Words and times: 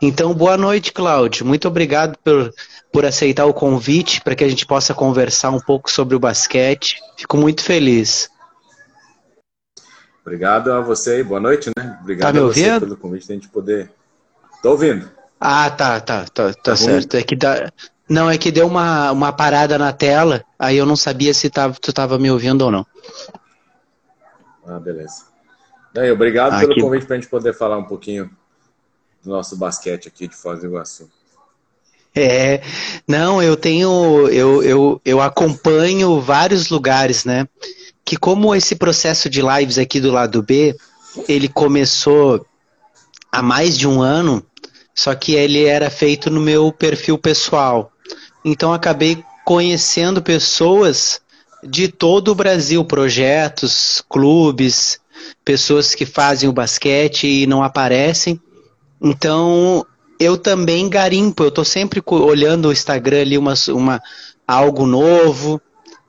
Então, 0.00 0.34
boa 0.34 0.56
noite, 0.56 0.92
Cláudio. 0.92 1.46
Muito 1.46 1.66
obrigado 1.68 2.16
por, 2.22 2.52
por 2.92 3.04
aceitar 3.04 3.46
o 3.46 3.54
convite 3.54 4.20
para 4.20 4.34
que 4.34 4.44
a 4.44 4.48
gente 4.48 4.66
possa 4.66 4.94
conversar 4.94 5.50
um 5.50 5.60
pouco 5.60 5.90
sobre 5.90 6.14
o 6.14 6.20
basquete. 6.20 6.98
Fico 7.16 7.36
muito 7.36 7.62
feliz. 7.62 8.28
Obrigado 10.22 10.72
a 10.72 10.80
você 10.80 11.12
aí. 11.12 11.22
Boa 11.22 11.40
noite, 11.40 11.70
né? 11.78 11.98
Obrigado 12.02 12.26
tá 12.28 12.32
me 12.32 12.38
a 12.40 12.42
você 12.42 12.60
ouvindo? 12.66 12.80
pelo 12.80 12.96
convite 12.96 13.26
de 13.26 13.32
a 13.32 13.36
gente 13.36 13.48
poder. 13.48 13.90
Tô 14.62 14.70
ouvindo. 14.72 15.10
Ah, 15.40 15.70
tá, 15.70 16.00
tá, 16.00 16.24
tá, 16.26 16.52
tá, 16.52 16.76
certo. 16.76 17.16
É 17.16 17.22
que 17.22 17.36
dá... 17.36 17.70
Não, 18.08 18.30
é 18.30 18.38
que 18.38 18.52
deu 18.52 18.66
uma, 18.68 19.10
uma 19.10 19.32
parada 19.32 19.76
na 19.76 19.92
tela, 19.92 20.44
aí 20.56 20.76
eu 20.76 20.86
não 20.86 20.94
sabia 20.94 21.34
se 21.34 21.50
tava, 21.50 21.74
tu 21.80 21.90
estava 21.90 22.18
me 22.18 22.30
ouvindo 22.30 22.62
ou 22.62 22.70
não. 22.70 22.86
Ah, 24.64 24.78
beleza. 24.78 25.24
Daí, 25.92 26.10
obrigado 26.12 26.52
Ah, 26.54 26.60
pelo 26.60 26.74
que- 26.74 26.80
convite 26.80 27.04
para 27.06 27.16
a 27.16 27.18
gente 27.20 27.28
poder 27.30 27.52
falar 27.54 27.78
um 27.78 27.84
pouquinho 27.84 28.30
do 29.26 29.32
nosso 29.32 29.56
basquete 29.56 30.06
aqui 30.06 30.28
de 30.28 30.36
Foz 30.36 30.60
do 30.60 30.66
Iguaçu. 30.66 31.10
É, 32.14 32.62
não, 33.06 33.42
eu 33.42 33.56
tenho, 33.56 34.28
eu, 34.28 34.62
eu, 34.62 35.00
eu 35.04 35.20
acompanho 35.20 36.18
vários 36.20 36.70
lugares, 36.70 37.24
né? 37.24 37.46
Que 38.04 38.16
como 38.16 38.54
esse 38.54 38.76
processo 38.76 39.28
de 39.28 39.42
lives 39.42 39.76
aqui 39.76 40.00
do 40.00 40.12
lado 40.12 40.42
B, 40.42 40.74
ele 41.28 41.48
começou 41.48 42.46
há 43.30 43.42
mais 43.42 43.76
de 43.76 43.86
um 43.86 44.00
ano, 44.00 44.42
só 44.94 45.14
que 45.14 45.34
ele 45.34 45.64
era 45.64 45.90
feito 45.90 46.30
no 46.30 46.40
meu 46.40 46.72
perfil 46.72 47.18
pessoal. 47.18 47.92
Então 48.44 48.72
acabei 48.72 49.22
conhecendo 49.44 50.22
pessoas 50.22 51.20
de 51.62 51.88
todo 51.88 52.28
o 52.28 52.34
Brasil, 52.34 52.82
projetos, 52.84 54.02
clubes, 54.08 55.00
pessoas 55.44 55.94
que 55.94 56.06
fazem 56.06 56.48
o 56.48 56.52
basquete 56.52 57.26
e 57.26 57.46
não 57.46 57.62
aparecem. 57.62 58.40
Então 59.00 59.84
eu 60.18 60.38
também 60.38 60.88
garimpo, 60.88 61.44
eu 61.44 61.50
tô 61.50 61.64
sempre 61.64 62.02
olhando 62.06 62.68
o 62.68 62.72
Instagram 62.72 63.20
ali 63.20 63.38
uma, 63.38 63.54
uma 63.68 64.02
algo 64.46 64.86
novo. 64.86 65.60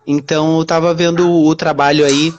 Então 0.06 0.59
eu 0.59 0.66
tava 0.66 0.94
vendo 0.94 1.30
o, 1.30 1.56
trabalho 1.56 2.06
aí 2.06 2.34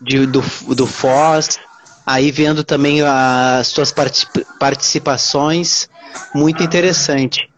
de- 0.00 0.26
do, 0.26 0.42
do 0.74 0.86
Foz, 0.86 1.58
aí 2.06 2.30
vendo 2.30 2.62
também 2.62 3.00
as 3.02 3.66
suas 3.68 3.90
parti- 3.90 4.26
participações, 4.58 5.88
muito 6.34 6.62
interessante. 6.62 7.48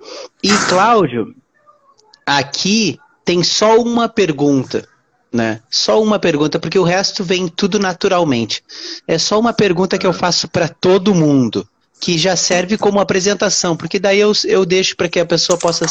E 0.42 0.50
Cláudio, 0.68 1.34
aqui 2.24 2.98
tem 3.24 3.42
só 3.42 3.78
uma 3.80 4.08
pergunta, 4.08 4.88
né? 5.32 5.60
Só 5.68 6.00
uma 6.02 6.18
pergunta, 6.18 6.58
porque 6.58 6.78
o 6.78 6.84
resto 6.84 7.24
vem 7.24 7.48
tudo 7.48 7.78
naturalmente. 7.78 8.62
É 9.06 9.18
só 9.18 9.38
uma 9.38 9.52
pergunta 9.52 9.98
que 9.98 10.06
eu 10.06 10.12
faço 10.12 10.48
para 10.48 10.68
todo 10.68 11.14
mundo, 11.14 11.68
que 12.00 12.16
já 12.16 12.34
serve 12.34 12.78
como 12.78 12.98
apresentação, 12.98 13.76
porque 13.76 13.98
daí 13.98 14.18
eu, 14.18 14.32
eu 14.46 14.64
deixo 14.64 14.96
para 14.96 15.08
que 15.08 15.20
a 15.20 15.26
pessoa 15.26 15.58
possa 15.58 15.84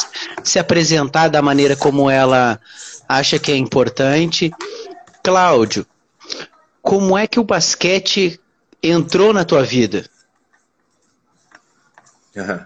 se 0.43 0.57
apresentar 0.57 1.27
da 1.27 1.41
maneira 1.41 1.75
como 1.75 2.09
ela 2.09 2.59
acha 3.07 3.38
que 3.38 3.51
é 3.51 3.55
importante. 3.55 4.51
Cláudio, 5.23 5.85
como 6.81 7.16
é 7.16 7.27
que 7.27 7.39
o 7.39 7.43
basquete 7.43 8.41
entrou 8.81 9.31
na 9.31 9.45
tua 9.45 9.63
vida? 9.63 10.03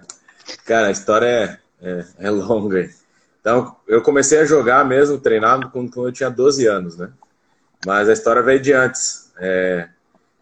Cara, 0.66 0.88
a 0.88 0.92
história 0.92 1.26
é, 1.28 1.60
é, 1.82 2.06
é 2.20 2.30
longa. 2.30 2.90
Então, 3.42 3.76
eu 3.86 4.02
comecei 4.02 4.40
a 4.40 4.46
jogar 4.46 4.86
mesmo, 4.86 5.18
treinado, 5.18 5.70
quando, 5.70 5.92
quando 5.92 6.08
eu 6.08 6.14
tinha 6.14 6.30
12 6.30 6.66
anos, 6.66 6.96
né? 6.96 7.10
Mas 7.86 8.08
a 8.08 8.14
história 8.14 8.42
veio 8.42 8.62
de 8.62 8.72
antes. 8.72 9.34
É, 9.38 9.90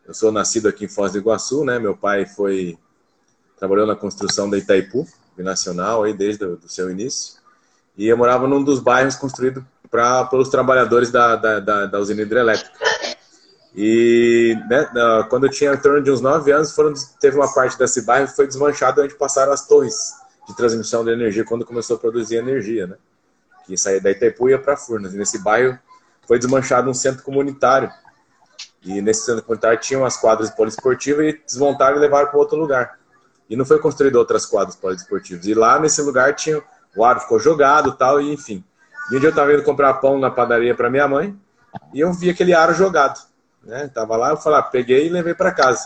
eu 0.06 0.14
sou 0.14 0.32
nascido 0.32 0.68
aqui 0.70 0.86
em 0.86 0.88
Foz 0.88 1.14
do 1.14 1.18
Iguaçu, 1.18 1.66
né? 1.66 1.80
Meu 1.80 1.98
pai 1.98 2.28
foi 2.28 2.78
trabalhou 3.62 3.86
na 3.86 3.96
construção 3.96 4.50
da 4.50 4.58
Itaipu, 4.58 5.08
binacional, 5.38 6.02
aí 6.02 6.16
desde 6.16 6.44
o 6.44 6.60
seu 6.68 6.90
início. 6.90 7.40
E 7.96 8.08
eu 8.08 8.18
morava 8.18 8.48
num 8.48 8.64
dos 8.64 8.80
bairros 8.80 9.16
construído 9.16 9.64
pra, 9.88 10.26
pelos 10.26 10.50
trabalhadores 10.50 11.12
da, 11.12 11.36
da, 11.36 11.60
da, 11.60 11.86
da 11.86 12.00
usina 12.00 12.24
hidrelétrica. 12.24 12.72
E 13.76 14.58
né, 14.68 14.90
quando 15.30 15.46
eu 15.46 15.52
tinha 15.52 15.74
em 15.74 15.78
torno 15.78 16.02
de 16.02 16.10
uns 16.10 16.22
9 16.22 16.52
anos, 16.52 16.72
foram, 16.72 16.92
teve 17.20 17.38
uma 17.38 17.54
parte 17.54 17.78
desse 17.78 18.02
bairro 18.02 18.28
que 18.28 18.36
foi 18.36 18.48
desmanchada 18.48 19.04
onde 19.04 19.14
passaram 19.14 19.54
as 19.54 19.68
torres 19.68 20.12
de 20.48 20.56
transmissão 20.56 21.06
de 21.06 21.12
energia 21.12 21.46
quando 21.46 21.64
começou 21.64 21.98
a 21.98 22.00
produzir 22.00 22.38
energia, 22.38 22.88
né? 22.88 22.96
Que 23.68 23.78
saía 23.78 24.02
da 24.02 24.10
Itaipu 24.10 24.50
e 24.50 24.54
ia 24.54 24.60
para 24.60 24.76
Furnas. 24.76 25.14
E 25.14 25.18
nesse 25.18 25.38
bairro 25.38 25.78
foi 26.28 26.40
desmanchado 26.40 26.90
um 26.90 26.96
centro 26.96 27.22
comunitário. 27.22 27.92
E 28.84 29.04
nesse 29.04 29.24
centro 29.24 29.44
comunitário 29.44 29.80
tinham 29.80 30.04
as 30.04 30.18
quadras 30.18 30.50
poliesportivas 30.50 31.28
e 31.28 31.42
desmontaram 31.46 31.98
e 31.98 32.00
levaram 32.00 32.28
para 32.28 32.40
outro 32.40 32.58
lugar. 32.58 33.00
E 33.50 33.56
não 33.56 33.66
foi 33.66 33.80
construído 33.80 34.16
outras 34.16 34.46
quadras 34.46 34.76
poliesportivas. 34.76 35.46
E 35.46 35.54
lá 35.54 35.80
nesse 35.80 36.02
lugar 36.02 36.36
tinha 36.36 36.62
o 36.96 37.06
aro 37.06 37.22
ficou 37.22 37.40
jogado, 37.40 37.94
tal 37.94 38.22
e 38.22 38.34
enfim. 38.34 38.64
E 39.12 39.16
um 39.16 39.20
dia 39.20 39.28
eu 39.28 39.32
estava 39.32 39.54
indo 39.54 39.64
comprar 39.64 39.96
pão 39.96 40.20
na 40.20 40.30
padaria 40.30 40.76
para 40.76 40.90
minha 40.90 41.08
mãe 41.08 41.38
e 41.94 42.00
eu 42.00 42.12
vi 42.14 42.30
aquele 42.30 42.54
aro 42.54 42.74
jogado, 42.74 43.20
né? 43.64 43.90
Tava 43.94 44.16
lá, 44.18 44.30
eu 44.30 44.38
falei, 44.38 44.60
ah, 44.60 44.64
peguei 44.64 45.08
e 45.08 45.10
levei 45.10 45.34
para 45.34 45.52
casa. 45.52 45.86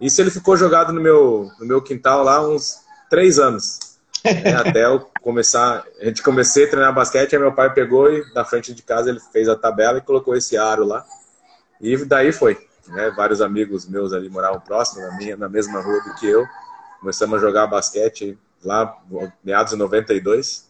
Isso 0.00 0.20
ele 0.20 0.30
ficou 0.30 0.56
jogado 0.56 0.92
no 0.92 1.00
meu 1.00 1.50
no 1.58 1.66
meu 1.66 1.82
quintal 1.82 2.22
lá 2.22 2.46
uns 2.46 2.80
três 3.08 3.38
anos. 3.38 3.78
né? 4.24 4.54
Até 4.56 4.84
eu 4.84 5.08
começar, 5.22 5.84
a 6.00 6.04
gente 6.04 6.22
comecei 6.22 6.64
a 6.64 6.70
treinar 6.70 6.94
basquete, 6.94 7.34
aí 7.34 7.40
meu 7.40 7.52
pai 7.52 7.72
pegou 7.72 8.12
e 8.12 8.22
na 8.34 8.44
frente 8.44 8.74
de 8.74 8.82
casa 8.82 9.08
ele 9.08 9.20
fez 9.32 9.48
a 9.48 9.56
tabela 9.56 9.98
e 9.98 10.02
colocou 10.02 10.36
esse 10.36 10.56
aro 10.56 10.84
lá. 10.84 11.04
E 11.80 11.96
daí 12.04 12.32
foi. 12.32 12.58
Né? 12.88 13.10
Vários 13.10 13.40
amigos 13.40 13.86
meus 13.86 14.12
ali 14.12 14.28
moravam 14.28 14.60
próximo, 14.60 15.02
na, 15.02 15.16
minha, 15.16 15.36
na 15.36 15.48
mesma 15.48 15.80
rua 15.80 16.00
do 16.02 16.14
que 16.14 16.26
eu. 16.26 16.46
Começamos 17.06 17.38
a 17.38 17.40
jogar 17.40 17.68
basquete 17.68 18.36
lá, 18.64 19.00
meados 19.44 19.74
de 19.74 19.78
92. 19.78 20.66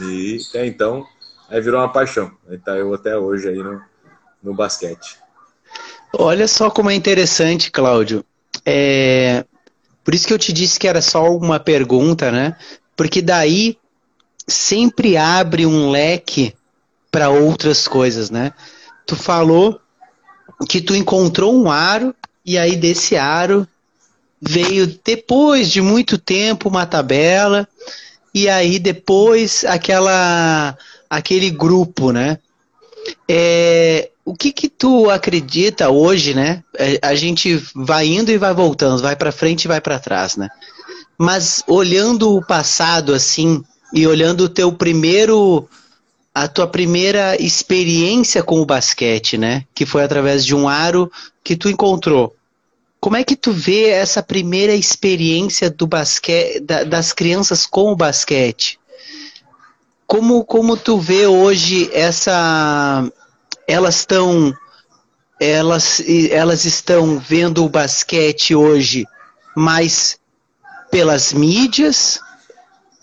E 0.00 0.38
até 0.50 0.66
então, 0.66 1.06
aí 1.48 1.60
virou 1.60 1.80
uma 1.80 1.92
paixão. 1.92 2.32
Tá 2.64 2.72
eu 2.72 2.92
até 2.92 3.16
hoje 3.16 3.50
aí 3.50 3.58
no, 3.58 3.80
no 4.42 4.52
basquete. 4.52 5.18
Olha 6.12 6.48
só 6.48 6.68
como 6.68 6.90
é 6.90 6.96
interessante, 6.96 7.70
Cláudio. 7.70 8.24
É, 8.64 9.44
Por 10.02 10.16
isso 10.16 10.26
que 10.26 10.32
eu 10.32 10.38
te 10.38 10.52
disse 10.52 10.80
que 10.80 10.88
era 10.88 11.00
só 11.00 11.30
uma 11.36 11.60
pergunta, 11.60 12.32
né? 12.32 12.56
Porque 12.96 13.22
daí 13.22 13.78
sempre 14.48 15.16
abre 15.16 15.64
um 15.64 15.92
leque 15.92 16.56
para 17.08 17.30
outras 17.30 17.86
coisas, 17.86 18.30
né? 18.30 18.52
Tu 19.06 19.14
falou 19.14 19.80
que 20.68 20.80
tu 20.80 20.92
encontrou 20.92 21.54
um 21.54 21.70
aro 21.70 22.12
e 22.44 22.58
aí 22.58 22.74
desse 22.74 23.16
aro 23.16 23.64
veio 24.46 24.86
depois 25.04 25.70
de 25.70 25.80
muito 25.80 26.16
tempo 26.16 26.68
uma 26.68 26.86
tabela 26.86 27.68
e 28.32 28.48
aí 28.48 28.78
depois 28.78 29.64
aquela 29.64 30.76
aquele 31.10 31.50
grupo, 31.50 32.12
né? 32.12 32.38
É, 33.28 34.10
o 34.24 34.34
que 34.34 34.52
que 34.52 34.68
tu 34.68 35.10
acredita 35.10 35.88
hoje, 35.90 36.34
né? 36.34 36.62
É, 36.78 36.98
A 37.02 37.14
gente 37.14 37.62
vai 37.74 38.06
indo 38.06 38.30
e 38.30 38.38
vai 38.38 38.54
voltando, 38.54 39.02
vai 39.02 39.16
para 39.16 39.32
frente 39.32 39.64
e 39.64 39.68
vai 39.68 39.80
para 39.80 39.98
trás, 39.98 40.36
né? 40.36 40.48
Mas 41.18 41.62
olhando 41.66 42.36
o 42.36 42.44
passado 42.44 43.14
assim 43.14 43.62
e 43.92 44.06
olhando 44.06 44.42
o 44.42 44.48
teu 44.48 44.72
primeiro 44.72 45.68
a 46.34 46.46
tua 46.46 46.66
primeira 46.66 47.40
experiência 47.40 48.42
com 48.42 48.60
o 48.60 48.66
basquete, 48.66 49.38
né? 49.38 49.64
Que 49.74 49.86
foi 49.86 50.04
através 50.04 50.44
de 50.44 50.54
um 50.54 50.68
aro 50.68 51.10
que 51.42 51.56
tu 51.56 51.70
encontrou. 51.70 52.35
Como 53.06 53.16
é 53.16 53.22
que 53.22 53.36
tu 53.36 53.52
vê 53.52 53.90
essa 53.90 54.20
primeira 54.20 54.74
experiência 54.74 55.70
do 55.70 55.86
basquete, 55.86 56.58
da- 56.58 56.82
das 56.82 57.12
crianças 57.12 57.64
com 57.64 57.92
o 57.92 57.94
basquete? 57.94 58.80
Como, 60.08 60.44
como 60.44 60.76
tu 60.76 60.98
vê 60.98 61.24
hoje 61.24 61.88
essa. 61.92 63.08
Elas 63.68 64.00
estão. 64.00 64.52
Elas, 65.38 66.02
elas 66.32 66.64
estão 66.64 67.20
vendo 67.20 67.64
o 67.64 67.68
basquete 67.68 68.56
hoje 68.56 69.06
mais 69.54 70.18
pelas 70.90 71.32
mídias, 71.32 72.18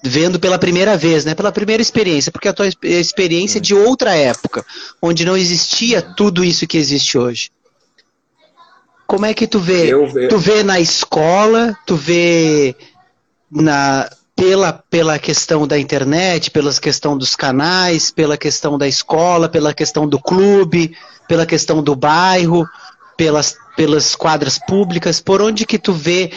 vendo 0.04 0.38
pela 0.38 0.60
primeira 0.60 0.98
vez, 0.98 1.24
né? 1.24 1.34
Pela 1.34 1.50
primeira 1.54 1.82
experiência, 1.82 2.30
porque 2.30 2.50
a 2.50 2.54
tua 2.54 2.68
exp- 2.68 2.84
experiência 2.84 3.60
é 3.60 3.62
de 3.62 3.74
outra 3.74 4.14
época, 4.14 4.66
onde 5.02 5.24
não 5.24 5.38
existia 5.38 6.02
tudo 6.02 6.44
isso 6.44 6.68
que 6.68 6.78
existe 6.78 7.18
hoje. 7.18 7.50
Como 9.14 9.28
é 9.28 9.34
que 9.36 9.46
tu 9.46 9.60
vê? 9.60 9.94
Eu 9.94 10.12
Tu 10.28 10.40
vê 10.40 10.64
na 10.64 10.80
escola, 10.80 11.78
tu 11.86 11.96
vê 11.96 12.76
na 13.52 14.10
pela, 14.36 14.74
pela 14.74 15.20
questão 15.20 15.68
da 15.68 15.78
internet, 15.78 16.50
pela 16.50 16.74
questão 16.74 17.16
dos 17.16 17.36
canais, 17.36 18.10
pela 18.10 18.36
questão 18.36 18.76
da 18.76 18.88
escola, 18.88 19.48
pela 19.48 19.72
questão 19.72 20.08
do 20.08 20.20
clube, 20.20 20.98
pela 21.28 21.46
questão 21.46 21.84
do 21.84 21.96
bairro, 21.96 22.68
pelas, 23.16 23.56
pelas 23.78 24.16
quadras 24.16 24.58
públicas, 24.58 25.20
por 25.20 25.44
onde 25.44 25.64
que 25.64 25.78
tu 25.78 25.94
vê 25.94 26.32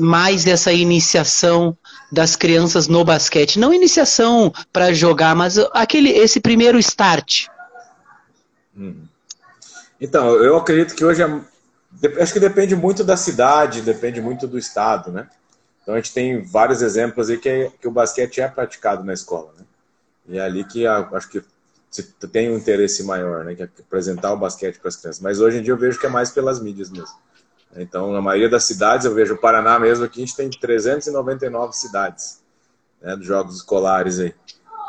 mais 0.00 0.44
essa 0.44 0.72
iniciação 0.72 1.78
das 2.10 2.34
crianças 2.34 2.88
no 2.88 3.04
basquete? 3.04 3.60
Não 3.60 3.72
iniciação 3.72 4.52
para 4.72 4.92
jogar, 4.92 5.36
mas 5.36 5.56
aquele 5.72 6.10
esse 6.10 6.40
primeiro 6.40 6.80
start. 6.80 7.46
Então, 10.00 10.34
eu 10.34 10.56
acredito 10.56 10.96
que 10.96 11.04
hoje 11.04 11.22
é. 11.22 11.57
Acho 12.20 12.32
que 12.32 12.40
depende 12.40 12.76
muito 12.76 13.02
da 13.02 13.16
cidade, 13.16 13.80
depende 13.82 14.20
muito 14.20 14.46
do 14.46 14.58
estado, 14.58 15.10
né? 15.10 15.28
Então 15.82 15.94
a 15.94 15.98
gente 15.98 16.12
tem 16.12 16.42
vários 16.42 16.82
exemplos 16.82 17.30
aí 17.30 17.38
que, 17.38 17.72
que 17.80 17.88
o 17.88 17.90
basquete 17.90 18.40
é 18.40 18.48
praticado 18.48 19.02
na 19.02 19.14
escola, 19.14 19.52
né? 19.56 19.64
E 20.28 20.38
é 20.38 20.42
ali 20.42 20.62
que 20.64 20.86
acho 20.86 21.30
que 21.30 21.42
você 21.90 22.02
tem 22.30 22.50
um 22.50 22.58
interesse 22.58 23.02
maior, 23.02 23.44
né? 23.44 23.54
Que 23.54 23.62
é 23.62 23.68
apresentar 23.80 24.32
o 24.34 24.36
basquete 24.36 24.78
para 24.78 24.88
as 24.88 24.96
crianças. 24.96 25.22
Mas 25.22 25.40
hoje 25.40 25.58
em 25.58 25.62
dia 25.62 25.72
eu 25.72 25.78
vejo 25.78 25.98
que 25.98 26.04
é 26.04 26.10
mais 26.10 26.30
pelas 26.30 26.60
mídias 26.60 26.90
mesmo. 26.90 27.16
Então, 27.74 28.12
na 28.12 28.20
maioria 28.20 28.48
das 28.48 28.64
cidades, 28.64 29.06
eu 29.06 29.14
vejo 29.14 29.34
o 29.34 29.38
Paraná 29.38 29.78
mesmo 29.78 30.04
aqui, 30.04 30.22
a 30.22 30.26
gente 30.26 30.36
tem 30.36 30.50
399 30.50 31.74
cidades 31.74 32.42
né, 33.00 33.16
dos 33.16 33.26
jogos 33.26 33.56
escolares 33.56 34.18
aí. 34.18 34.34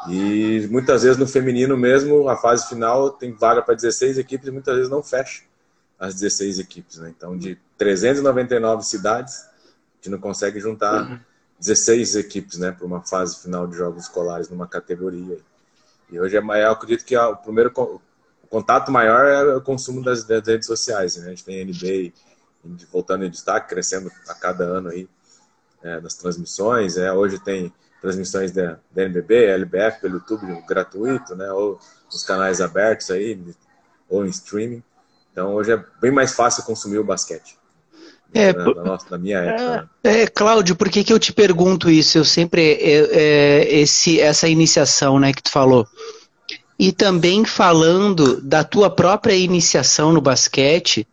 E 0.10 0.68
muitas 0.70 1.04
vezes 1.04 1.18
no 1.18 1.28
feminino 1.28 1.78
mesmo, 1.78 2.28
a 2.30 2.38
fase 2.38 2.68
final 2.68 3.10
tem 3.12 3.34
vaga 3.34 3.62
para 3.62 3.76
16 3.76 4.18
equipes 4.18 4.48
e 4.48 4.52
muitas 4.52 4.76
vezes 4.76 4.90
não 4.90 5.04
fecha 5.04 5.44
as 6.00 6.16
16 6.16 6.60
equipes. 6.60 6.98
Né? 6.98 7.14
Então, 7.16 7.38
de 7.38 7.58
399 7.78 8.84
cidades, 8.84 9.42
a 9.42 9.96
gente 9.98 10.10
não 10.10 10.20
consegue 10.20 10.60
juntar 10.60 11.22
16 11.60 12.14
uhum. 12.14 12.20
equipes 12.22 12.58
né, 12.58 12.72
para 12.72 12.86
uma 12.86 13.02
fase 13.02 13.42
final 13.42 13.68
de 13.68 13.76
jogos 13.76 14.04
escolares 14.04 14.50
numa 14.50 14.68
categoria. 14.68 15.38
E 16.10 16.20
hoje 16.20 16.38
é, 16.38 16.40
eu 16.40 16.72
acredito 16.72 17.06
que 17.06 17.16
o 17.18 17.36
primeiro 17.36 17.72
o 17.76 18.48
contato 18.50 18.92
maior 18.92 19.26
é 19.26 19.56
o 19.56 19.62
consumo 19.62 20.04
das, 20.04 20.24
das 20.24 20.48
redes 20.48 20.66
sociais. 20.66 21.18
Né? 21.18 21.28
A 21.28 21.30
gente 21.30 21.44
tem 21.44 21.64
NBA 21.64 22.14
voltando 22.92 23.26
em 23.26 23.30
destaque, 23.30 23.70
crescendo 23.70 24.12
a 24.28 24.34
cada 24.34 24.64
ano 24.64 24.90
aí 24.90 25.08
é, 25.84 26.00
nas 26.00 26.16
transmissões. 26.16 26.98
É, 26.98 27.12
hoje 27.12 27.40
tem 27.40 27.72
transmissões 28.02 28.52
da, 28.52 28.80
da 28.92 29.04
NBB, 29.04 29.46
LBF 29.46 30.02
pelo 30.02 30.16
YouTube 30.16 30.64
gratuito, 30.68 31.36
né? 31.36 31.52
Ou 31.52 31.80
nos 32.06 32.24
canais 32.24 32.62
abertos 32.62 33.12
aí, 33.12 33.40
ou 34.08 34.26
em 34.26 34.30
streaming. 34.30 34.84
Então 35.32 35.54
hoje 35.54 35.72
é 35.72 35.84
bem 36.02 36.12
mais 36.12 36.34
fácil 36.34 36.64
consumir 36.64 37.00
o 37.00 37.04
basquete. 37.04 37.58
É, 38.34 38.54
na, 38.54 38.66
na, 38.66 38.84
nossa, 38.84 39.06
na 39.10 39.18
minha 39.18 39.40
época. 39.40 39.90
É, 40.04 40.22
é, 40.22 40.28
Cláudio, 40.28 40.76
por 40.76 40.90
que, 40.90 41.04
que 41.04 41.12
eu 41.12 41.20
te 41.20 41.34
pergunto 41.34 41.90
isso? 41.90 42.18
Eu 42.18 42.26
sempre 42.26 42.62
é, 42.62 43.10
é, 43.12 43.80
esse 43.80 44.20
essa 44.20 44.48
iniciação, 44.48 45.20
né, 45.20 45.34
que 45.34 45.42
tu 45.42 45.50
falou. 45.50 45.88
E 46.78 46.92
também 46.92 47.44
falando 47.44 48.40
da 48.42 48.64
tua 48.64 48.90
própria 48.90 49.34
iniciação 49.34 50.14
no 50.14 50.22
basquete, 50.22 51.08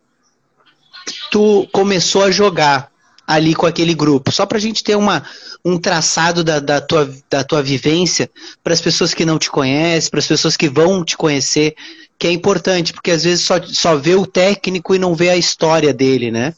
tu 1.31 1.67
começou 1.71 2.23
a 2.23 2.31
jogar 2.31 2.89
ali 3.25 3.53
com 3.53 3.65
aquele 3.65 3.93
grupo? 3.93 4.31
Só 4.31 4.45
para 4.45 4.57
a 4.57 4.61
gente 4.61 4.83
ter 4.83 4.95
uma, 4.95 5.23
um 5.65 5.77
traçado 5.77 6.43
da, 6.43 6.59
da, 6.59 6.79
tua, 6.79 7.13
da 7.29 7.43
tua 7.43 7.61
vivência 7.61 8.29
para 8.63 8.73
as 8.73 8.79
pessoas 8.79 9.13
que 9.13 9.25
não 9.25 9.37
te 9.37 9.51
conhecem, 9.51 10.09
para 10.09 10.19
as 10.19 10.27
pessoas 10.27 10.55
que 10.55 10.69
vão 10.69 11.03
te 11.03 11.17
conhecer, 11.17 11.75
que 12.17 12.27
é 12.27 12.31
importante, 12.31 12.93
porque 12.93 13.11
às 13.11 13.23
vezes 13.23 13.45
só, 13.45 13.61
só 13.63 13.95
vê 13.95 14.15
o 14.15 14.25
técnico 14.25 14.95
e 14.95 14.99
não 14.99 15.13
vê 15.13 15.29
a 15.29 15.37
história 15.37 15.93
dele, 15.93 16.31
né? 16.31 16.53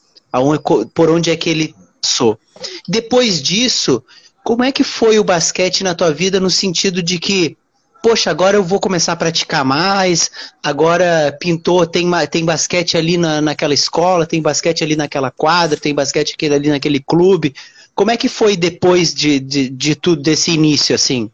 Por 0.93 1.09
onde 1.09 1.31
é 1.31 1.35
que 1.35 1.49
ele 1.49 1.75
passou. 2.01 2.39
Depois 2.87 3.41
disso, 3.41 4.03
como 4.43 4.63
é 4.63 4.71
que 4.71 4.83
foi 4.83 5.19
o 5.19 5.23
basquete 5.23 5.83
na 5.83 5.95
tua 5.95 6.11
vida 6.11 6.39
no 6.39 6.49
sentido 6.49 7.03
de 7.03 7.19
que 7.19 7.57
poxa, 8.01 8.31
agora 8.31 8.57
eu 8.57 8.63
vou 8.63 8.79
começar 8.79 9.13
a 9.13 9.17
praticar 9.17 9.65
mais, 9.65 10.31
agora 10.63 11.35
pintou, 11.39 11.85
tem, 11.85 12.09
tem 12.31 12.45
basquete 12.45 12.97
ali 12.97 13.17
na, 13.17 13.41
naquela 13.41 13.73
escola, 13.73 14.25
tem 14.25 14.41
basquete 14.41 14.83
ali 14.83 14.95
naquela 14.95 15.29
quadra, 15.29 15.77
tem 15.77 15.93
basquete 15.93 16.35
ali 16.45 16.69
naquele 16.69 16.99
clube. 16.99 17.53
Como 17.93 18.11
é 18.11 18.17
que 18.17 18.29
foi 18.29 18.55
depois 18.55 19.13
de, 19.13 19.39
de, 19.39 19.69
de 19.69 19.95
tudo, 19.95 20.21
desse 20.21 20.51
início, 20.51 20.95
assim? 20.95 21.29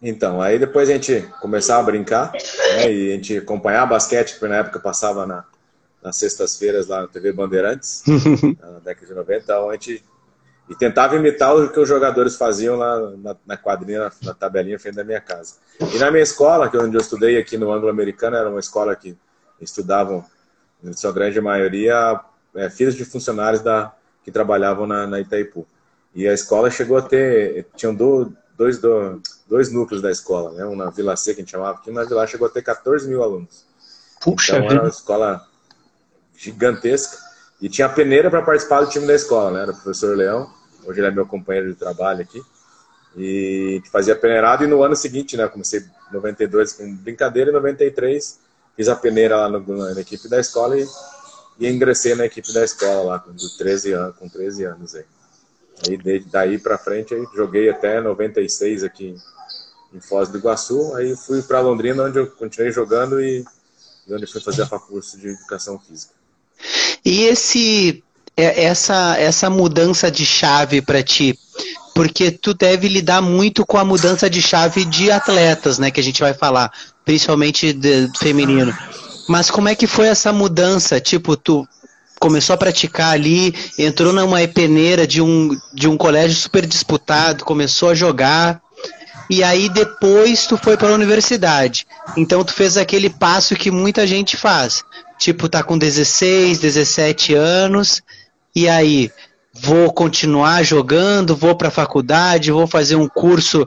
Então, 0.00 0.42
aí 0.42 0.58
depois 0.58 0.88
a 0.88 0.92
gente 0.92 1.22
começava 1.40 1.80
a 1.80 1.84
brincar, 1.84 2.32
né, 2.32 2.92
e 2.92 3.12
a 3.12 3.14
gente 3.14 3.38
acompanhava 3.38 3.94
basquete, 3.94 4.32
porque 4.32 4.48
na 4.48 4.56
época 4.56 4.78
passava 4.78 5.26
na, 5.26 5.44
nas 6.02 6.16
sextas-feiras 6.16 6.86
lá 6.86 7.02
na 7.02 7.08
TV 7.08 7.32
Bandeirantes, 7.32 8.02
na 8.60 8.78
década 8.80 9.06
de 9.06 9.14
90, 9.14 9.42
então 9.42 9.70
a 9.70 9.72
gente 9.72 10.04
e 10.68 10.74
tentava 10.74 11.14
imitar 11.14 11.54
o 11.54 11.70
que 11.70 11.78
os 11.78 11.88
jogadores 11.88 12.36
faziam 12.36 12.76
lá 12.76 12.98
na, 13.16 13.36
na 13.46 13.56
quadrinha, 13.56 14.00
na, 14.00 14.12
na, 14.22 14.34
tabelinha 14.34 14.78
frente 14.78 14.96
da 14.96 15.04
minha 15.04 15.20
casa. 15.20 15.54
E 15.94 15.98
na 15.98 16.10
minha 16.10 16.22
escola, 16.22 16.68
que 16.68 16.76
é 16.76 16.80
onde 16.80 16.96
eu 16.96 17.00
estudei 17.00 17.38
aqui 17.38 17.56
no 17.56 17.72
Anglo-Americano, 17.72 18.36
era 18.36 18.50
uma 18.50 18.58
escola 18.58 18.96
que 18.96 19.16
estudavam, 19.60 20.24
em 20.82 20.92
sua 20.92 21.12
grande 21.12 21.40
maioria, 21.40 22.20
é, 22.54 22.68
filhos 22.68 22.96
de 22.96 23.04
funcionários 23.04 23.62
da, 23.62 23.94
que 24.24 24.32
trabalhavam 24.32 24.86
na, 24.86 25.06
na, 25.06 25.20
Itaipu. 25.20 25.66
E 26.14 26.26
a 26.26 26.32
escola 26.32 26.70
chegou 26.70 26.96
a 26.96 27.02
ter, 27.02 27.66
tinham 27.76 27.94
do, 27.94 28.32
dois, 28.56 28.78
do, 28.78 29.20
dois 29.48 29.70
núcleos 29.72 30.02
da 30.02 30.10
escola, 30.10 30.52
né? 30.52 30.64
um 30.66 30.76
na 30.76 30.90
Vila 30.90 31.16
C, 31.16 31.34
que 31.34 31.40
a 31.40 31.44
gente 31.44 31.50
chamava, 31.50 31.80
que 31.80 31.90
na 31.90 32.04
Vila 32.04 32.26
chegou 32.26 32.48
a 32.48 32.50
ter 32.50 32.62
14 32.62 33.08
mil 33.08 33.22
alunos. 33.22 33.64
Puxa 34.20 34.56
então 34.56 34.70
era 34.70 34.82
uma 34.82 34.88
escola 34.88 35.46
gigantesca. 36.36 37.16
E 37.60 37.68
tinha 37.68 37.86
a 37.86 37.90
peneira 37.90 38.28
para 38.28 38.42
participar 38.42 38.82
do 38.82 38.90
time 38.90 39.06
da 39.06 39.14
escola, 39.14 39.50
né? 39.50 39.62
Era 39.62 39.72
o 39.72 39.74
professor 39.74 40.16
Leão, 40.16 40.50
hoje 40.84 41.00
ele 41.00 41.06
é 41.06 41.10
meu 41.10 41.26
companheiro 41.26 41.68
de 41.68 41.74
trabalho 41.74 42.20
aqui. 42.20 42.42
E 43.16 43.82
fazia 43.90 44.14
peneirado 44.14 44.64
e 44.64 44.66
no 44.66 44.82
ano 44.82 44.94
seguinte, 44.94 45.36
né? 45.36 45.48
Comecei 45.48 45.80
em 45.80 46.12
92 46.12 46.74
com 46.74 46.96
brincadeira, 46.96 47.50
em 47.50 47.54
93 47.54 48.40
fiz 48.76 48.88
a 48.88 48.94
peneira 48.94 49.36
lá 49.36 49.48
no, 49.48 49.94
na 49.94 50.00
equipe 50.00 50.28
da 50.28 50.38
escola 50.38 50.78
e, 50.78 50.86
e 51.58 51.68
ingressei 51.68 52.14
na 52.14 52.26
equipe 52.26 52.52
da 52.52 52.62
escola 52.62 53.02
lá 53.02 53.18
com 53.18 53.34
13 53.34 53.92
anos, 53.92 54.16
com 54.16 54.28
13 54.28 54.64
anos 54.64 54.94
aí. 54.94 55.04
Aí 55.88 56.20
daí 56.30 56.58
para 56.58 56.76
frente 56.76 57.14
aí, 57.14 57.24
joguei 57.34 57.70
até 57.70 58.00
96 58.00 58.84
aqui 58.84 59.16
em 59.92 60.00
Foz 60.00 60.28
do 60.28 60.38
Iguaçu, 60.38 60.94
aí 60.94 61.16
fui 61.16 61.42
para 61.42 61.60
Londrina 61.60 62.04
onde 62.04 62.18
eu 62.18 62.26
continuei 62.26 62.72
jogando 62.72 63.20
e, 63.20 63.44
onde 64.10 64.26
fui 64.26 64.40
fazer 64.40 64.62
a 64.62 64.78
curso 64.78 65.18
de 65.18 65.28
educação 65.28 65.78
física. 65.78 66.12
E 67.04 67.22
esse 67.22 68.02
é, 68.36 68.64
essa 68.64 69.16
essa 69.18 69.48
mudança 69.48 70.10
de 70.10 70.24
chave 70.26 70.82
para 70.82 71.02
ti, 71.02 71.38
porque 71.94 72.30
tu 72.30 72.52
deve 72.52 72.88
lidar 72.88 73.22
muito 73.22 73.64
com 73.64 73.78
a 73.78 73.84
mudança 73.84 74.28
de 74.28 74.42
chave 74.42 74.84
de 74.84 75.10
atletas, 75.10 75.78
né, 75.78 75.90
que 75.90 76.00
a 76.00 76.02
gente 76.02 76.20
vai 76.20 76.34
falar, 76.34 76.70
principalmente 77.04 77.72
de, 77.72 78.10
feminino. 78.18 78.76
Mas 79.28 79.50
como 79.50 79.68
é 79.68 79.74
que 79.74 79.86
foi 79.86 80.06
essa 80.06 80.32
mudança? 80.32 81.00
Tipo, 81.00 81.36
tu 81.36 81.66
começou 82.20 82.54
a 82.54 82.58
praticar 82.58 83.12
ali, 83.12 83.54
entrou 83.78 84.12
numa 84.12 84.46
peneira 84.46 85.06
de 85.06 85.20
um, 85.20 85.56
de 85.72 85.88
um 85.88 85.96
colégio 85.96 86.36
super 86.36 86.66
disputado, 86.66 87.44
começou 87.44 87.90
a 87.90 87.94
jogar, 87.94 88.60
e 89.28 89.42
aí 89.42 89.68
depois 89.68 90.46
tu 90.46 90.56
foi 90.56 90.76
para 90.76 90.88
a 90.88 90.94
universidade. 90.94 91.86
Então 92.16 92.44
tu 92.44 92.52
fez 92.52 92.76
aquele 92.76 93.10
passo 93.10 93.56
que 93.56 93.70
muita 93.70 94.06
gente 94.06 94.36
faz. 94.36 94.84
Tipo, 95.18 95.48
tá 95.48 95.62
com 95.62 95.78
16, 95.78 96.58
17 96.58 97.34
anos, 97.34 98.02
e 98.54 98.68
aí 98.68 99.10
vou 99.52 99.92
continuar 99.92 100.62
jogando, 100.62 101.34
vou 101.34 101.54
para 101.54 101.68
a 101.68 101.72
faculdade, 101.72 102.52
vou 102.52 102.66
fazer 102.66 102.96
um 102.96 103.08
curso. 103.08 103.66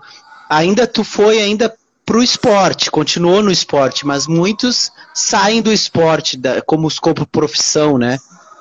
Ainda 0.50 0.86
tu 0.86 1.04
foi 1.04 1.42
ainda 1.42 1.74
pro 2.06 2.24
esporte, 2.24 2.90
continuou 2.90 3.44
no 3.44 3.52
esporte, 3.52 4.06
mas 4.06 4.26
muitos 4.26 4.92
saem 5.14 5.62
do 5.62 5.72
esporte 5.72 6.38
da, 6.38 6.62
como, 6.62 6.88
como 7.00 7.28
profissão, 7.28 7.98
né? 7.98 8.18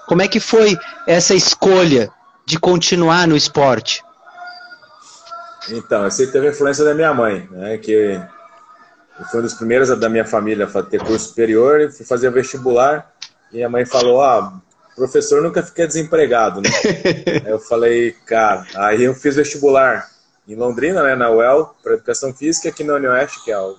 Como 0.06 0.23
é 0.23 0.28
que 0.28 0.40
foi 0.40 0.76
essa 1.06 1.34
escolha 1.34 2.11
de 2.46 2.58
continuar 2.58 3.26
no 3.26 3.37
esporte? 3.37 4.02
Então, 5.70 6.04
essa 6.04 6.26
teve 6.26 6.48
a 6.48 6.50
influência 6.50 6.84
da 6.84 6.94
minha 6.94 7.12
mãe, 7.12 7.48
né? 7.50 7.78
Que 7.78 8.20
foi 9.30 9.40
um 9.40 9.42
dos 9.42 9.54
primeiros 9.54 9.88
da 9.98 10.08
minha 10.08 10.25
família 10.25 10.68
a 10.72 10.82
ter 10.82 11.02
curso 11.02 11.28
superior 11.28 11.80
e 11.80 11.90
fui 11.90 12.06
fazer 12.06 12.30
vestibular. 12.30 13.12
E 13.52 13.62
a 13.62 13.68
mãe 13.68 13.84
falou: 13.84 14.22
Ah, 14.22 14.60
professor 14.98 15.40
nunca 15.40 15.62
fica 15.62 15.87
desempregado, 15.87 16.60
né? 16.60 16.68
aí 17.46 17.50
eu 17.50 17.60
falei, 17.60 18.12
cara, 18.26 18.66
aí 18.75 19.04
eu 19.04 19.14
fiz 19.14 19.37
vestibular 19.37 20.10
em 20.46 20.56
Londrina, 20.56 21.02
né, 21.02 21.14
na 21.14 21.30
UEL, 21.30 21.75
para 21.82 21.94
educação 21.94 22.34
física, 22.34 22.68
aqui 22.68 22.82
no 22.82 22.96
Unioeste, 22.96 23.44
que 23.44 23.52
é 23.52 23.58
o 23.58 23.76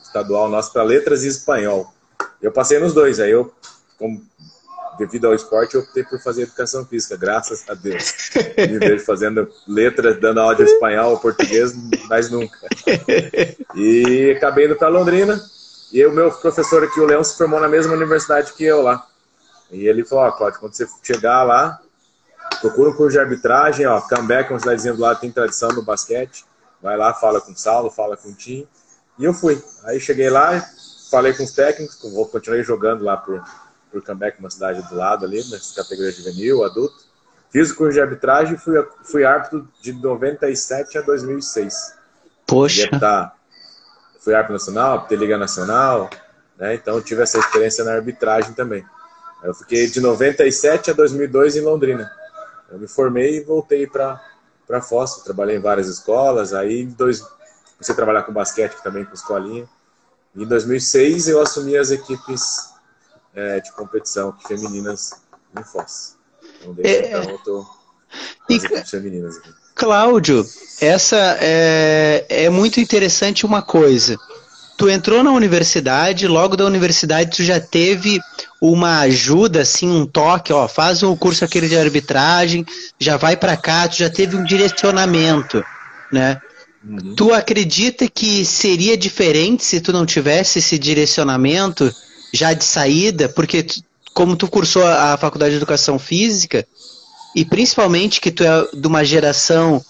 estadual 0.00 0.48
nosso, 0.48 0.72
para 0.72 0.82
letras 0.82 1.24
e 1.24 1.28
espanhol. 1.28 1.92
Eu 2.40 2.52
passei 2.52 2.78
nos 2.78 2.94
dois, 2.94 3.18
aí 3.18 3.30
eu, 3.30 3.52
como 3.98 4.22
devido 4.98 5.26
ao 5.26 5.34
esporte, 5.34 5.74
eu 5.74 5.80
optei 5.80 6.04
por 6.04 6.20
fazer 6.20 6.42
educação 6.42 6.84
física, 6.84 7.16
graças 7.16 7.64
a 7.68 7.74
Deus. 7.74 8.12
Me 8.56 8.78
vejo 8.78 9.04
fazendo 9.04 9.48
letras, 9.66 10.20
dando 10.20 10.40
aula 10.40 10.54
de 10.54 10.62
espanhol 10.62 11.12
ou 11.12 11.18
português, 11.18 11.72
mas 12.08 12.30
nunca. 12.30 12.58
E 13.74 14.34
acabei 14.36 14.66
indo 14.66 14.76
para 14.76 14.88
Londrina, 14.88 15.40
e 15.92 16.04
o 16.04 16.12
meu 16.12 16.30
professor 16.32 16.82
aqui, 16.82 17.00
o 17.00 17.06
Leão, 17.06 17.22
se 17.22 17.36
formou 17.36 17.60
na 17.60 17.68
mesma 17.68 17.94
universidade 17.94 18.52
que 18.52 18.64
eu 18.64 18.82
lá. 18.82 19.06
E 19.70 19.86
ele 19.86 20.04
falou, 20.04 20.24
ó, 20.24 20.32
Cláudio, 20.32 20.60
quando 20.60 20.74
você 20.74 20.86
chegar 21.02 21.42
lá, 21.42 21.80
procura 22.60 22.90
um 22.90 22.94
curso 22.94 23.12
de 23.12 23.18
arbitragem, 23.18 23.86
ó, 23.86 24.00
comeback, 24.00 24.50
uma 24.50 24.58
cidadezinha 24.58 24.94
do 24.94 25.00
lado, 25.00 25.20
tem 25.20 25.30
tradição 25.30 25.70
no 25.70 25.82
basquete, 25.82 26.44
vai 26.82 26.96
lá, 26.96 27.14
fala 27.14 27.40
com 27.40 27.52
o 27.52 27.56
Saulo, 27.56 27.90
fala 27.90 28.16
com 28.16 28.28
o 28.28 28.34
Tim. 28.34 28.66
E 29.18 29.24
eu 29.24 29.32
fui. 29.32 29.62
Aí 29.84 30.00
cheguei 30.00 30.28
lá, 30.28 30.64
falei 31.10 31.32
com 31.32 31.44
os 31.44 31.52
técnicos, 31.52 32.00
vou 32.12 32.26
continuei 32.26 32.62
jogando 32.62 33.04
lá 33.04 33.16
por 33.16 33.42
por 33.94 34.04
comeback, 34.04 34.40
uma 34.40 34.50
cidade 34.50 34.82
do 34.88 34.96
lado 34.96 35.24
ali, 35.24 35.42
na 35.48 35.58
categoria 35.76 36.10
juvenil, 36.10 36.64
adulto. 36.64 37.04
Fiz 37.50 37.70
o 37.70 37.76
curso 37.76 37.92
de 37.92 38.00
arbitragem 38.00 38.54
e 38.54 38.58
fui, 38.58 38.74
fui 39.04 39.24
árbitro 39.24 39.68
de 39.80 39.92
97 39.92 40.98
a 40.98 41.02
2006. 41.02 41.94
Poxa! 42.44 42.88
Tá, 42.98 43.32
fui 44.18 44.34
árbitro 44.34 44.54
nacional, 44.54 45.06
ter 45.06 45.16
Liga 45.16 45.38
Nacional, 45.38 46.10
né? 46.58 46.74
Então 46.74 47.00
tive 47.00 47.22
essa 47.22 47.38
experiência 47.38 47.84
na 47.84 47.92
arbitragem 47.92 48.52
também. 48.54 48.84
Eu 49.44 49.54
fiquei 49.54 49.88
de 49.88 50.00
97 50.00 50.90
a 50.90 50.94
2002 50.94 51.56
em 51.56 51.60
Londrina. 51.60 52.10
Eu 52.70 52.78
me 52.78 52.88
formei 52.88 53.36
e 53.36 53.44
voltei 53.44 53.86
para 53.86 54.20
para 54.66 54.80
Foz, 54.80 55.16
trabalhei 55.16 55.56
em 55.58 55.60
várias 55.60 55.88
escolas, 55.88 56.54
aí 56.54 56.80
em 56.80 56.88
dois, 56.88 57.20
comecei 57.20 57.92
a 57.92 57.94
trabalhar 57.94 58.22
com 58.22 58.32
basquete 58.32 58.82
também, 58.82 59.04
com 59.04 59.12
escolinha. 59.12 59.68
Em 60.34 60.46
2006 60.46 61.28
eu 61.28 61.42
assumi 61.42 61.76
as 61.76 61.90
equipes 61.90 62.73
é, 63.34 63.60
de 63.60 63.72
competição 63.72 64.34
femininas 64.46 65.12
em 65.58 65.64
Foz. 65.64 66.16
Então, 66.60 66.74
desde 66.74 66.94
é... 66.94 67.08
então 67.08 67.30
eu 67.30 67.38
tô 67.38 67.66
e, 68.48 68.60
femininas 68.86 69.36
aqui. 69.38 69.50
Cláudio, 69.74 70.46
essa 70.80 71.36
é, 71.40 72.24
é 72.28 72.48
muito 72.48 72.78
interessante 72.78 73.44
uma 73.44 73.60
coisa. 73.60 74.16
Tu 74.76 74.88
entrou 74.88 75.22
na 75.22 75.32
universidade, 75.32 76.26
logo 76.26 76.56
da 76.56 76.64
universidade 76.64 77.36
tu 77.36 77.42
já 77.42 77.60
teve 77.60 78.20
uma 78.60 79.00
ajuda, 79.00 79.62
assim, 79.62 79.88
um 79.88 80.06
toque, 80.06 80.52
ó, 80.52 80.66
faz 80.66 81.02
o 81.02 81.16
curso 81.16 81.44
aquele 81.44 81.68
de 81.68 81.76
arbitragem, 81.76 82.64
já 82.98 83.16
vai 83.16 83.36
para 83.36 83.56
cá, 83.56 83.88
tu 83.88 83.96
já 83.96 84.10
teve 84.10 84.36
um 84.36 84.44
direcionamento, 84.44 85.64
né? 86.12 86.40
Uhum. 86.86 87.14
Tu 87.14 87.32
acredita 87.32 88.08
que 88.08 88.44
seria 88.44 88.96
diferente 88.96 89.64
se 89.64 89.80
tu 89.80 89.92
não 89.92 90.04
tivesse 90.04 90.58
esse 90.58 90.78
direcionamento 90.78 91.92
já 92.34 92.52
de 92.52 92.64
saída? 92.64 93.28
Porque 93.28 93.64
como 94.12 94.36
tu 94.36 94.48
cursou 94.48 94.84
a 94.86 95.16
faculdade 95.16 95.52
de 95.52 95.56
educação 95.56 95.98
física, 95.98 96.66
e 97.34 97.44
principalmente 97.44 98.20
que 98.20 98.30
tu 98.30 98.44
é 98.44 98.68
de 98.72 98.86
uma 98.86 99.04
geração 99.04 99.82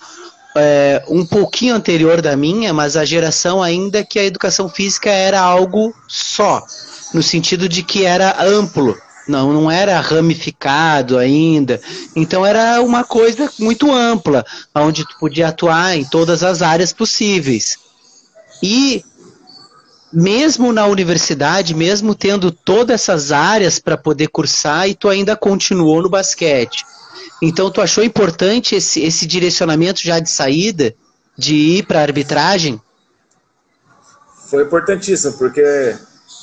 é, 0.56 1.02
um 1.08 1.26
pouquinho 1.26 1.74
anterior 1.74 2.22
da 2.22 2.36
minha, 2.36 2.72
mas 2.72 2.96
a 2.96 3.04
geração 3.04 3.62
ainda 3.62 4.04
que 4.04 4.18
a 4.18 4.24
educação 4.24 4.68
física 4.68 5.10
era 5.10 5.40
algo 5.40 5.94
só, 6.06 6.64
no 7.12 7.22
sentido 7.22 7.68
de 7.68 7.82
que 7.82 8.04
era 8.04 8.42
amplo, 8.42 8.96
não, 9.26 9.52
não 9.52 9.70
era 9.70 10.00
ramificado 10.00 11.18
ainda. 11.18 11.80
Então 12.14 12.44
era 12.44 12.80
uma 12.82 13.04
coisa 13.04 13.50
muito 13.58 13.92
ampla, 13.92 14.44
onde 14.74 15.06
tu 15.06 15.18
podia 15.18 15.48
atuar 15.48 15.96
em 15.96 16.04
todas 16.04 16.42
as 16.42 16.62
áreas 16.62 16.92
possíveis. 16.92 17.78
E 18.62 19.04
mesmo 20.14 20.72
na 20.72 20.86
universidade, 20.86 21.74
mesmo 21.74 22.14
tendo 22.14 22.52
todas 22.52 22.94
essas 22.94 23.32
áreas 23.32 23.80
para 23.80 23.96
poder 23.96 24.28
cursar, 24.28 24.88
e 24.88 24.94
tu 24.94 25.08
ainda 25.08 25.36
continuou 25.36 26.00
no 26.00 26.08
basquete. 26.08 26.84
Então, 27.42 27.70
tu 27.70 27.80
achou 27.80 28.04
importante 28.04 28.76
esse, 28.76 29.02
esse 29.02 29.26
direcionamento 29.26 30.00
já 30.00 30.20
de 30.20 30.30
saída, 30.30 30.94
de 31.36 31.54
ir 31.54 31.86
para 31.86 31.98
a 31.98 32.02
arbitragem? 32.02 32.80
Foi 34.48 34.62
importantíssimo, 34.62 35.36
porque 35.36 35.96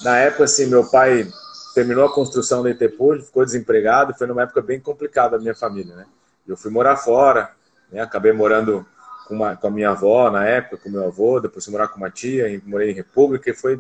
na 0.04 0.18
época, 0.18 0.44
assim, 0.44 0.66
meu 0.66 0.84
pai 0.90 1.28
terminou 1.74 2.06
a 2.06 2.14
construção 2.14 2.62
da 2.62 2.70
Itepur, 2.70 3.22
ficou 3.22 3.46
desempregado, 3.46 4.14
foi 4.14 4.28
numa 4.28 4.44
época 4.44 4.62
bem 4.62 4.82
complicada 4.82 5.38
da 5.38 5.42
minha 5.42 5.56
família, 5.56 5.96
né? 5.96 6.06
Eu 6.46 6.58
fui 6.58 6.70
morar 6.70 6.98
fora, 6.98 7.52
né? 7.90 8.02
acabei 8.02 8.34
morando 8.34 8.86
com, 9.32 9.36
uma, 9.36 9.56
com 9.56 9.68
a 9.68 9.72
minha 9.72 9.92
avó 9.92 10.30
na 10.30 10.46
época, 10.46 10.76
com 10.78 10.90
meu 10.90 11.06
avô, 11.06 11.40
depois 11.40 11.64
fui 11.64 11.72
morar 11.72 11.88
com 11.88 11.96
uma 11.96 12.10
tia, 12.10 12.62
morei 12.66 12.92
em 12.92 12.94
República 12.94 13.50
e 13.50 13.54
foi, 13.54 13.80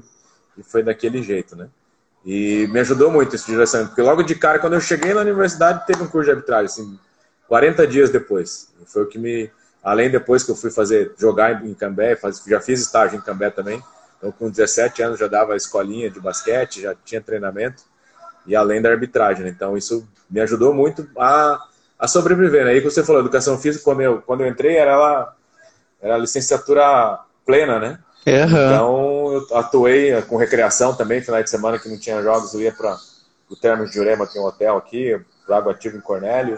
e 0.57 0.63
foi 0.63 0.81
daquele 0.81 1.21
jeito, 1.21 1.57
né? 1.57 1.67
E 2.25 2.67
me 2.71 2.79
ajudou 2.79 3.11
muito 3.11 3.35
esse 3.35 3.47
direção, 3.47 3.85
porque 3.87 4.01
logo 4.01 4.23
de 4.23 4.33
cara, 4.35 4.59
quando 4.59 4.73
eu 4.73 4.79
cheguei 4.79 5.13
na 5.13 5.21
universidade, 5.21 5.85
teve 5.85 6.03
um 6.03 6.07
curso 6.07 6.25
de 6.25 6.31
arbitragem, 6.31 6.65
assim, 6.67 6.99
40 7.49 7.85
dias 7.85 8.09
depois. 8.09 8.71
Foi 8.85 9.03
o 9.03 9.07
que 9.07 9.19
me. 9.19 9.51
Além 9.83 10.09
depois 10.09 10.43
que 10.43 10.51
eu 10.51 10.55
fui 10.55 10.71
fazer, 10.71 11.13
jogar 11.17 11.65
em 11.65 11.73
Cambé, 11.73 12.15
faz, 12.15 12.41
já 12.47 12.61
fiz 12.61 12.79
estágio 12.79 13.17
em 13.17 13.21
Cambé 13.21 13.49
também. 13.49 13.83
Então, 14.17 14.31
com 14.31 14.49
17 14.49 15.01
anos, 15.01 15.19
já 15.19 15.27
dava 15.27 15.55
escolinha 15.55 16.09
de 16.09 16.19
basquete, 16.19 16.81
já 16.81 16.95
tinha 17.03 17.19
treinamento, 17.19 17.83
e 18.45 18.55
além 18.55 18.79
da 18.81 18.89
arbitragem. 18.89 19.43
Né? 19.43 19.49
Então, 19.49 19.75
isso 19.75 20.07
me 20.29 20.39
ajudou 20.39 20.73
muito 20.73 21.09
a, 21.17 21.59
a 21.97 22.07
sobreviver. 22.07 22.63
Né? 22.63 22.71
Aí, 22.71 22.81
que 22.81 22.89
você 22.89 23.03
falou, 23.03 23.21
educação 23.21 23.57
física, 23.57 23.83
quando 23.83 24.01
eu, 24.01 24.21
quando 24.21 24.41
eu 24.41 24.47
entrei, 24.47 24.77
era, 24.77 24.91
ela, 24.91 25.35
era 26.01 26.17
licenciatura 26.17 27.19
plena, 27.45 27.79
né? 27.79 27.99
Uhum. 28.25 28.43
Então, 28.45 29.33
eu 29.33 29.57
atuei 29.57 30.21
com 30.23 30.37
recreação 30.37 30.95
também, 30.95 31.21
final 31.21 31.41
de 31.41 31.49
semana 31.49 31.79
que 31.79 31.89
não 31.89 31.97
tinha 31.97 32.21
jogos, 32.21 32.53
eu 32.53 32.61
ia 32.61 32.71
para 32.71 32.97
o 33.49 33.55
Termos 33.55 33.89
de 33.89 33.95
Jurema, 33.95 34.27
é 34.33 34.39
um 34.39 34.45
hotel 34.45 34.77
aqui, 34.77 35.19
Água 35.49 35.73
Ativa 35.73 35.97
em 35.97 36.01
Cornélio, 36.01 36.57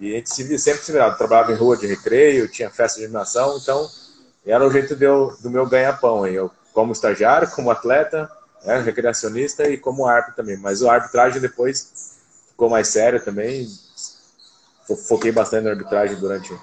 e 0.00 0.12
a 0.12 0.16
gente 0.16 0.30
se, 0.30 0.58
sempre 0.58 0.82
se 0.82 0.92
virava, 0.92 1.16
trabalhava 1.16 1.52
em 1.52 1.56
rua 1.56 1.76
de 1.76 1.86
recreio, 1.86 2.48
tinha 2.48 2.68
festa 2.68 2.98
de 2.98 3.04
animação, 3.04 3.56
então 3.56 3.88
era 4.46 4.66
o 4.66 4.70
jeito 4.70 5.02
eu, 5.02 5.34
do 5.40 5.50
meu 5.50 5.66
ganha-pão. 5.66 6.26
Eu, 6.26 6.50
como 6.72 6.92
estagiário, 6.92 7.50
como 7.50 7.70
atleta, 7.70 8.30
né, 8.64 8.80
recreacionista 8.80 9.68
e 9.68 9.78
como 9.78 10.06
árbitro 10.06 10.36
também. 10.36 10.56
Mas 10.56 10.82
o 10.82 10.90
arbitragem 10.90 11.40
depois 11.40 12.18
ficou 12.50 12.68
mais 12.68 12.88
sério 12.88 13.24
também. 13.24 13.66
Foquei 15.08 15.32
bastante 15.32 15.64
na 15.64 15.70
arbitragem 15.70 16.16
durante 16.16 16.54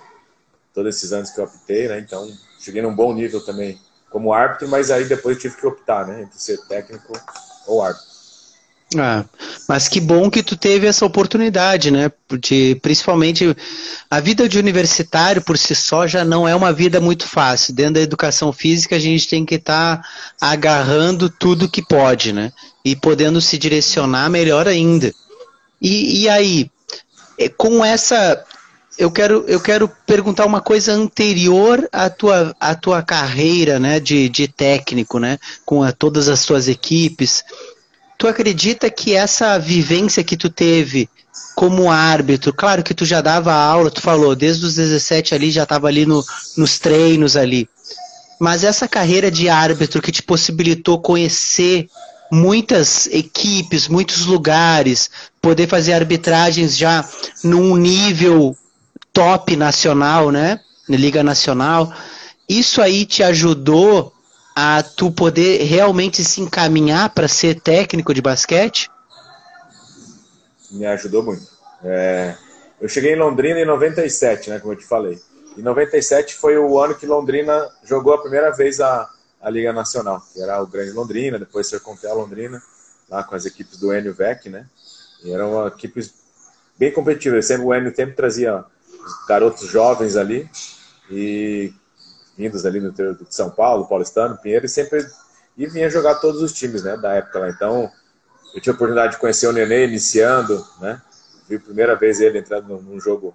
todos 0.74 0.96
esses 0.96 1.12
anos 1.14 1.30
que 1.30 1.40
eu 1.40 1.46
optei, 1.46 1.88
né? 1.88 2.00
Então 2.00 2.30
cheguei 2.60 2.82
num 2.82 2.96
bom 2.96 3.14
nível 3.14 3.44
também 3.44 3.80
como 4.10 4.34
árbitro, 4.34 4.68
mas 4.68 4.92
aí 4.92 5.06
depois 5.06 5.38
tive 5.38 5.56
que 5.56 5.66
optar, 5.66 6.06
né? 6.06 6.24
Entre 6.24 6.40
ser 6.40 6.58
técnico 6.68 7.14
ou 7.68 7.82
árbitro. 7.82 8.12
Ah, 8.98 9.24
mas 9.70 9.88
que 9.88 10.02
bom 10.02 10.30
que 10.30 10.44
tu 10.44 10.58
teve 10.58 10.86
essa 10.86 11.06
oportunidade, 11.06 11.90
né? 11.90 12.12
Porque 12.28 12.78
principalmente 12.82 13.56
a 14.10 14.20
vida 14.20 14.50
de 14.50 14.60
universitário 14.60 15.42
por 15.42 15.58
si 15.58 15.74
só 15.74 16.06
já 16.06 16.26
não 16.26 16.46
é 16.46 16.54
uma 16.54 16.74
vida 16.74 17.00
muito 17.00 17.26
fácil. 17.26 17.74
Dentro 17.74 17.94
da 17.94 18.02
educação 18.02 18.52
física 18.52 18.98
a 18.98 19.00
gente 19.00 19.30
tem 19.30 19.46
que 19.46 19.56
estar 19.56 19.98
tá 19.98 20.10
agarrando 20.42 21.30
tudo 21.30 21.70
que 21.70 21.82
pode, 21.82 22.34
né? 22.34 22.52
E 22.84 22.94
podendo 22.94 23.40
se 23.40 23.58
direcionar 23.58 24.30
melhor 24.30 24.68
ainda. 24.68 25.14
E, 25.82 26.24
e 26.24 26.30
aí, 26.30 26.70
com 27.58 27.84
essa 27.84 28.44
eu 28.98 29.10
quero, 29.10 29.46
eu 29.48 29.60
quero 29.60 29.90
perguntar 30.06 30.46
uma 30.46 30.62
coisa 30.62 30.94
anterior 30.94 31.88
à 31.92 32.10
tua, 32.10 32.56
à 32.60 32.76
tua 32.76 33.02
carreira 33.02 33.80
né, 33.80 34.00
de, 34.00 34.30
de 34.30 34.48
técnico, 34.48 35.20
né, 35.20 35.40
com 35.66 35.84
a, 35.84 35.92
todas 35.92 36.28
as 36.28 36.46
tuas 36.46 36.68
equipes. 36.68 37.44
Tu 38.18 38.28
acredita 38.28 38.90
que 38.90 39.16
essa 39.16 39.58
vivência 39.58 40.24
que 40.24 40.38
tu 40.38 40.50
teve 40.50 41.10
como 41.56 41.90
árbitro, 41.90 42.54
claro 42.54 42.84
que 42.84 42.94
tu 42.94 43.06
já 43.06 43.22
dava 43.22 43.54
aula, 43.54 43.90
tu 43.90 44.02
falou, 44.02 44.36
desde 44.36 44.66
os 44.66 44.76
17 44.76 45.34
ali, 45.34 45.52
já 45.52 45.64
estava 45.64 45.88
ali 45.88 46.06
no, 46.06 46.24
nos 46.58 46.78
treinos 46.78 47.36
ali. 47.36 47.68
Mas 48.40 48.64
essa 48.64 48.88
carreira 48.88 49.32
de 49.32 49.50
árbitro 49.50 50.02
que 50.02 50.12
te 50.12 50.24
possibilitou 50.24 51.00
conhecer 51.00 51.88
muitas 52.32 53.08
equipes, 53.08 53.88
muitos 53.88 54.26
lugares, 54.26 55.10
poder 55.42 55.68
fazer 55.68 55.94
arbitragens 55.94 56.78
já 56.78 57.08
num 57.44 57.76
nível 57.76 58.56
top 59.14 59.56
nacional, 59.56 60.32
né? 60.32 60.60
Liga 60.88 61.24
Nacional. 61.24 61.94
Isso 62.48 62.82
aí 62.82 63.06
te 63.06 63.24
ajudou 63.24 64.14
a 64.56 64.84
tu 64.84 65.12
poder 65.12 65.64
realmente 65.64 66.24
se 66.24 66.42
encaminhar 66.42 67.10
para 67.12 67.28
ser 67.28 67.60
técnico 67.62 68.14
de 68.14 68.22
basquete? 68.22 68.90
Me 70.72 70.86
ajudou 70.86 71.24
muito. 71.24 71.48
É, 71.84 72.36
eu 72.80 72.90
cheguei 72.90 73.14
em 73.14 73.18
Londrina 73.18 73.60
em 73.60 73.66
97, 73.66 74.50
né, 74.50 74.60
como 74.60 74.74
eu 74.74 74.78
te 74.78 74.86
falei. 74.86 75.20
Em 75.58 75.62
97 75.62 76.36
foi 76.36 76.58
o 76.58 76.80
ano 76.80 76.96
que 76.96 77.06
Londrina 77.06 77.70
jogou 77.84 78.14
a 78.14 78.22
primeira 78.22 78.52
vez 78.52 78.80
a, 78.80 79.10
a 79.42 79.50
Liga 79.50 79.74
Nacional, 79.74 80.22
que 80.34 80.42
era 80.42 80.62
o 80.62 80.68
Grande 80.68 80.92
Londrina, 80.92 81.40
depois 81.40 81.68
Sercontel 81.68 82.16
Londrina, 82.16 82.62
lá 83.10 83.24
com 83.24 83.36
as 83.36 83.46
equipes 83.46 83.78
do 83.78 83.94
Enio 83.94 84.14
Vec, 84.14 84.50
né? 84.50 84.66
E 85.24 85.32
eram 85.32 85.68
equipes 85.68 86.14
bem 86.78 86.92
competitivas. 86.92 87.46
Sempre, 87.46 87.66
o 87.66 87.74
Enio 87.74 87.94
sempre 87.94 88.16
trazia 88.16 88.64
garotos 89.28 89.68
jovens 89.68 90.16
ali 90.16 90.50
e 91.10 91.74
vindos 92.38 92.66
ali 92.66 92.80
no 92.80 92.90
interior 92.90 93.16
de 93.16 93.34
São 93.34 93.50
Paulo, 93.50 93.88
Paulistano, 93.88 94.38
Pinheiro, 94.38 94.66
e 94.66 94.70
sempre 94.70 95.06
e 95.58 95.68
vinha 95.68 95.90
jogar 95.90 96.16
todos 96.16 96.42
os 96.42 96.54
times, 96.54 96.84
né, 96.84 96.98
da 96.98 97.14
época 97.14 97.40
lá. 97.40 97.50
Então, 97.50 97.92
eu 98.54 98.62
tinha 98.62 98.74
a 98.74 98.76
oportunidade 98.76 99.14
de 99.14 99.20
conhecer 99.20 99.48
o 99.48 99.52
Nenê 99.52 99.86
iniciando, 99.86 100.66
né, 100.80 101.02
vi 101.48 101.58
a 101.58 101.60
primeira 101.60 101.96
vez 101.96 102.20
ele 102.20 102.40
entrando 102.40 102.82
num 102.82 103.00
jogo 103.00 103.34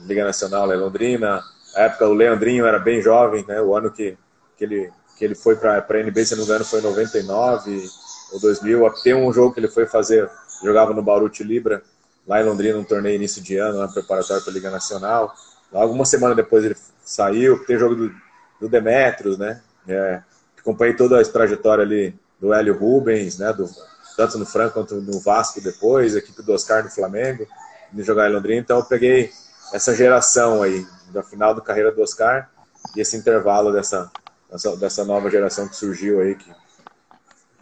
Liga 0.00 0.24
Nacional 0.24 0.66
lá 0.66 0.74
em 0.74 0.78
Londrina. 0.78 1.40
Na 1.74 1.80
época, 1.82 2.08
o 2.08 2.12
Leandrinho 2.12 2.66
era 2.66 2.78
bem 2.78 3.00
jovem, 3.00 3.44
né, 3.46 3.60
o 3.60 3.74
ano 3.74 3.90
que, 3.90 4.16
que, 4.56 4.64
ele, 4.64 4.92
que 5.16 5.24
ele 5.24 5.34
foi 5.34 5.56
para 5.56 5.78
a 5.78 6.02
NBA, 6.02 6.24
se 6.24 6.32
não 6.32 6.40
me 6.40 6.44
engano, 6.44 6.64
foi 6.64 6.80
em 6.80 6.82
99 6.82 7.88
ou 8.32 8.40
2000. 8.40 8.90
Tem 9.02 9.14
um 9.14 9.32
jogo 9.32 9.54
que 9.54 9.60
ele 9.60 9.68
foi 9.68 9.86
fazer, 9.86 10.28
jogava 10.62 10.92
no 10.92 11.02
Baruch 11.02 11.42
Libra, 11.42 11.82
lá 12.26 12.40
em 12.40 12.44
Londrina, 12.44 12.78
um 12.78 12.84
torneio 12.84 13.16
início 13.16 13.42
de 13.42 13.56
ano, 13.56 13.78
lá 13.78 13.88
preparatório 13.88 14.42
para 14.42 14.52
a 14.52 14.54
Liga 14.54 14.70
Nacional. 14.70 15.34
Alguma 15.72 16.04
semana 16.04 16.34
depois 16.34 16.64
ele 16.64 16.76
saiu, 17.04 17.64
tem 17.64 17.78
jogo 17.78 17.94
do, 17.94 18.14
do 18.60 18.68
Demetrios, 18.68 19.36
né? 19.38 19.60
É, 19.86 20.22
acompanhei 20.58 20.94
toda 20.94 21.20
a 21.20 21.24
trajetória 21.24 21.84
ali 21.84 22.18
do 22.40 22.54
Hélio 22.54 22.78
Rubens, 22.78 23.38
né? 23.38 23.52
Do, 23.52 23.68
tanto 24.16 24.38
no 24.38 24.46
Franco 24.46 24.74
quanto 24.74 24.94
no 24.96 25.20
Vasco 25.20 25.60
depois, 25.60 26.14
a 26.14 26.18
equipe 26.18 26.42
do 26.42 26.52
Oscar 26.52 26.84
no 26.84 26.90
Flamengo, 26.90 27.46
de 27.92 28.02
jogar 28.02 28.30
em 28.30 28.32
Londrina. 28.32 28.60
Então 28.60 28.78
eu 28.78 28.84
peguei 28.84 29.30
essa 29.72 29.94
geração 29.94 30.62
aí, 30.62 30.86
da 31.12 31.22
final 31.22 31.54
da 31.54 31.60
carreira 31.60 31.92
do 31.92 32.02
Oscar, 32.02 32.50
e 32.96 33.00
esse 33.00 33.16
intervalo 33.16 33.72
dessa, 33.72 34.10
dessa, 34.50 34.76
dessa 34.76 35.04
nova 35.04 35.30
geração 35.30 35.68
que 35.68 35.76
surgiu 35.76 36.20
aí, 36.20 36.36
que 36.36 36.52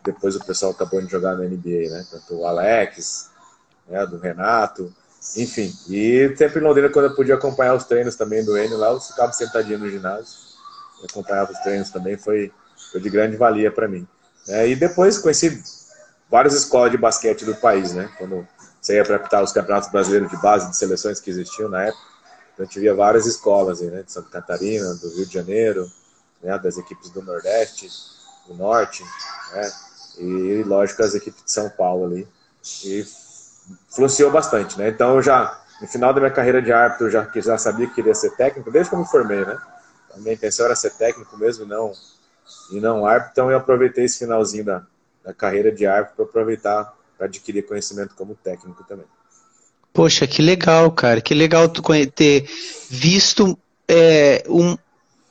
depois 0.04 0.36
o 0.36 0.44
pessoal 0.44 0.72
acabou 0.72 1.00
de 1.00 1.10
jogar 1.10 1.36
na 1.36 1.44
NBA, 1.44 1.88
né? 1.90 2.06
Tanto 2.10 2.34
o 2.34 2.46
Alex, 2.46 3.30
né, 3.92 4.06
do 4.06 4.18
Renato, 4.18 4.92
enfim, 5.36 5.72
e 5.88 6.34
sempre 6.36 6.58
em 6.58 6.62
Londrina, 6.64 6.88
quando 6.88 7.04
eu 7.04 7.14
podia 7.14 7.34
acompanhar 7.34 7.74
os 7.74 7.84
treinos 7.84 8.16
também 8.16 8.44
do 8.44 8.58
Enio 8.58 8.78
lá, 8.78 8.90
eu 8.90 9.00
ficava 9.00 9.32
sentadinho 9.32 9.78
no 9.78 9.88
ginásio, 9.88 10.34
eu 11.00 11.06
acompanhava 11.08 11.52
os 11.52 11.58
treinos 11.58 11.90
também, 11.90 12.16
foi, 12.16 12.50
foi 12.90 13.00
de 13.00 13.08
grande 13.08 13.36
valia 13.36 13.70
para 13.70 13.86
mim. 13.86 14.06
É, 14.48 14.66
e 14.68 14.74
depois 14.74 15.18
conheci 15.18 15.62
várias 16.28 16.54
escolas 16.54 16.90
de 16.90 16.96
basquete 16.96 17.44
do 17.44 17.54
país, 17.54 17.92
né? 17.92 18.10
Quando 18.18 18.46
você 18.80 18.96
ia 18.96 19.04
para 19.04 19.16
apitar 19.16 19.42
os 19.44 19.52
campeonatos 19.52 19.90
brasileiros 19.90 20.28
de 20.28 20.36
base 20.38 20.68
de 20.68 20.76
seleções 20.76 21.20
que 21.20 21.30
existiam 21.30 21.68
na 21.68 21.84
época, 21.84 22.02
então 22.52 22.66
gente 22.66 22.80
via 22.80 22.94
várias 22.94 23.26
escolas, 23.26 23.80
aí, 23.80 23.88
né? 23.88 24.02
De 24.02 24.10
Santa 24.10 24.28
Catarina, 24.28 24.94
do 24.94 25.08
Rio 25.14 25.26
de 25.26 25.32
Janeiro, 25.32 25.86
né? 26.42 26.58
das 26.58 26.76
equipes 26.78 27.10
do 27.10 27.22
Nordeste, 27.22 27.88
do 28.48 28.54
Norte, 28.54 29.04
né? 29.52 29.70
E, 30.18 30.62
lógico, 30.64 31.02
as 31.02 31.14
equipes 31.14 31.44
de 31.44 31.52
São 31.52 31.70
Paulo 31.70 32.06
ali. 32.06 32.28
E 32.84 33.04
influenciou 33.90 34.30
bastante, 34.30 34.78
né? 34.78 34.88
Então 34.88 35.20
já, 35.22 35.60
no 35.80 35.86
final 35.86 36.12
da 36.12 36.20
minha 36.20 36.32
carreira 36.32 36.60
de 36.60 36.72
árbitro, 36.72 37.06
eu 37.06 37.10
já, 37.10 37.28
já 37.34 37.58
sabia 37.58 37.86
que 37.86 37.94
queria 37.94 38.14
ser 38.14 38.30
técnico, 38.36 38.70
desde 38.70 38.90
que 38.90 38.96
eu 38.96 39.00
me 39.00 39.06
formei, 39.06 39.44
né? 39.44 39.58
A 40.14 40.18
minha 40.18 40.34
intenção 40.34 40.66
era 40.66 40.76
ser 40.76 40.90
técnico 40.90 41.36
mesmo, 41.36 41.64
não 41.66 41.92
e 42.70 42.80
não 42.80 43.06
árbitro, 43.06 43.30
então 43.32 43.50
eu 43.50 43.56
aproveitei 43.56 44.04
esse 44.04 44.18
finalzinho 44.18 44.64
da, 44.64 44.82
da 45.24 45.32
carreira 45.32 45.72
de 45.72 45.86
árbitro 45.86 46.16
para 46.16 46.24
aproveitar 46.24 46.94
para 47.16 47.26
adquirir 47.26 47.62
conhecimento 47.66 48.14
como 48.14 48.34
técnico 48.34 48.84
também. 48.84 49.06
Poxa, 49.92 50.26
que 50.26 50.42
legal, 50.42 50.90
cara, 50.90 51.20
que 51.20 51.34
legal 51.34 51.68
tu 51.68 51.82
ter 52.14 52.48
visto 52.90 53.56
é, 53.86 54.42
um, 54.48 54.76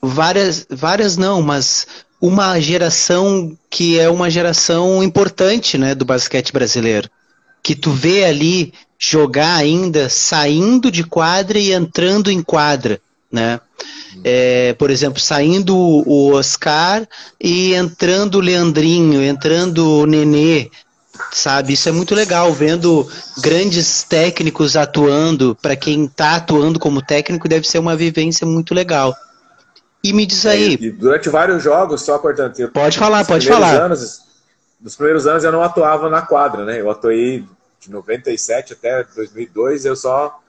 várias, 0.02 0.66
várias 0.70 1.18
não, 1.18 1.42
mas 1.42 1.88
uma 2.22 2.60
geração 2.60 3.58
que 3.70 4.00
é 4.00 4.08
uma 4.10 4.30
geração 4.30 5.04
importante, 5.04 5.78
né, 5.78 5.96
do 5.96 6.06
basquete 6.06 6.54
brasileiro 6.54 7.10
que 7.64 7.76
tu 7.76 7.92
vê 7.92 8.26
ali 8.26 8.74
jogar 8.98 9.56
ainda 9.56 10.10
saindo 10.10 10.92
de 10.92 11.04
quadra 11.04 11.58
e 11.58 11.74
entrando 11.74 12.30
em 12.30 12.42
quadra, 12.42 13.00
né? 13.32 13.60
É, 14.24 14.74
por 14.74 14.92
exemplo, 14.92 15.20
saindo 15.20 15.76
o 15.76 16.34
Oscar 16.34 17.08
e 17.40 17.74
entrando 17.74 18.36
o 18.36 18.42
Leandrinho, 18.42 19.24
entrando 19.24 20.02
o 20.02 20.06
Nenê, 20.06 20.70
sabe? 21.32 21.74
Isso 21.74 21.90
é 21.90 21.92
muito 21.92 22.14
legal, 22.14 22.54
vendo 22.54 23.10
grandes 23.40 24.04
técnicos 24.04 24.76
atuando. 24.76 25.58
Para 25.62 25.76
quem 25.76 26.06
está 26.06 26.36
atuando 26.36 26.80
como 26.80 27.02
técnico, 27.02 27.48
deve 27.48 27.68
ser 27.68 27.80
uma 27.80 27.96
vivência 27.96 28.46
muito 28.46 28.74
legal. 28.74 29.16
E 30.04 30.14
me 30.14 30.26
diz 30.26 30.46
aí. 30.46 30.74
É, 30.74 30.86
e 30.86 30.92
durante 30.92 31.30
vários 31.30 31.64
jogos, 31.64 32.02
só 32.02 32.18
portanto. 32.18 32.70
Pode 32.74 32.98
falar, 32.98 33.26
pode 33.26 33.48
falar. 33.48 33.84
Anos, 33.84 34.22
nos 34.82 34.96
primeiros 34.96 35.28
anos 35.28 35.44
eu 35.44 35.52
não 35.52 35.64
atuava 35.64 36.10
na 36.10 36.22
quadra, 36.22 36.66
né? 36.66 36.80
Eu 36.80 36.90
atuei 36.90 37.46
de 37.80 37.92
97 37.92 38.74
até 38.74 39.04
2002, 39.04 39.86
eu 39.86 39.96
só 39.96 40.40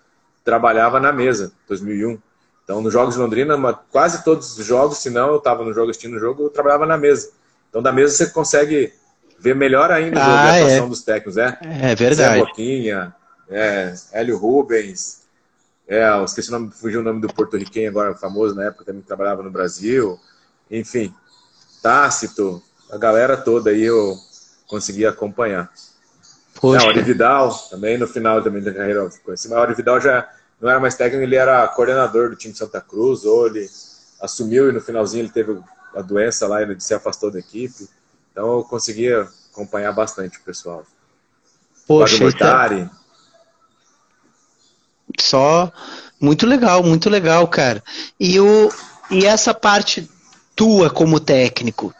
trabalhava 0.44 0.98
na 0.98 1.12
mesa, 1.12 1.52
2001. 1.68 2.18
Então, 2.64 2.80
nos 2.80 2.92
Jogos 2.92 3.14
de 3.14 3.20
Londrina, 3.20 3.56
quase 3.90 4.24
todos 4.24 4.58
os 4.58 4.64
jogos, 4.64 4.98
se 4.98 5.10
não 5.10 5.28
eu 5.28 5.36
estava 5.36 5.64
no 5.64 5.72
jogo 5.72 5.90
assistindo 5.90 6.16
o 6.16 6.18
jogo, 6.18 6.44
eu 6.44 6.50
trabalhava 6.50 6.86
na 6.86 6.96
mesa. 6.96 7.30
Então, 7.68 7.82
da 7.82 7.92
mesa 7.92 8.14
você 8.14 8.26
consegue 8.30 8.92
ver 9.38 9.54
melhor 9.54 9.90
ainda 9.90 10.22
ah, 10.22 10.24
a 10.24 10.56
atuação 10.56 10.86
é. 10.86 10.88
dos 10.88 11.02
técnicos, 11.02 11.36
né? 11.36 11.58
É 11.62 11.94
verdade. 11.94 12.38
Zé 12.38 12.38
Boquinha, 12.38 13.14
é, 13.50 13.94
Hélio 14.12 14.38
Rubens, 14.38 15.22
é, 15.88 16.08
eu 16.08 16.24
esqueci 16.24 16.48
o 16.48 16.52
nome, 16.52 16.70
fugiu 16.70 17.00
o 17.00 17.02
nome 17.02 17.20
do 17.20 17.32
porto-riquenho 17.32 17.90
agora, 17.90 18.14
famoso 18.14 18.54
na 18.54 18.64
época, 18.64 18.84
também 18.84 19.02
trabalhava 19.02 19.42
no 19.42 19.50
Brasil. 19.50 20.18
Enfim, 20.70 21.12
Tácito, 21.82 22.62
a 22.92 22.98
galera 22.98 23.38
toda 23.38 23.70
aí 23.70 23.82
eu 23.82 24.18
consegui 24.66 25.06
acompanhar. 25.06 25.72
Poxa. 26.60 26.86
Não, 26.86 27.00
o 27.00 27.04
Vidal, 27.04 27.50
também 27.70 27.96
no 27.96 28.06
final 28.06 28.42
também 28.42 28.62
da 28.62 28.72
carreira 28.72 29.08
conheci. 29.24 29.48
Mas 29.48 29.70
o 29.70 29.74
Vidal 29.74 29.98
já 29.98 30.28
não 30.60 30.68
era 30.68 30.78
mais 30.78 30.94
técnico, 30.94 31.24
ele 31.24 31.34
era 31.34 31.66
coordenador 31.68 32.28
do 32.28 32.36
time 32.36 32.52
de 32.52 32.58
Santa 32.58 32.82
Cruz, 32.82 33.24
ou 33.24 33.46
ele 33.46 33.68
assumiu 34.20 34.68
e 34.68 34.72
no 34.72 34.80
finalzinho 34.80 35.22
ele 35.22 35.32
teve 35.32 35.58
a 35.96 36.02
doença 36.02 36.46
lá, 36.46 36.60
ele 36.60 36.78
se 36.78 36.92
afastou 36.92 37.30
da 37.30 37.38
equipe. 37.38 37.88
Então 38.30 38.58
eu 38.58 38.64
conseguia 38.64 39.26
acompanhar 39.50 39.92
bastante 39.92 40.38
o 40.38 40.42
pessoal. 40.42 40.84
Poxa, 41.86 42.24
então... 42.24 42.90
Só 45.18 45.72
muito 46.20 46.46
legal, 46.46 46.82
muito 46.82 47.08
legal, 47.08 47.48
cara. 47.48 47.82
E, 48.20 48.38
o, 48.38 48.70
e 49.10 49.24
essa 49.24 49.52
parte 49.54 50.08
tua 50.54 50.90
como 50.90 51.18
técnico, 51.18 51.94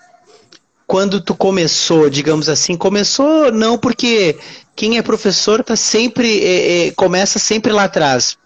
quando 0.93 1.23
tu 1.23 1.35
começou, 1.35 2.11
digamos 2.11 2.51
assim, 2.51 2.77
começou 2.77 3.51
não 3.51 3.79
porque 3.79 4.37
quem 4.77 4.99
é 4.99 5.03
professor 5.03 5.65
tá 5.65 5.75
sempre 5.75 6.45
é, 6.45 6.89
é, 6.89 6.91
começa 6.91 7.39
sempre 7.39 7.73
lá 7.73 7.85
atrás. 7.85 8.37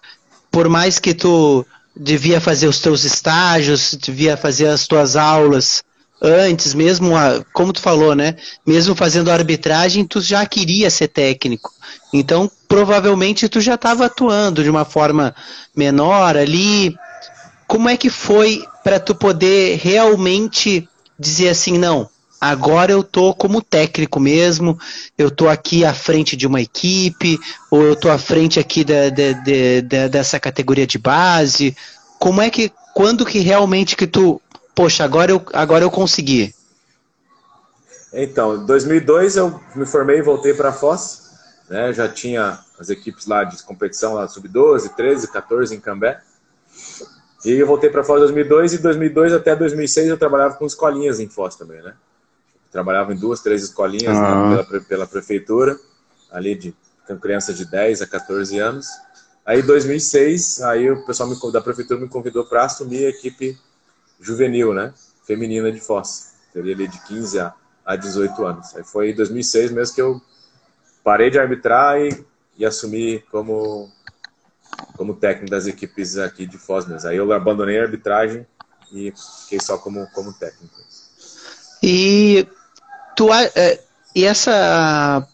Por 0.48 0.68
mais 0.68 1.00
que 1.00 1.12
tu 1.12 1.66
devia 1.96 2.40
fazer 2.40 2.68
os 2.68 2.78
teus 2.78 3.02
estágios, 3.02 3.98
devia 4.00 4.37
fazer 4.37 4.68
as 4.68 4.87
tuas 4.87 5.16
aulas 5.16 5.82
antes, 6.22 6.72
mesmo 6.72 7.16
a, 7.16 7.44
como 7.52 7.72
tu 7.72 7.80
falou, 7.80 8.14
né? 8.14 8.37
Mesmo 8.64 8.94
fazendo 8.94 9.32
arbitragem, 9.32 10.06
tu 10.06 10.20
já 10.20 10.46
queria 10.46 10.88
ser 10.88 11.09
técnico. 11.09 11.72
Então, 12.12 12.48
provavelmente 12.68 13.48
tu 13.48 13.61
já 13.61 13.74
estava 13.74 14.06
atuando 14.06 14.62
de 14.62 14.70
uma 14.70 14.85
forma 14.85 15.35
menor 15.74 16.37
ali. 16.37 16.96
Como 17.66 17.88
é 17.88 17.96
que 17.96 18.09
foi 18.09 18.62
para 18.85 19.00
tu 19.00 19.16
poder 19.16 19.80
realmente 19.82 20.88
dizer 21.18 21.48
assim, 21.48 21.76
não, 21.76 22.09
Agora 22.40 22.92
eu 22.92 23.03
tô 23.03 23.35
como 23.35 23.62
técnico 23.62 24.20
mesmo, 24.20 24.79
eu 25.16 25.31
tô 25.31 25.49
aqui 25.49 25.85
à 25.85 25.94
frente 25.94 26.37
de 26.37 26.46
uma 26.46 26.61
equipe, 26.61 27.38
ou 27.70 27.83
eu 27.83 27.96
tô 27.96 28.11
à 28.11 28.18
frente 28.18 28.61
aqui 28.61 28.85
dessa 30.11 30.38
categoria 30.38 30.87
de 30.87 30.99
base. 30.99 31.77
Como 32.18 32.42
é 32.42 32.51
que, 32.51 32.70
quando 32.94 33.25
que 33.25 33.38
realmente 33.38 33.96
que 33.96 34.07
tu, 34.07 34.40
poxa, 34.75 35.03
agora 35.05 35.33
eu, 35.33 35.42
agora 35.53 35.85
eu 35.85 35.90
consegui? 35.90 36.55
Então, 38.12 38.62
em 38.62 38.66
2002 38.66 39.37
eu 39.37 39.61
me 39.75 39.87
formei 39.87 40.18
e 40.18 40.22
voltei 40.22 40.55
para 40.55 40.68
a 40.68 40.72
Foz, 40.72 41.31
né? 41.68 41.92
Já 41.92 42.09
tinha 42.09 42.59
as 42.79 42.90
equipes 42.90 43.27
lá 43.27 43.44
de 43.44 43.62
competição 43.62 44.14
lá 44.14 44.29
sub-12, 44.29 44.94
13, 44.94 45.33
14 45.33 45.75
em 45.75 45.81
Cambé. 45.81 46.20
E 47.44 47.53
eu 47.53 47.66
voltei 47.66 47.90
para 47.90 48.05
Foz 48.05 48.18
em 48.18 48.27
2002 48.27 48.75
e 48.75 48.79
2002 48.79 49.33
até 49.33 49.57
2006 49.57 50.09
eu 50.09 50.18
trabalhava 50.18 50.55
com 50.55 50.66
escolinhas 50.66 51.18
em 51.20 51.29
Foz 51.29 51.57
também, 51.57 51.83
né? 51.83 51.94
Trabalhava 52.70 53.12
em 53.12 53.16
duas, 53.16 53.40
três 53.40 53.62
escolinhas 53.62 54.16
né, 54.16 54.26
ah. 54.26 54.57
né, 54.57 54.62
pela, 54.62 54.81
pela 54.83 55.07
prefeitura, 55.07 55.79
ali 56.31 56.55
de 56.55 56.74
com 57.07 57.16
crianças 57.18 57.57
de 57.57 57.64
10 57.64 58.02
a 58.02 58.07
14 58.07 58.59
anos. 58.59 58.88
Aí, 59.44 59.61
em 59.61 59.66
2006, 59.66 60.61
aí 60.62 60.90
o 60.90 61.07
pessoal 61.07 61.29
me, 61.29 61.52
da 61.52 61.61
prefeitura 61.61 62.00
me 62.00 62.09
convidou 62.09 62.44
para 62.44 62.64
assumir 62.64 63.07
a 63.07 63.11
equipe 63.11 63.57
juvenil, 64.20 64.74
né? 64.74 64.92
Feminina 65.24 65.70
de 65.70 65.81
Foz. 65.81 66.35
Teria 66.52 66.74
ali 66.74 66.88
de 66.88 67.00
15 67.07 67.38
a, 67.38 67.55
a 67.85 67.94
18 67.94 68.44
anos. 68.44 68.74
Aí 68.74 68.83
foi 68.83 69.11
em 69.11 69.14
2006 69.14 69.70
mesmo 69.70 69.94
que 69.94 70.02
eu 70.02 70.20
parei 71.05 71.31
de 71.31 71.38
arbitrar 71.38 72.00
e, 72.00 72.26
e 72.59 72.66
assumi 72.66 73.20
como, 73.31 73.88
como 74.96 75.14
técnico 75.14 75.50
das 75.50 75.66
equipes 75.66 76.18
aqui 76.18 76.44
de 76.46 76.59
Foz 76.59 76.87
mesmo. 76.87 77.09
Aí 77.09 77.16
eu 77.16 77.33
abandonei 77.33 77.79
a 77.79 77.83
arbitragem 77.83 78.44
e 78.92 79.12
fiquei 79.42 79.61
só 79.61 79.79
como, 79.79 80.09
como 80.09 80.33
técnico. 80.33 80.74
E 81.87 82.46
Tu, 83.16 83.33
é, 83.33 83.81
e 84.14 84.25
essa. 84.25 85.27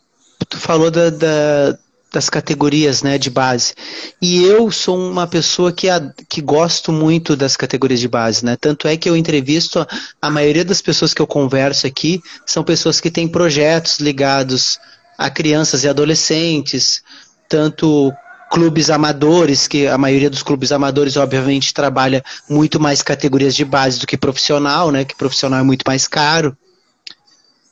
Tu 0.49 0.57
falou 0.57 0.91
da, 0.91 1.11
da, 1.11 1.79
das 2.13 2.31
categorias 2.31 3.03
né, 3.03 3.19
de 3.19 3.29
base. 3.29 3.75
E 4.21 4.45
eu 4.45 4.71
sou 4.71 4.97
uma 4.97 5.27
pessoa 5.27 5.73
que, 5.73 5.89
a, 5.89 6.01
que 6.29 6.41
gosto 6.41 6.93
muito 6.93 7.35
das 7.35 7.57
categorias 7.57 7.99
de 7.99 8.07
base. 8.07 8.45
Né? 8.45 8.57
Tanto 8.61 8.87
é 8.87 8.97
que 8.97 9.09
eu 9.09 9.17
entrevisto 9.17 9.81
a, 9.81 9.89
a 10.21 10.31
maioria 10.31 10.65
das 10.65 10.81
pessoas 10.81 11.13
que 11.13 11.21
eu 11.21 11.27
converso 11.27 11.87
aqui 11.87 12.23
são 12.47 12.63
pessoas 12.63 13.01
que 13.01 13.11
têm 13.11 13.27
projetos 13.27 13.99
ligados 13.99 14.79
a 15.19 15.29
crianças 15.29 15.85
e 15.85 15.89
adolescentes, 15.89 17.03
tanto 17.49 18.13
clubes 18.53 18.91
amadores, 18.91 19.67
que 19.67 19.87
a 19.87 19.97
maioria 19.97 20.29
dos 20.29 20.43
clubes 20.43 20.73
amadores, 20.73 21.17
obviamente, 21.17 21.73
trabalha 21.73 22.23
muito 22.47 22.79
mais 22.79 23.01
categorias 23.01 23.57
de 23.57 23.65
base 23.65 23.99
do 23.99 24.07
que 24.07 24.15
profissional, 24.15 24.91
né? 24.91 25.07
Que 25.07 25.17
profissional 25.17 25.61
é 25.61 25.63
muito 25.63 25.85
mais 25.87 26.07
caro. 26.07 26.55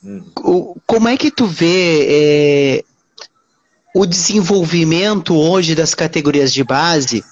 Hum. 0.02 0.22
Como 0.86 1.06
é 1.06 1.18
que 1.18 1.30
tu 1.30 1.46
vê 1.46 2.06
é, 2.08 2.84
o 3.94 4.06
desenvolvimento 4.06 5.36
hoje 5.36 5.74
das 5.74 5.94
categorias 5.94 6.50
de 6.50 6.64
base 6.64 7.22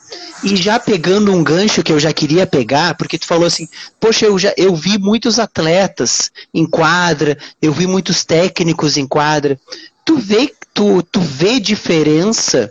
e 0.45 0.55
já 0.55 0.79
pegando 0.79 1.33
um 1.33 1.43
gancho 1.43 1.83
que 1.83 1.91
eu 1.91 1.99
já 1.99 2.13
queria 2.13 2.47
pegar, 2.47 2.99
porque 2.99 3.19
tu 3.19 3.25
falou 3.25 3.47
assim, 3.47 3.67
poxa, 3.99 4.27
eu 4.27 4.39
já 4.39 4.53
eu 4.59 4.77
vi 4.77 4.99
muitos 4.99 5.39
atletas 5.39 6.31
em 6.53 6.67
quadra, 6.67 7.39
eu 7.63 7.73
vi 7.73 7.87
muitos 7.87 8.27
técnicos 8.27 8.99
em 8.99 9.07
quadra. 9.07 9.59
Tu 10.05 10.19
vê 10.19 10.53
tu, 10.75 11.03
tu 11.03 11.21
vê 11.21 11.59
diferença 11.59 12.71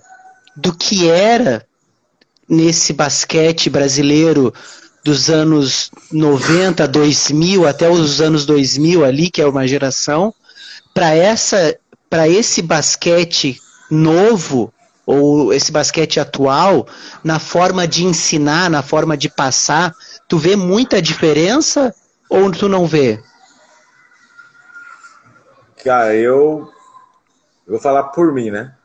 do 0.57 0.73
que 0.73 1.07
era 1.07 1.63
nesse 2.49 2.91
basquete 2.91 3.69
brasileiro 3.69 4.51
dos 5.03 5.29
anos 5.29 5.91
90, 6.11 6.87
2000 6.87 7.67
até 7.67 7.87
os 7.89 8.19
anos 8.19 8.45
2000 8.45 9.05
ali, 9.05 9.29
que 9.29 9.41
é 9.41 9.47
uma 9.47 9.67
geração, 9.67 10.33
para 10.93 11.13
essa 11.13 11.77
para 12.09 12.27
esse 12.27 12.61
basquete 12.61 13.59
novo 13.91 14.73
ou 15.05 15.53
esse 15.53 15.71
basquete 15.71 16.19
atual, 16.19 16.87
na 17.23 17.39
forma 17.39 17.87
de 17.87 18.03
ensinar, 18.03 18.69
na 18.69 18.81
forma 18.81 19.15
de 19.15 19.29
passar, 19.29 19.93
tu 20.27 20.37
vê 20.37 20.55
muita 20.55 21.01
diferença 21.01 21.93
ou 22.29 22.51
tu 22.51 22.67
não 22.67 22.85
vê? 22.85 23.21
Cara, 25.83 26.13
eu, 26.15 26.69
eu 27.65 27.71
vou 27.71 27.79
falar 27.79 28.03
por 28.03 28.33
mim, 28.33 28.51
né? 28.51 28.76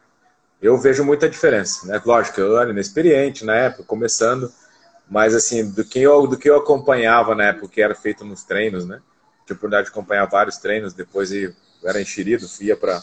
Eu 0.62 0.79
vejo 0.79 1.05
muita 1.05 1.29
diferença, 1.29 1.88
né? 1.88 2.01
Lógico, 2.07 2.40
eu 2.40 2.57
era 2.57 2.70
inexperiente 2.70 3.44
na 3.44 3.57
época, 3.57 3.83
começando, 3.83 4.51
mas 5.11 5.35
assim, 5.35 5.68
do 5.68 5.85
que 5.85 6.01
eu, 6.01 6.25
do 6.29 6.38
que 6.38 6.48
eu 6.48 6.57
acompanhava 6.57 7.35
na 7.35 7.46
época, 7.46 7.66
que 7.66 7.83
era 7.83 7.96
feito 7.96 8.25
nos 8.25 8.44
treinos, 8.44 8.87
né? 8.87 9.01
Tive 9.44 9.55
a 9.55 9.55
oportunidade 9.55 9.87
de 9.87 9.90
acompanhar 9.90 10.25
vários 10.27 10.59
treinos, 10.59 10.94
depois 10.94 11.33
eu 11.33 11.53
era 11.85 12.01
enxerido, 12.01 12.46
ia 12.61 12.77
para 12.77 13.03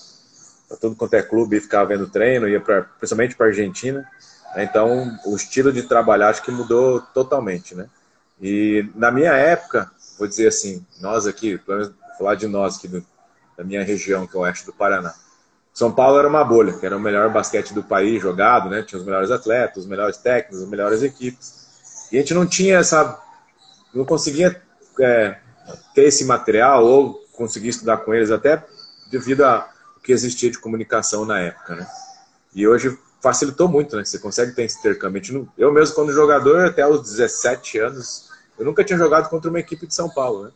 tudo 0.80 0.95
quanto 0.95 1.15
é 1.15 1.22
clube 1.22 1.58
e 1.58 1.62
ficava 1.62 1.89
vendo 1.89 2.08
treino, 2.08 2.48
ia 2.48 2.62
pra, 2.62 2.84
principalmente 2.84 3.36
para 3.36 3.48
Argentina. 3.48 4.10
Né? 4.56 4.63
Então, 4.63 5.19
o 5.26 5.36
estilo 5.36 5.74
de 5.74 5.84
trabalhar 5.84 6.30
acho 6.30 6.41
que 6.41 6.52
mudou 6.52 7.02
totalmente, 7.13 7.76
né? 7.76 7.89
E 8.41 8.89
na 8.95 9.12
minha 9.12 9.34
época, 9.34 9.91
vou 10.17 10.30
dizer 10.30 10.48
assim, 10.48 10.86
nós 11.02 11.28
aqui, 11.28 11.60
vou 11.67 11.91
falar 12.17 12.36
de 12.36 12.48
nós 12.48 12.78
aqui 12.78 12.88
do, 12.88 13.06
da 13.58 13.65
minha 13.65 13.84
região, 13.84 14.26
que 14.26 14.38
é 14.38 14.39
o 14.39 14.43
oeste 14.43 14.65
do 14.65 14.72
Paraná. 14.72 15.13
São 15.79 15.93
Paulo 15.93 16.19
era 16.19 16.27
uma 16.27 16.43
bolha, 16.43 16.73
que 16.73 16.85
era 16.85 16.97
o 16.97 16.99
melhor 16.99 17.31
basquete 17.31 17.73
do 17.73 17.81
país 17.81 18.21
jogado, 18.21 18.69
né? 18.69 18.83
Tinha 18.83 18.99
os 18.99 19.05
melhores 19.05 19.31
atletas, 19.31 19.83
os 19.83 19.89
melhores 19.89 20.17
técnicos, 20.17 20.61
as 20.61 20.67
melhores 20.67 21.01
equipes. 21.01 21.69
E 22.11 22.17
a 22.17 22.19
gente 22.19 22.33
não 22.33 22.45
tinha 22.45 22.79
essa. 22.79 23.17
não 23.93 24.03
conseguia 24.03 24.61
é, 24.99 25.39
ter 25.95 26.03
esse 26.03 26.25
material 26.25 26.83
ou 26.83 27.25
conseguir 27.31 27.69
estudar 27.69 27.95
com 27.99 28.13
eles, 28.13 28.29
até 28.29 28.61
devido 29.09 29.45
ao 29.45 29.69
que 30.03 30.11
existia 30.11 30.51
de 30.51 30.59
comunicação 30.59 31.23
na 31.23 31.39
época, 31.39 31.77
né? 31.77 31.87
E 32.53 32.67
hoje 32.67 32.99
facilitou 33.21 33.69
muito, 33.69 33.95
né? 33.95 34.03
Você 34.03 34.19
consegue 34.19 34.51
ter 34.51 34.63
esse 34.63 34.79
intercâmbio. 34.79 35.49
Eu 35.57 35.71
mesmo, 35.71 35.95
quando 35.95 36.11
jogador, 36.11 36.65
até 36.65 36.85
os 36.85 37.03
17 37.03 37.79
anos, 37.79 38.29
eu 38.57 38.65
nunca 38.65 38.83
tinha 38.83 38.99
jogado 38.99 39.29
contra 39.29 39.49
uma 39.49 39.61
equipe 39.61 39.87
de 39.87 39.95
São 39.95 40.09
Paulo, 40.09 40.43
né? 40.43 40.51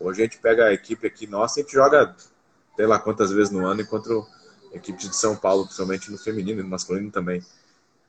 Hoje 0.00 0.22
a 0.22 0.24
gente 0.24 0.38
pega 0.38 0.64
a 0.64 0.72
equipe 0.72 1.06
aqui 1.06 1.26
nossa 1.26 1.60
e 1.60 1.60
a 1.60 1.64
gente 1.64 1.74
joga 1.74 2.16
sei 2.74 2.86
lá 2.86 2.98
quantas 2.98 3.30
vezes 3.30 3.52
no 3.52 3.66
ano 3.66 3.82
enquanto 3.82 4.26
equipes 4.74 5.08
de 5.08 5.16
São 5.16 5.36
Paulo, 5.36 5.64
principalmente 5.64 6.10
no 6.10 6.18
feminino 6.18 6.60
e 6.60 6.62
no 6.62 6.68
masculino 6.68 7.10
também. 7.10 7.42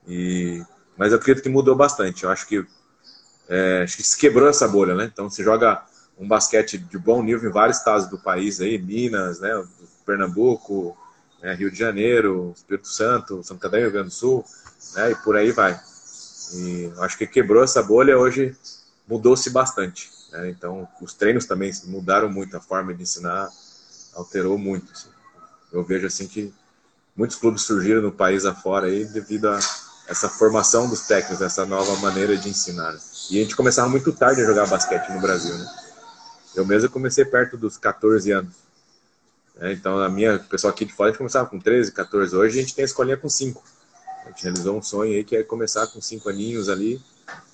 E, 0.08 0.64
mas 0.98 1.12
eu 1.12 1.18
acredito 1.18 1.44
que 1.44 1.50
mudou 1.50 1.76
bastante. 1.76 2.24
Eu 2.24 2.30
acho 2.30 2.48
que, 2.48 2.66
é, 3.48 3.84
acho 3.84 3.98
que 3.98 4.04
se 4.04 4.18
quebrou 4.18 4.50
essa 4.50 4.68
bolha, 4.68 4.96
né? 4.96 5.10
Então 5.12 5.30
se 5.30 5.44
joga 5.44 5.84
um 6.18 6.28
basquete 6.28 6.78
de 6.78 6.98
bom 6.98 7.22
nível 7.22 7.50
em 7.50 7.54
vários 7.54 7.78
estados 7.78 8.08
do 8.08 8.18
país 8.18 8.62
aí, 8.62 8.78
Minas, 8.78 9.40
né, 9.40 9.50
Pernambuco, 10.06 10.98
né, 11.42 11.54
Rio 11.54 11.70
de 11.70 11.78
Janeiro, 11.78 12.54
Espírito 12.56 12.88
Santo, 12.88 13.44
Santa 13.44 13.62
Catarina, 13.62 13.88
Rio 13.88 13.94
Grande 13.94 14.10
do 14.10 14.14
Sul, 14.14 14.46
né, 14.96 15.12
e 15.12 15.16
por 15.16 15.36
aí 15.36 15.52
vai. 15.52 15.80
E 16.54 16.92
acho 17.00 17.18
que 17.18 17.28
quebrou 17.28 17.64
essa 17.64 17.84
bolha, 17.84 18.18
hoje 18.18 18.56
mudou-se 19.08 19.50
bastante. 19.50 20.10
Né? 20.32 20.50
Então 20.50 20.88
os 21.02 21.14
treinos 21.14 21.46
também 21.46 21.72
mudaram 21.86 22.30
muito, 22.30 22.56
a 22.56 22.62
forma 22.62 22.94
de 22.94 23.04
ensinar, 23.04 23.50
alterou 24.14 24.58
muito. 24.58 24.92
Assim. 24.92 25.10
Eu 25.76 25.84
vejo 25.84 26.08
assim 26.08 26.26
que 26.26 26.54
muitos 27.14 27.36
clubes 27.36 27.64
surgiram 27.64 28.02
no 28.02 28.12
país 28.12 28.46
afora 28.46 28.88
aí 28.88 29.04
devido 29.04 29.50
a 29.50 29.60
essa 30.08 30.30
formação 30.30 30.88
dos 30.88 31.02
técnicos, 31.02 31.42
essa 31.42 31.66
nova 31.66 31.98
maneira 31.98 32.38
de 32.38 32.48
ensinar. 32.48 32.98
E 33.30 33.40
a 33.40 33.44
gente 33.44 33.58
começava 33.58 33.90
muito 33.90 34.14
tarde 34.14 34.42
a 34.42 34.46
jogar 34.46 34.68
basquete 34.68 35.10
no 35.10 35.20
Brasil, 35.20 35.54
né? 35.54 35.66
Eu 36.56 36.66
mesmo 36.66 36.90
comecei 36.90 37.26
perto 37.26 37.58
dos 37.58 37.78
14 37.78 38.32
anos. 38.32 38.56
É, 39.60 39.74
então, 39.74 40.00
a 40.00 40.08
minha, 40.08 40.38
o 40.38 40.44
pessoal 40.46 40.72
aqui 40.72 40.86
de 40.86 40.94
fora, 40.94 41.10
a 41.10 41.12
gente 41.12 41.18
começava 41.18 41.50
com 41.50 41.60
13, 41.60 41.92
14. 41.92 42.36
Hoje 42.36 42.58
a 42.58 42.62
gente 42.62 42.74
tem 42.74 42.84
a 42.84 42.86
escolinha 42.86 43.18
com 43.18 43.28
5. 43.28 43.62
A 44.26 44.30
gente 44.30 44.44
realizou 44.44 44.78
um 44.78 44.82
sonho 44.82 45.12
aí 45.12 45.26
que 45.26 45.36
é 45.36 45.44
começar 45.44 45.88
com 45.88 46.00
5 46.00 46.30
aninhos 46.30 46.70
ali, 46.70 47.02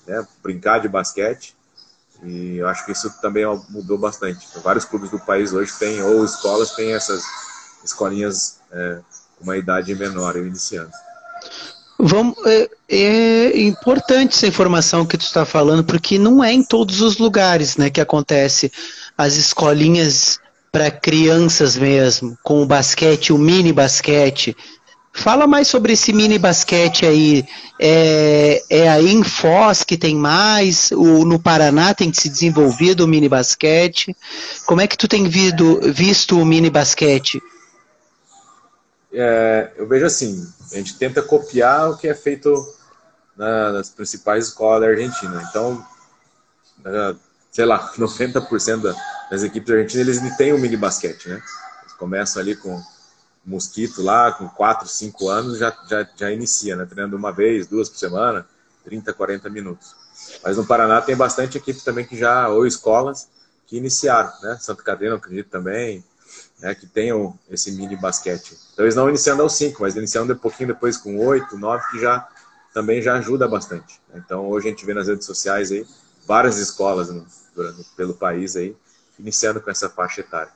né, 0.06 0.24
brincar 0.40 0.78
de 0.78 0.88
basquete. 0.88 1.56
E 2.22 2.58
eu 2.58 2.68
acho 2.68 2.86
que 2.86 2.92
isso 2.92 3.10
também 3.20 3.44
mudou 3.68 3.98
bastante. 3.98 4.46
Então, 4.48 4.62
vários 4.62 4.84
clubes 4.84 5.10
do 5.10 5.18
país 5.18 5.52
hoje 5.52 5.72
têm, 5.76 6.00
ou 6.02 6.24
escolas 6.24 6.70
têm 6.76 6.92
essas 6.92 7.24
escolinhas 7.84 8.58
é, 8.72 8.98
com 9.38 9.44
uma 9.44 9.56
idade 9.56 9.94
menor, 9.94 10.36
iniciando. 10.36 10.90
Vamos, 11.98 12.36
é, 12.46 12.70
é, 12.88 13.60
importante 13.62 14.34
essa 14.34 14.46
informação 14.46 15.06
que 15.06 15.16
tu 15.16 15.24
está 15.24 15.44
falando, 15.44 15.84
porque 15.84 16.18
não 16.18 16.42
é 16.42 16.52
em 16.52 16.62
todos 16.62 17.00
os 17.00 17.18
lugares 17.18 17.76
né, 17.76 17.90
que 17.90 18.00
acontece 18.00 18.72
as 19.16 19.36
escolinhas 19.36 20.40
para 20.72 20.90
crianças 20.90 21.76
mesmo, 21.76 22.36
com 22.42 22.62
o 22.62 22.66
basquete, 22.66 23.32
o 23.32 23.38
mini 23.38 23.72
basquete, 23.72 24.56
Fala 25.14 25.46
mais 25.46 25.68
sobre 25.68 25.92
esse 25.92 26.12
mini 26.12 26.38
basquete 26.38 27.04
aí. 27.04 27.44
É, 27.78 28.62
é 28.70 28.88
aí 28.88 29.12
em 29.12 29.22
Foz 29.22 29.84
que 29.84 29.98
tem 29.98 30.16
mais? 30.16 30.90
O, 30.92 31.24
no 31.24 31.38
Paraná 31.38 31.92
tem 31.92 32.12
se 32.12 32.30
desenvolvido 32.30 33.04
o 33.04 33.08
mini 33.08 33.28
basquete? 33.28 34.16
Como 34.64 34.80
é 34.80 34.86
que 34.86 34.96
tu 34.96 35.06
tem 35.06 35.28
visto, 35.28 35.80
visto 35.92 36.38
o 36.38 36.46
mini 36.46 36.70
basquete? 36.70 37.42
É, 39.12 39.72
eu 39.76 39.86
vejo 39.86 40.06
assim, 40.06 40.46
a 40.72 40.76
gente 40.76 40.96
tenta 40.96 41.22
copiar 41.22 41.90
o 41.90 41.98
que 41.98 42.08
é 42.08 42.14
feito 42.14 42.54
na, 43.36 43.72
nas 43.72 43.90
principais 43.90 44.48
escolas 44.48 44.80
da 44.80 44.86
Argentina. 44.88 45.46
Então, 45.48 45.86
sei 47.50 47.64
lá, 47.64 47.92
90% 47.96 48.94
das 49.30 49.42
equipes 49.42 49.70
argentinas 49.70 50.18
eles 50.18 50.36
têm 50.36 50.52
o 50.52 50.58
mini 50.58 50.76
basquete, 50.76 51.28
né? 51.28 51.42
Eles 51.82 51.92
começam 51.94 52.40
ali 52.40 52.56
com 52.56 52.82
mosquito 53.44 54.02
lá, 54.02 54.32
com 54.32 54.48
4, 54.48 54.88
5 54.88 55.28
anos, 55.28 55.58
já, 55.58 55.76
já, 55.88 56.08
já 56.16 56.30
inicia, 56.30 56.76
né? 56.76 56.86
Treinando 56.86 57.16
uma 57.16 57.32
vez, 57.32 57.66
duas 57.66 57.88
por 57.88 57.98
semana, 57.98 58.46
30, 58.84 59.12
40 59.12 59.50
minutos. 59.50 59.94
Mas 60.42 60.56
no 60.56 60.66
Paraná 60.66 61.00
tem 61.00 61.16
bastante 61.16 61.58
equipe 61.58 61.82
também 61.82 62.06
que 62.06 62.16
já, 62.16 62.48
ou 62.48 62.66
escolas, 62.66 63.28
que 63.66 63.76
iniciaram, 63.76 64.32
né? 64.42 64.56
Santa 64.60 64.82
Catarina, 64.82 65.16
acredito 65.16 65.50
também, 65.50 66.04
né? 66.62 66.74
Que 66.74 66.86
tenham 66.86 67.36
esse 67.50 67.72
mini 67.72 67.96
basquete. 67.96 68.56
Então 68.72 68.84
eles 68.84 68.94
não 68.94 69.08
iniciando 69.08 69.42
aos 69.42 69.54
5, 69.56 69.82
mas 69.82 69.96
iniciando 69.96 70.32
um 70.32 70.38
pouquinho 70.38 70.68
depois 70.68 70.96
com 70.96 71.18
8, 71.18 71.58
9, 71.58 71.84
que 71.90 72.00
já 72.00 72.26
também 72.72 73.02
já 73.02 73.16
ajuda 73.16 73.48
bastante. 73.48 74.00
Então 74.14 74.48
hoje 74.48 74.68
a 74.68 74.70
gente 74.70 74.86
vê 74.86 74.94
nas 74.94 75.08
redes 75.08 75.26
sociais 75.26 75.72
aí 75.72 75.84
várias 76.26 76.56
escolas 76.58 77.10
no, 77.10 77.26
pelo 77.96 78.14
país 78.14 78.54
aí, 78.56 78.74
iniciando 79.18 79.60
com 79.60 79.70
essa 79.70 79.90
faixa 79.90 80.20
etária. 80.20 80.52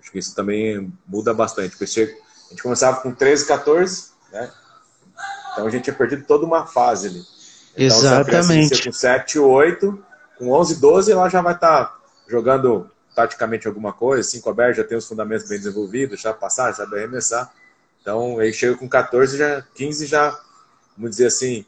Acho 0.00 0.10
que 0.10 0.18
isso 0.18 0.34
também 0.34 0.92
muda 1.06 1.32
bastante, 1.32 1.76
porque 1.76 1.84
a 1.84 2.48
gente 2.50 2.62
começava 2.62 3.00
com 3.00 3.12
13, 3.12 3.46
14, 3.46 4.08
né? 4.32 4.50
Então 5.52 5.66
a 5.66 5.70
gente 5.70 5.84
tinha 5.84 5.94
perdido 5.94 6.24
toda 6.26 6.44
uma 6.44 6.66
fase 6.66 7.08
ali. 7.08 7.22
Então, 7.76 7.98
Exatamente. 7.98 8.76
Se 8.76 8.84
com 8.84 8.92
7, 8.92 9.38
8, 9.38 10.04
com 10.38 10.50
11, 10.50 10.80
12, 10.80 11.12
ela 11.12 11.28
já 11.28 11.40
vai 11.40 11.54
estar 11.54 11.84
tá 11.84 11.98
jogando 12.26 12.90
taticamente 13.14 13.66
alguma 13.66 13.92
coisa, 13.92 14.28
5 14.28 14.50
aberto, 14.50 14.76
já 14.78 14.84
tem 14.84 14.98
os 14.98 15.06
fundamentos 15.06 15.48
bem 15.48 15.58
desenvolvidos, 15.58 16.20
já 16.20 16.32
passar, 16.32 16.70
já 16.70 16.78
sabe 16.78 16.96
arremessar. 16.96 17.52
Então, 18.00 18.38
aí 18.38 18.52
chega 18.52 18.76
com 18.76 18.88
14, 18.88 19.38
já 19.38 19.62
15 19.74 20.06
já, 20.06 20.38
vamos 20.96 21.12
dizer 21.12 21.26
assim, 21.26 21.64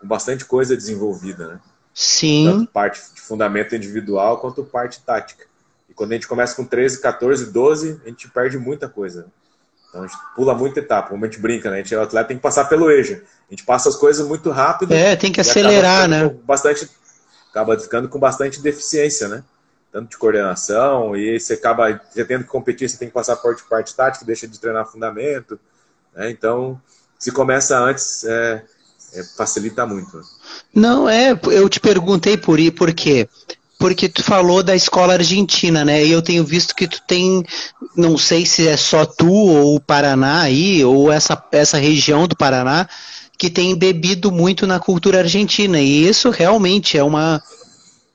com 0.00 0.06
bastante 0.06 0.44
coisa 0.44 0.76
desenvolvida, 0.76 1.46
né? 1.48 1.60
Sim. 1.94 2.50
Tanto 2.50 2.72
parte 2.72 3.00
de 3.14 3.20
fundamento 3.20 3.74
individual 3.74 4.38
quanto 4.38 4.64
parte 4.64 5.00
tática. 5.00 5.46
E 5.88 5.94
quando 5.94 6.12
a 6.12 6.14
gente 6.14 6.26
começa 6.26 6.54
com 6.54 6.64
13, 6.64 7.00
14, 7.00 7.46
12, 7.52 8.00
a 8.04 8.08
gente 8.08 8.28
perde 8.28 8.58
muita 8.58 8.88
coisa. 8.88 9.26
Então 9.88 10.02
a 10.02 10.06
gente 10.06 10.18
pula 10.34 10.54
muita 10.54 10.80
etapa, 10.80 11.10
como 11.10 11.22
a 11.22 11.28
gente 11.28 11.38
brinca, 11.38 11.70
né? 11.70 11.76
A 11.76 11.78
gente, 11.82 11.94
o 11.94 12.00
atleta 12.00 12.28
tem 12.28 12.38
que 12.38 12.42
passar 12.42 12.64
pelo 12.64 12.90
eixo. 12.90 13.12
A 13.12 13.50
gente 13.50 13.62
passa 13.64 13.90
as 13.90 13.96
coisas 13.96 14.26
muito 14.26 14.50
rápido. 14.50 14.94
É, 14.94 15.14
tem 15.16 15.30
que 15.30 15.40
acelerar, 15.40 16.08
né? 16.08 16.28
Bastante, 16.44 16.88
acaba 17.50 17.78
ficando 17.78 18.08
com 18.08 18.18
bastante 18.18 18.60
deficiência, 18.62 19.28
né? 19.28 19.44
Tanto 19.92 20.10
de 20.10 20.16
coordenação, 20.16 21.14
e 21.14 21.38
você 21.38 21.52
acaba 21.52 22.00
já 22.16 22.24
tendo 22.24 22.44
que 22.44 22.50
competir, 22.50 22.88
você 22.88 22.96
tem 22.96 23.08
que 23.08 23.14
passar 23.14 23.36
por 23.36 23.54
parte 23.68 23.94
tática, 23.94 24.24
deixa 24.24 24.48
de 24.48 24.58
treinar 24.58 24.90
fundamento. 24.90 25.60
Né? 26.14 26.30
Então, 26.30 26.80
se 27.18 27.30
começa 27.30 27.78
antes, 27.78 28.24
é, 28.24 28.64
é, 29.12 29.22
facilita 29.36 29.84
muito. 29.84 30.22
Não, 30.74 31.06
é, 31.06 31.38
eu 31.50 31.68
te 31.68 31.78
perguntei 31.78 32.38
por, 32.38 32.58
por 32.72 32.94
quê? 32.94 33.28
porque 33.82 34.08
tu 34.08 34.22
falou 34.22 34.62
da 34.62 34.76
escola 34.76 35.14
argentina, 35.14 35.84
né? 35.84 36.04
E 36.04 36.12
eu 36.12 36.22
tenho 36.22 36.44
visto 36.44 36.72
que 36.72 36.86
tu 36.86 37.02
tem, 37.04 37.44
não 37.96 38.16
sei 38.16 38.46
se 38.46 38.68
é 38.68 38.76
só 38.76 39.04
tu 39.04 39.28
ou 39.28 39.74
o 39.74 39.80
Paraná 39.80 40.42
aí, 40.42 40.84
ou 40.84 41.10
essa, 41.10 41.42
essa 41.50 41.78
região 41.78 42.28
do 42.28 42.36
Paraná, 42.36 42.88
que 43.36 43.50
tem 43.50 43.74
bebido 43.74 44.30
muito 44.30 44.68
na 44.68 44.78
cultura 44.78 45.18
argentina. 45.18 45.80
E 45.80 46.08
isso 46.08 46.30
realmente 46.30 46.96
é 46.96 47.02
uma. 47.02 47.42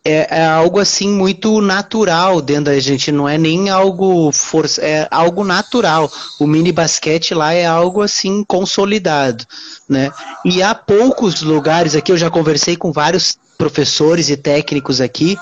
É, 0.10 0.40
é 0.40 0.46
algo 0.46 0.80
assim 0.80 1.10
muito 1.10 1.60
natural 1.60 2.42
dentro 2.42 2.66
da 2.66 2.72
Argentina, 2.72 3.18
não 3.18 3.28
é 3.28 3.38
nem 3.38 3.70
algo 3.70 4.32
força, 4.32 4.82
é 4.82 5.06
algo 5.12 5.44
natural. 5.44 6.10
O 6.40 6.48
mini 6.48 6.72
basquete 6.72 7.34
lá 7.34 7.54
é 7.54 7.66
algo 7.66 8.02
assim 8.02 8.42
consolidado, 8.46 9.44
né? 9.88 10.10
E 10.46 10.64
há 10.64 10.74
poucos 10.74 11.42
lugares 11.42 11.94
aqui, 11.94 12.14
eu 12.14 12.18
já 12.18 12.30
conversei 12.30 12.78
com 12.78 12.90
vários 12.90 13.38
professores 13.58 14.30
e 14.30 14.38
técnicos 14.38 15.02
aqui 15.02 15.38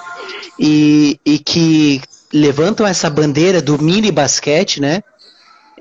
e, 0.60 1.20
e 1.24 1.38
que 1.38 2.02
levantam 2.34 2.88
essa 2.88 3.08
bandeira 3.08 3.62
do 3.62 3.80
mini 3.80 4.12
basquete, 4.12 4.82
né? 4.82 5.04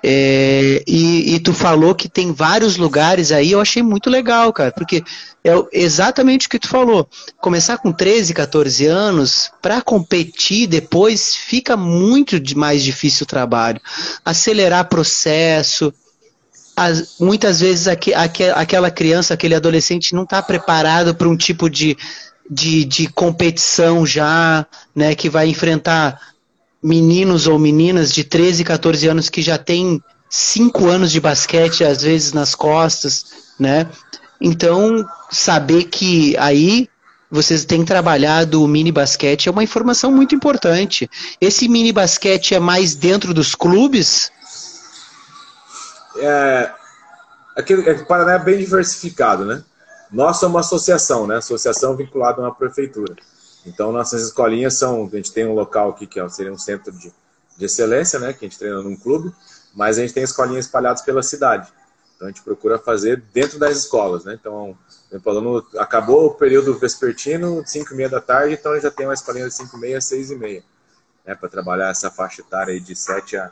É, 0.07 0.85
e, 0.87 1.35
e, 1.35 1.41
tu 1.41 1.55
falou 1.55 1.95
que 1.95 2.11
tem 2.11 2.31
vários 2.31 2.77
lugares 2.77 3.33
aí, 3.33 3.53
eu 3.53 3.61
achei 3.61 3.83
muito 3.83 4.11
legal, 4.11 4.53
cara, 4.53 4.71
porque 4.71 5.03
é 5.43 5.53
exatamente 5.73 6.47
o 6.47 6.51
que 6.51 6.59
tu 6.59 6.69
falou. 6.69 7.09
Começar 7.41 7.79
com 7.79 7.91
13, 7.91 8.35
14 8.35 8.85
anos, 8.85 9.51
para 9.63 9.81
competir 9.81 10.67
depois, 10.67 11.35
fica 11.35 11.75
muito 11.75 12.39
mais 12.55 12.83
difícil 12.83 13.25
o 13.25 13.27
trabalho. 13.27 13.81
Acelerar 14.23 14.91
processo. 14.91 15.91
As, 16.77 17.15
muitas 17.19 17.61
vezes 17.61 17.89
aqu, 17.89 18.11
aqu, 18.15 18.43
aquela 18.55 18.91
criança, 18.91 19.33
aquele 19.33 19.55
adolescente 19.55 20.15
não 20.15 20.25
está 20.25 20.43
preparado 20.43 21.15
para 21.15 21.31
um 21.31 21.37
tipo 21.37 21.71
de, 21.71 21.97
de, 22.51 22.85
de 22.85 23.07
competição 23.07 24.05
já, 24.05 24.67
né, 24.95 25.15
que 25.15 25.31
vai 25.31 25.49
enfrentar 25.49 26.34
meninos 26.85 27.47
ou 27.47 27.59
meninas 27.59 28.13
de 28.13 28.23
13, 28.23 28.63
14 28.63 29.09
anos 29.09 29.31
que 29.31 29.41
já 29.41 29.57
têm 29.57 30.03
5 30.29 30.87
anos 30.87 31.11
de 31.11 31.19
basquete, 31.19 31.83
às 31.83 32.03
vezes 32.03 32.35
nas 32.35 32.55
costas, 32.55 33.25
né? 33.59 33.89
Então, 34.39 35.03
saber 35.31 35.85
que 35.85 36.37
aí 36.37 36.91
vocês 37.31 37.65
têm 37.65 37.87
trabalhado 37.87 38.63
o 38.63 38.69
mini 38.69 38.93
basquete 38.93 39.49
é 39.49 39.51
uma 39.51 39.65
informação 39.65 40.13
muito 40.13 40.35
importante. 40.35 41.11
Esse 41.41 41.69
mini 41.69 41.91
basquete 41.91 42.55
é 42.55 42.61
mais 42.61 42.95
dentro 42.95 43.33
dos 43.33 43.55
clubes? 43.55 44.31
É, 46.19 46.71
aqui, 47.57 47.75
o 47.75 48.07
Paraná 48.07 48.35
é 48.35 48.39
bem 48.39 48.59
diversificado, 48.59 49.47
né? 49.47 49.65
Nós 50.13 50.37
somos 50.37 50.55
uma 50.55 50.61
associação, 50.61 51.27
né? 51.27 51.39
Associação 51.39 51.97
vinculada 51.97 52.43
a 52.43 52.45
uma 52.45 52.55
prefeitura. 52.55 53.17
Então, 53.67 53.93
nossas 53.93 54.23
escolinhas 54.23 54.75
são. 54.75 55.09
A 55.13 55.17
gente 55.17 55.33
tem 55.33 55.47
um 55.47 55.55
local 55.55 55.91
aqui 55.91 56.07
que 56.07 56.27
seria 56.29 56.53
um 56.53 56.59
centro 56.59 56.93
de, 56.93 57.13
de 57.57 57.65
excelência, 57.65 58.19
né? 58.19 58.33
Que 58.33 58.45
a 58.45 58.49
gente 58.49 58.59
treina 58.59 58.83
num 58.83 58.97
clube, 58.97 59.33
mas 59.75 59.99
a 59.99 60.03
gente 60.03 60.13
tem 60.13 60.23
escolinhas 60.23 60.67
espalhadas 60.67 61.03
pela 61.03 61.23
cidade. 61.23 61.69
Então, 62.15 62.29
a 62.29 62.31
gente 62.31 62.43
procura 62.43 62.79
fazer 62.79 63.23
dentro 63.33 63.59
das 63.59 63.77
escolas, 63.77 64.25
né? 64.25 64.37
Então, 64.39 64.77
o 65.13 65.31
aluno 65.31 65.67
acabou 65.79 66.27
o 66.27 66.35
período 66.35 66.79
vespertino, 66.79 67.63
5 67.67 67.93
e 67.93 67.97
meia 67.97 68.09
da 68.09 68.21
tarde, 68.21 68.55
então 68.55 68.79
já 68.81 68.91
tem 68.91 69.07
uma 69.07 69.15
escolinha 69.15 69.49
de 69.49 69.55
5 69.55 69.77
e 69.77 69.81
meia, 69.81 70.01
6 70.01 70.31
e 70.31 70.37
meia, 70.37 70.65
né? 71.25 71.35
Para 71.35 71.49
trabalhar 71.49 71.91
essa 71.91 72.11
faixa 72.11 72.41
etária 72.41 72.73
aí 72.73 72.81
de 72.81 72.95
7 72.95 73.37
a, 73.37 73.51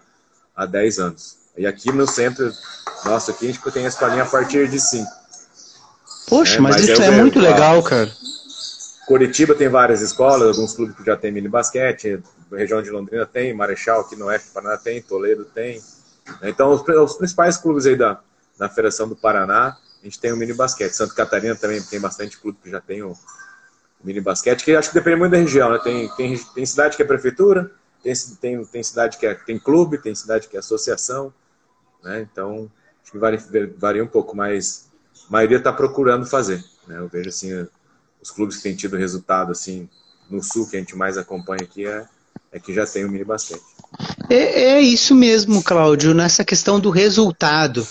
a 0.55 0.67
10 0.67 0.99
anos. 0.99 1.37
E 1.57 1.67
aqui 1.67 1.93
no 1.93 2.07
centro, 2.07 2.51
nossa, 3.05 3.33
aqui 3.33 3.49
a 3.49 3.53
gente 3.53 3.71
tem 3.73 3.85
a 3.85 3.89
escolinha 3.89 4.23
a 4.23 4.27
partir 4.27 4.69
de 4.69 4.81
5. 4.81 5.11
Poxa, 6.29 6.57
é, 6.57 6.61
mas, 6.61 6.77
mas, 6.77 6.89
isso 6.89 7.03
é, 7.03 7.07
é 7.07 7.11
muito 7.11 7.39
legal, 7.39 7.83
cara. 7.83 8.11
Curitiba 9.07 9.55
tem 9.55 9.69
várias 9.69 10.01
escolas, 10.01 10.57
alguns 10.57 10.75
clubes 10.75 10.97
que 10.97 11.05
já 11.05 11.17
tem 11.17 11.33
mini 11.33 11.49
basquete, 11.49 12.23
região 12.51 12.81
de 12.81 12.91
Londrina 12.91 13.27
tem, 13.27 13.53
Marechal 13.53 14.03
aqui 14.03 14.15
no 14.15 14.27
Oeste 14.27 14.49
do 14.49 14.53
Paraná 14.55 14.77
tem, 14.77 15.03
Toledo 15.03 15.45
tem. 15.45 15.83
Então, 16.43 16.71
os, 16.71 16.83
os, 16.83 17.17
principais 17.17 17.57
clubes 17.57 17.85
aí 17.87 17.97
da, 17.97 18.21
da 18.57 18.69
Federação 18.69 19.09
do 19.09 19.17
Paraná, 19.17 19.77
a 20.01 20.05
gente 20.05 20.21
tem 20.21 20.33
o 20.33 20.37
mini 20.37 20.53
basquete. 20.53 20.93
Santa 20.93 21.15
Catarina 21.15 21.57
também 21.57 21.83
tem 21.83 22.01
bastante 22.01 22.39
clube 22.39 22.59
que 22.63 22.71
já 22.71 22.81
tem 22.81 23.03
o 23.03 23.17
mini 24.05 24.21
basquete, 24.21 24.65
que 24.65 24.75
acho 24.75 24.91
que 24.91 24.95
depende 24.95 25.17
muito 25.17 25.33
da 25.33 25.39
região, 25.39 25.71
né? 25.71 25.81
Tem, 25.83 26.09
tem, 26.17 26.39
tem 26.39 26.67
cidade 26.67 26.97
que 26.97 27.03
é 27.03 27.07
prefeitura, 27.07 27.73
tem, 28.03 28.15
tem, 28.41 28.65
tem 28.65 28.83
cidade 28.83 29.19
que 29.19 29.27
é, 29.27 29.35
tem 29.35 29.59
clube, 29.59 29.99
tem 29.99 30.15
cidade 30.15 30.49
que 30.49 30.57
é 30.57 30.61
associação, 30.61 31.33
né? 32.03 32.21
Então, 32.21 32.71
acho 33.03 33.13
que 33.13 33.19
varia, 33.19 33.41
varia 33.77 34.05
um 34.05 34.09
pouco, 34.09 34.37
mas 34.37 34.89
a 35.29 35.33
maioria 35.33 35.59
está 35.59 35.73
procurando 35.73 36.25
fazer, 36.25 36.65
né? 36.87 36.99
Eu 36.99 37.09
vejo 37.09 37.29
assim 37.29 37.67
os 38.23 38.31
clubes 38.31 38.57
que 38.57 38.63
têm 38.63 38.75
tido 38.75 38.97
resultado 38.97 39.53
assim 39.53 39.89
no 40.31 40.43
sul 40.43 40.67
que 40.67 40.77
a 40.77 40.79
gente 40.79 40.97
mais 40.97 41.19
acompanha 41.19 41.63
aqui 41.63 41.87
é, 41.87 42.05
é 42.53 42.59
que 42.59 42.73
já 42.73 42.87
tem 42.87 43.05
o 43.05 43.11
mini 43.11 43.25
basquete. 43.25 43.61
É, 44.31 44.63
é 44.75 44.81
isso 44.81 45.15
mesmo, 45.15 45.63
Cláudio, 45.63 46.15
nessa 46.15 46.45
questão 46.45 46.81
do 46.81 46.89
resultado. 46.89 47.87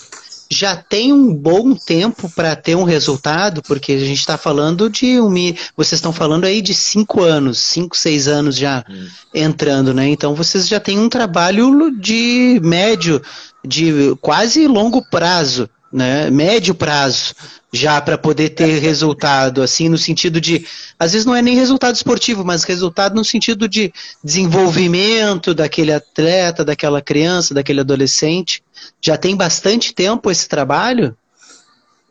Já 0.50 0.76
tem 0.76 1.12
um 1.12 1.34
bom 1.34 1.74
tempo 1.74 2.28
para 2.28 2.54
ter 2.54 2.74
um 2.74 2.82
resultado, 2.82 3.62
porque 3.62 3.92
a 3.92 3.98
gente 3.98 4.18
está 4.18 4.36
falando 4.36 4.90
de 4.90 5.18
um. 5.18 5.32
Vocês 5.74 5.98
estão 5.98 6.12
falando 6.12 6.44
aí 6.44 6.60
de 6.60 6.74
cinco 6.74 7.22
anos, 7.22 7.58
cinco, 7.58 7.96
seis 7.96 8.28
anos 8.28 8.56
já 8.56 8.84
hum. 8.88 9.08
entrando, 9.32 9.94
né? 9.94 10.08
Então 10.08 10.34
vocês 10.34 10.68
já 10.68 10.78
têm 10.78 10.98
um 10.98 11.08
trabalho 11.08 11.90
de 11.98 12.60
médio, 12.62 13.22
de 13.64 14.14
quase 14.20 14.66
longo 14.66 15.02
prazo 15.08 15.70
né, 15.92 16.30
médio 16.30 16.74
prazo 16.74 17.34
já 17.72 18.00
para 18.00 18.18
poder 18.18 18.50
ter 18.50 18.78
resultado, 18.78 19.62
assim, 19.62 19.88
no 19.88 19.96
sentido 19.96 20.40
de, 20.40 20.66
às 20.98 21.12
vezes 21.12 21.24
não 21.24 21.34
é 21.34 21.40
nem 21.40 21.56
resultado 21.56 21.94
esportivo, 21.94 22.44
mas 22.44 22.64
resultado 22.64 23.14
no 23.14 23.24
sentido 23.24 23.66
de 23.66 23.92
desenvolvimento 24.22 25.54
daquele 25.54 25.92
atleta, 25.92 26.64
daquela 26.64 27.00
criança, 27.00 27.54
daquele 27.54 27.80
adolescente. 27.80 28.62
Já 29.00 29.16
tem 29.16 29.34
bastante 29.34 29.94
tempo 29.94 30.30
esse 30.30 30.48
trabalho? 30.48 31.16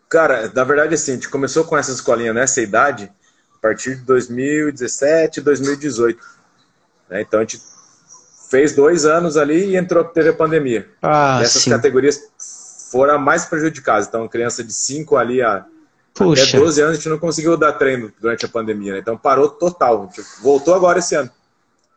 Cara, 0.10 0.52
na 0.54 0.64
verdade, 0.64 0.96
assim, 0.96 1.12
a 1.12 1.16
gente 1.16 1.30
começou 1.30 1.64
com 1.64 1.78
essa 1.78 1.92
escolinha 1.92 2.34
nessa 2.34 2.60
idade 2.60 3.12
a 3.56 3.62
partir 3.62 3.98
de 3.98 4.02
2017, 4.02 5.42
2018. 5.42 6.20
Né? 7.10 7.22
Então 7.22 7.40
a 7.40 7.44
gente 7.44 7.62
fez 8.50 8.76
dois 8.76 9.06
anos 9.06 9.38
ali 9.38 9.70
e 9.70 9.78
entrou, 9.78 10.04
teve 10.04 10.30
a 10.30 10.34
pandemia. 10.34 10.90
Ah, 11.02 11.38
Nessas 11.40 11.62
sim. 11.62 11.70
categorias 11.70 12.20
foram 12.92 13.18
mais 13.18 13.46
prejudicadas. 13.46 14.08
Então, 14.08 14.28
criança 14.28 14.64
de 14.64 14.74
5 14.74 15.16
ali 15.16 15.42
a 15.42 15.66
Puxa. 16.14 16.44
até 16.44 16.60
12 16.60 16.82
anos, 16.82 16.94
a 16.94 16.96
gente 16.98 17.10
não 17.10 17.18
conseguiu 17.18 17.56
dar 17.56 17.72
treino 17.74 18.12
durante 18.20 18.46
a 18.46 18.50
pandemia. 18.50 18.94
Né? 18.94 19.00
Então, 19.00 19.18
parou 19.18 19.50
total. 19.50 20.04
A 20.04 20.06
gente 20.08 20.22
voltou 20.42 20.76
agora 20.76 21.00
esse 21.00 21.16
ano. 21.16 21.30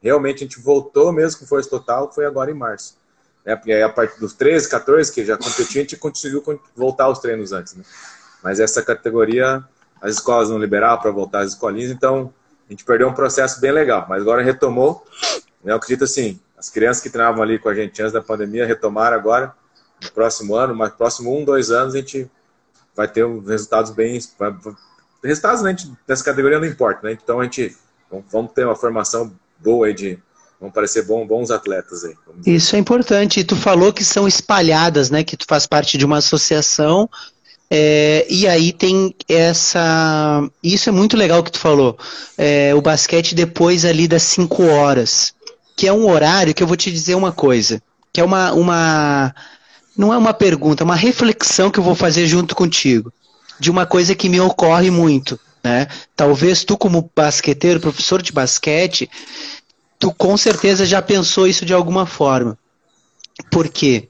Realmente, 0.00 0.36
a 0.36 0.46
gente 0.46 0.60
voltou 0.60 1.12
mesmo 1.12 1.40
com 1.40 1.46
força 1.46 1.68
total, 1.68 2.12
foi 2.12 2.24
agora 2.24 2.50
em 2.50 2.54
março. 2.54 2.96
Né? 3.44 3.56
Porque 3.56 3.72
aí, 3.72 3.82
a 3.82 3.88
partir 3.88 4.20
dos 4.20 4.34
13, 4.34 4.68
14, 4.68 5.12
que 5.12 5.24
já 5.24 5.36
competia, 5.36 5.80
a 5.80 5.84
gente 5.84 5.96
conseguiu 5.96 6.42
voltar 6.76 7.04
aos 7.04 7.18
treinos 7.18 7.52
antes. 7.52 7.74
Né? 7.74 7.82
Mas 8.42 8.60
essa 8.60 8.80
categoria, 8.80 9.64
as 10.00 10.14
escolas 10.14 10.48
não 10.48 10.58
liberavam 10.58 11.00
para 11.00 11.10
voltar 11.10 11.40
às 11.40 11.52
escolinhas, 11.52 11.90
então 11.90 12.32
a 12.68 12.72
gente 12.72 12.84
perdeu 12.84 13.08
um 13.08 13.14
processo 13.14 13.60
bem 13.60 13.72
legal. 13.72 14.06
Mas 14.08 14.22
agora 14.22 14.42
retomou. 14.42 15.04
Né? 15.64 15.72
Eu 15.72 15.76
acredito 15.76 16.04
assim, 16.04 16.38
as 16.56 16.70
crianças 16.70 17.02
que 17.02 17.10
treinavam 17.10 17.42
ali 17.42 17.58
com 17.58 17.68
a 17.68 17.74
gente 17.74 18.00
antes 18.00 18.12
da 18.12 18.22
pandemia 18.22 18.64
retomaram 18.64 19.16
agora 19.16 19.54
no 20.02 20.10
próximo 20.12 20.54
ano, 20.54 20.74
mas 20.74 20.92
próximo 20.92 21.36
um, 21.36 21.44
dois 21.44 21.70
anos 21.70 21.94
a 21.94 21.98
gente 21.98 22.30
vai 22.96 23.08
ter 23.08 23.26
resultados 23.42 23.90
bem. 23.90 24.20
Resultados 25.22 25.62
né, 25.62 25.76
dessa 26.06 26.24
categoria 26.24 26.58
não 26.58 26.66
importa, 26.66 27.06
né? 27.06 27.12
Então 27.12 27.40
a 27.40 27.44
gente 27.44 27.76
vamos 28.30 28.52
ter 28.52 28.64
uma 28.64 28.76
formação 28.76 29.32
boa 29.58 29.86
aí 29.86 29.94
de. 29.94 30.18
Vão 30.60 30.70
parecer 30.70 31.02
bom, 31.02 31.26
bons 31.26 31.50
atletas 31.50 32.04
aí. 32.04 32.14
Isso 32.46 32.76
é 32.76 32.78
importante. 32.78 33.40
E 33.40 33.44
tu 33.44 33.56
falou 33.56 33.92
que 33.92 34.04
são 34.04 34.26
espalhadas, 34.26 35.10
né? 35.10 35.24
Que 35.24 35.36
tu 35.36 35.44
faz 35.46 35.66
parte 35.66 35.98
de 35.98 36.04
uma 36.04 36.18
associação. 36.18 37.10
É, 37.68 38.24
e 38.30 38.46
aí 38.46 38.72
tem 38.72 39.14
essa. 39.28 40.48
Isso 40.62 40.88
é 40.88 40.92
muito 40.92 41.16
legal 41.16 41.42
que 41.42 41.50
tu 41.50 41.58
falou. 41.58 41.98
É, 42.38 42.74
o 42.74 42.80
basquete 42.80 43.34
depois 43.34 43.84
ali 43.84 44.06
das 44.06 44.22
5 44.22 44.62
horas. 44.62 45.34
Que 45.76 45.88
é 45.88 45.92
um 45.92 46.08
horário 46.08 46.54
que 46.54 46.62
eu 46.62 46.68
vou 46.68 46.76
te 46.76 46.90
dizer 46.90 47.16
uma 47.16 47.32
coisa. 47.32 47.82
Que 48.12 48.20
é 48.20 48.24
uma, 48.24 48.52
uma 48.52 49.34
não 49.96 50.12
é 50.12 50.18
uma 50.18 50.34
pergunta, 50.34 50.82
é 50.82 50.84
uma 50.84 50.96
reflexão 50.96 51.70
que 51.70 51.78
eu 51.78 51.84
vou 51.84 51.94
fazer 51.94 52.26
junto 52.26 52.54
contigo, 52.54 53.12
de 53.58 53.70
uma 53.70 53.86
coisa 53.86 54.14
que 54.14 54.28
me 54.28 54.40
ocorre 54.40 54.90
muito. 54.90 55.38
Né? 55.62 55.88
Talvez 56.14 56.64
tu, 56.64 56.76
como 56.76 57.10
basqueteiro, 57.14 57.80
professor 57.80 58.20
de 58.20 58.32
basquete, 58.32 59.08
tu 59.98 60.12
com 60.12 60.36
certeza 60.36 60.84
já 60.84 61.00
pensou 61.00 61.46
isso 61.46 61.64
de 61.64 61.72
alguma 61.72 62.06
forma. 62.06 62.58
Por 63.50 63.68
quê? 63.68 64.08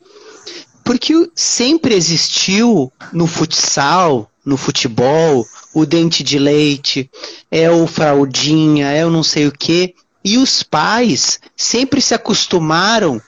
Porque 0.82 1.30
sempre 1.34 1.94
existiu 1.94 2.92
no 3.12 3.26
futsal, 3.26 4.30
no 4.44 4.56
futebol, 4.56 5.46
o 5.72 5.86
dente 5.86 6.22
de 6.22 6.38
leite, 6.38 7.10
é 7.50 7.70
o 7.70 7.86
fraldinha, 7.86 8.90
é 8.90 9.06
o 9.06 9.10
não 9.10 9.22
sei 9.22 9.46
o 9.46 9.52
quê. 9.52 9.94
E 10.24 10.36
os 10.38 10.62
pais 10.62 11.38
sempre 11.56 12.00
se 12.00 12.14
acostumaram 12.14 13.20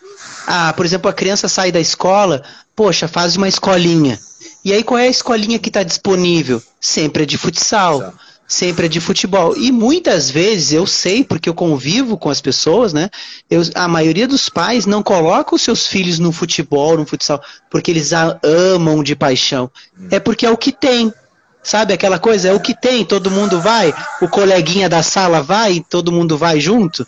ah, 0.46 0.72
por 0.72 0.86
exemplo, 0.86 1.10
a 1.10 1.14
criança 1.14 1.48
sai 1.48 1.72
da 1.72 1.80
escola, 1.80 2.42
poxa, 2.74 3.08
faz 3.08 3.36
uma 3.36 3.48
escolinha. 3.48 4.18
E 4.64 4.72
aí 4.72 4.82
qual 4.82 4.98
é 4.98 5.04
a 5.04 5.10
escolinha 5.10 5.58
que 5.58 5.68
está 5.68 5.82
disponível? 5.82 6.62
Sempre 6.80 7.24
é 7.24 7.26
de 7.26 7.36
futsal. 7.36 8.14
Sempre 8.48 8.86
é 8.86 8.88
de 8.88 9.00
futebol. 9.00 9.56
E 9.56 9.72
muitas 9.72 10.30
vezes 10.30 10.72
eu 10.72 10.86
sei, 10.86 11.24
porque 11.24 11.48
eu 11.48 11.54
convivo 11.54 12.16
com 12.16 12.30
as 12.30 12.40
pessoas, 12.40 12.92
né? 12.92 13.10
Eu, 13.50 13.62
a 13.74 13.88
maioria 13.88 14.28
dos 14.28 14.48
pais 14.48 14.86
não 14.86 15.02
coloca 15.02 15.54
os 15.54 15.62
seus 15.62 15.88
filhos 15.88 16.20
no 16.20 16.30
futebol, 16.30 16.96
no 16.96 17.04
futsal, 17.04 17.42
porque 17.68 17.90
eles 17.90 18.12
a 18.12 18.38
amam 18.44 19.02
de 19.02 19.16
paixão. 19.16 19.68
Hum. 19.98 20.08
É 20.12 20.20
porque 20.20 20.46
é 20.46 20.50
o 20.50 20.56
que 20.56 20.70
tem. 20.70 21.12
Sabe 21.60 21.92
aquela 21.92 22.20
coisa? 22.20 22.48
É 22.48 22.52
o 22.52 22.60
que 22.60 22.80
tem, 22.80 23.04
todo 23.04 23.28
mundo 23.28 23.60
vai, 23.60 23.92
o 24.22 24.28
coleguinha 24.28 24.88
da 24.88 25.02
sala 25.02 25.42
vai, 25.42 25.84
todo 25.90 26.12
mundo 26.12 26.38
vai 26.38 26.60
junto. 26.60 27.04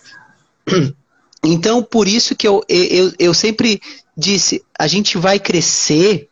Então, 1.45 1.83
por 1.83 2.09
isso 2.09 2.35
que 2.35 2.47
eu, 2.47 2.65
eu, 2.69 3.13
eu 3.19 3.35
sempre 3.35 3.81
disse, 4.17 4.63
a 4.79 4.87
gente 4.87 5.17
vai 5.17 5.39
crescer 5.39 6.29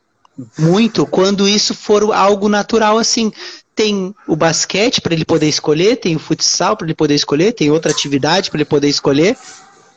muito 0.58 1.06
quando 1.06 1.48
isso 1.48 1.74
for 1.74 2.12
algo 2.12 2.48
natural 2.48 2.98
assim. 2.98 3.32
Tem 3.74 4.14
o 4.26 4.34
basquete 4.34 5.00
para 5.00 5.14
ele 5.14 5.24
poder 5.24 5.48
escolher, 5.48 5.96
tem 5.96 6.16
o 6.16 6.18
futsal 6.18 6.76
para 6.76 6.86
ele 6.86 6.94
poder 6.94 7.14
escolher, 7.14 7.52
tem 7.52 7.70
outra 7.70 7.92
atividade 7.92 8.50
para 8.50 8.58
ele 8.58 8.64
poder 8.64 8.88
escolher. 8.88 9.36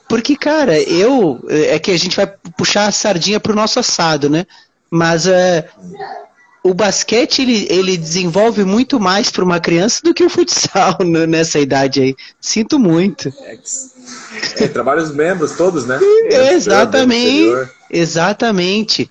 Porque, 0.08 0.36
cara, 0.36 0.78
eu. 0.82 1.39
É 1.50 1.80
que 1.80 1.91
a 1.91 1.98
gente 1.98 2.15
vai 2.15 2.28
puxar 2.58 2.88
a 2.88 2.91
sardinha 2.91 3.39
pro 3.39 3.56
nosso 3.56 3.80
assado, 3.80 4.30
né? 4.30 4.45
Mas 4.91 5.28
é, 5.28 5.69
o 6.63 6.74
basquete 6.74 7.41
ele, 7.41 7.67
ele 7.69 7.98
desenvolve 7.98 8.63
muito 8.63 9.00
mais 9.00 9.32
para 9.32 9.43
uma 9.43 9.60
criança 9.60 10.02
do 10.04 10.13
que 10.13 10.24
o 10.24 10.30
futsal 10.30 10.98
nessa 11.28 11.60
idade 11.60 12.02
aí. 12.02 12.15
Sinto 12.39 12.78
muito. 12.78 13.32
É, 13.43 13.58
é, 14.63 14.67
trabalha 14.67 15.02
os 15.02 15.13
membros 15.13 15.54
todos, 15.54 15.86
né? 15.86 16.00
É, 16.26 16.54
exatamente. 16.54 17.69
Exatamente. 17.89 19.10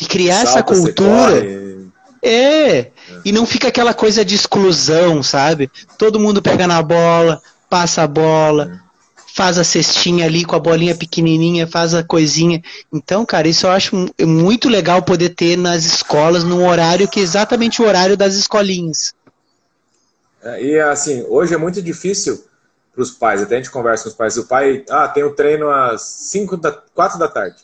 E 0.00 0.04
criar 0.06 0.44
Salta, 0.46 0.50
essa 0.50 0.62
cultura. 0.62 1.88
É. 2.22 2.88
E 3.24 3.32
não 3.32 3.46
fica 3.46 3.68
aquela 3.68 3.94
coisa 3.94 4.24
de 4.24 4.34
exclusão, 4.34 5.22
sabe? 5.22 5.70
Todo 5.96 6.20
mundo 6.20 6.42
pega 6.42 6.66
na 6.66 6.82
bola, 6.82 7.40
passa 7.70 8.02
a 8.02 8.06
bola, 8.06 8.80
faz 9.38 9.56
a 9.56 9.62
cestinha 9.62 10.26
ali 10.26 10.44
com 10.44 10.56
a 10.56 10.58
bolinha 10.58 10.96
pequenininha, 10.96 11.64
faz 11.64 11.94
a 11.94 12.02
coisinha. 12.02 12.60
Então, 12.92 13.24
cara, 13.24 13.46
isso 13.46 13.68
eu 13.68 13.70
acho 13.70 13.94
muito 14.20 14.68
legal 14.68 15.00
poder 15.00 15.28
ter 15.28 15.56
nas 15.56 15.84
escolas 15.84 16.42
num 16.42 16.66
horário 16.66 17.06
que 17.06 17.20
é 17.20 17.22
exatamente 17.22 17.80
o 17.80 17.86
horário 17.86 18.16
das 18.16 18.34
escolinhas. 18.34 19.14
É, 20.42 20.60
e 20.60 20.80
assim, 20.80 21.24
hoje 21.28 21.54
é 21.54 21.56
muito 21.56 21.80
difícil 21.80 22.44
para 22.92 23.00
os 23.00 23.12
pais, 23.12 23.40
até 23.40 23.54
a 23.54 23.58
gente 23.58 23.70
conversa 23.70 24.02
com 24.02 24.08
os 24.08 24.16
pais, 24.16 24.36
o 24.36 24.48
pai, 24.48 24.84
ah, 24.90 25.06
tem 25.06 25.22
o 25.22 25.32
treino 25.32 25.70
às 25.70 26.02
5 26.02 26.56
da 26.56 26.72
4 26.72 27.16
da 27.16 27.28
tarde. 27.28 27.58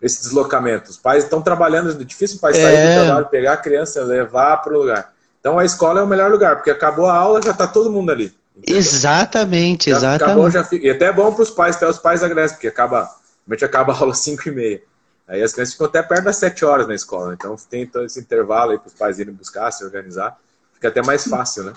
Esse 0.00 0.22
deslocamento. 0.22 0.90
Os 0.90 0.96
pais 0.96 1.24
estão 1.24 1.42
trabalhando, 1.42 1.90
é 1.90 2.04
difícil 2.04 2.38
o 2.38 2.40
pai 2.40 2.54
sair 2.54 2.76
é. 2.76 2.96
do 2.96 3.04
trabalho, 3.04 3.26
pegar 3.26 3.52
a 3.52 3.58
criança, 3.58 4.02
levar 4.02 4.56
para 4.62 4.72
o 4.72 4.78
lugar. 4.78 5.12
Então 5.38 5.58
a 5.58 5.66
escola 5.66 6.00
é 6.00 6.02
o 6.02 6.06
melhor 6.06 6.30
lugar, 6.30 6.56
porque 6.56 6.70
acabou 6.70 7.06
a 7.06 7.14
aula, 7.14 7.42
já 7.42 7.50
está 7.50 7.66
todo 7.66 7.92
mundo 7.92 8.10
ali. 8.10 8.34
Entendeu? 8.56 8.78
Exatamente, 8.78 9.90
já 9.90 9.96
exatamente. 9.96 10.22
Acabou, 10.22 10.50
já 10.50 10.64
fica... 10.64 10.86
E 10.86 10.90
até 10.90 11.06
é 11.06 11.12
bom 11.12 11.32
para 11.32 11.42
os 11.42 11.50
pais, 11.50 11.76
até 11.76 11.88
os 11.88 11.98
pais 11.98 12.22
agradecem, 12.22 12.56
porque 12.56 12.68
acaba, 12.68 13.10
realmente 13.46 13.64
acaba 13.64 13.92
a 13.92 13.96
aula 13.96 14.12
às 14.12 14.18
5 14.20 14.48
e 14.48 14.52
meia. 14.52 14.82
Aí 15.26 15.42
as 15.42 15.52
crianças 15.52 15.72
ficam 15.72 15.86
até 15.86 16.02
perto 16.02 16.24
das 16.24 16.36
7 16.36 16.64
horas 16.64 16.86
na 16.86 16.94
escola. 16.94 17.28
Né? 17.28 17.36
Então 17.38 17.56
tem 17.68 17.86
todo 17.86 18.04
esse 18.04 18.20
intervalo 18.20 18.72
aí 18.72 18.78
para 18.78 18.88
os 18.88 18.94
pais 18.94 19.18
irem 19.18 19.34
buscar, 19.34 19.70
se 19.70 19.84
organizar. 19.84 20.36
Fica 20.74 20.88
até 20.88 21.02
mais 21.02 21.24
fácil, 21.24 21.64
né? 21.64 21.72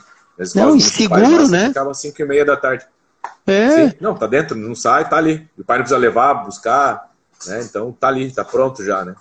Não, 0.53 0.75
e 0.75 0.81
seguro, 0.81 1.47
né? 1.47 1.67
Acabam 1.67 1.91
às 1.91 1.99
5 1.99 2.21
e 2.21 2.25
meia 2.25 2.45
da 2.45 2.55
tarde. 2.55 2.85
É. 3.47 3.89
Sim. 3.89 3.95
Não, 3.99 4.13
tá 4.13 4.27
dentro, 4.27 4.55
não 4.55 4.75
sai, 4.75 5.09
tá 5.09 5.17
ali. 5.17 5.47
O 5.57 5.63
pai 5.63 5.77
não 5.77 5.83
precisa 5.83 5.97
levar, 5.97 6.33
buscar, 6.45 7.09
né? 7.47 7.61
Então 7.63 7.91
tá 7.91 8.09
ali, 8.09 8.31
tá 8.31 8.45
pronto 8.45 8.83
já, 8.83 9.03
né? 9.03 9.15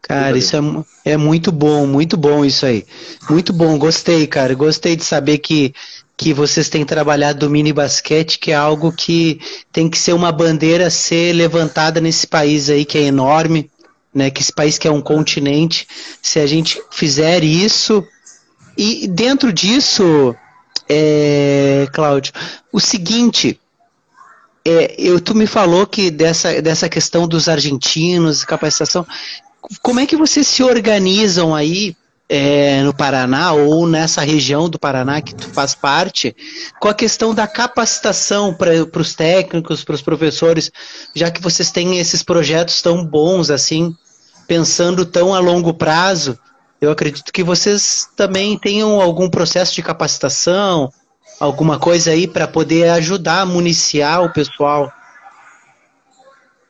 Cara, 0.00 0.36
isso 0.36 0.56
é, 0.56 1.12
é 1.12 1.16
muito 1.16 1.52
bom, 1.52 1.86
muito 1.86 2.16
bom 2.16 2.44
isso 2.44 2.66
aí. 2.66 2.84
Muito 3.30 3.52
bom, 3.52 3.78
gostei, 3.78 4.26
cara. 4.26 4.52
Gostei 4.52 4.96
de 4.96 5.04
saber 5.04 5.38
que 5.38 5.72
que 6.16 6.32
vocês 6.32 6.68
têm 6.68 6.84
trabalhado 6.84 7.40
do 7.40 7.50
mini 7.50 7.72
basquete, 7.72 8.38
que 8.38 8.52
é 8.52 8.54
algo 8.54 8.92
que 8.92 9.40
tem 9.72 9.88
que 9.88 9.98
ser 9.98 10.12
uma 10.12 10.30
bandeira 10.30 10.90
ser 10.90 11.32
levantada 11.32 12.00
nesse 12.00 12.26
país 12.26 12.70
aí 12.70 12.84
que 12.84 12.98
é 12.98 13.02
enorme, 13.02 13.70
né? 14.14 14.30
Que 14.30 14.40
esse 14.40 14.52
país 14.52 14.78
que 14.78 14.86
é 14.86 14.90
um 14.90 15.00
continente. 15.00 15.86
Se 16.20 16.38
a 16.38 16.46
gente 16.46 16.80
fizer 16.90 17.42
isso 17.42 18.06
e 18.76 19.06
dentro 19.06 19.52
disso, 19.52 20.34
é, 20.88 21.86
Cláudio, 21.92 22.32
o 22.72 22.80
seguinte, 22.80 23.58
é, 24.64 24.94
eu, 24.98 25.20
tu 25.20 25.34
me 25.34 25.46
falou 25.46 25.86
que 25.86 26.10
dessa, 26.10 26.60
dessa 26.62 26.88
questão 26.88 27.26
dos 27.26 27.48
argentinos, 27.48 28.44
capacitação, 28.44 29.06
como 29.80 30.00
é 30.00 30.06
que 30.06 30.16
vocês 30.16 30.46
se 30.46 30.62
organizam 30.62 31.54
aí 31.54 31.96
é, 32.34 32.82
no 32.82 32.94
Paraná 32.94 33.52
ou 33.52 33.86
nessa 33.86 34.22
região 34.22 34.66
do 34.66 34.78
Paraná 34.78 35.20
que 35.20 35.34
tu 35.34 35.50
faz 35.50 35.74
parte, 35.74 36.34
com 36.80 36.88
a 36.88 36.94
questão 36.94 37.34
da 37.34 37.46
capacitação 37.46 38.54
para 38.54 38.72
os 38.98 39.14
técnicos, 39.14 39.84
para 39.84 39.94
os 39.94 40.00
professores, 40.00 40.72
já 41.14 41.30
que 41.30 41.42
vocês 41.42 41.70
têm 41.70 41.98
esses 41.98 42.22
projetos 42.22 42.80
tão 42.80 43.04
bons 43.04 43.50
assim, 43.50 43.94
pensando 44.48 45.04
tão 45.04 45.34
a 45.34 45.40
longo 45.40 45.74
prazo, 45.74 46.38
eu 46.80 46.90
acredito 46.90 47.30
que 47.30 47.44
vocês 47.44 48.08
também 48.16 48.58
tenham 48.58 48.98
algum 48.98 49.28
processo 49.28 49.74
de 49.74 49.82
capacitação, 49.82 50.90
alguma 51.38 51.78
coisa 51.78 52.12
aí 52.12 52.26
para 52.26 52.48
poder 52.48 52.88
ajudar 52.92 53.42
a 53.42 53.46
municiar 53.46 54.24
o 54.24 54.32
pessoal. 54.32 54.90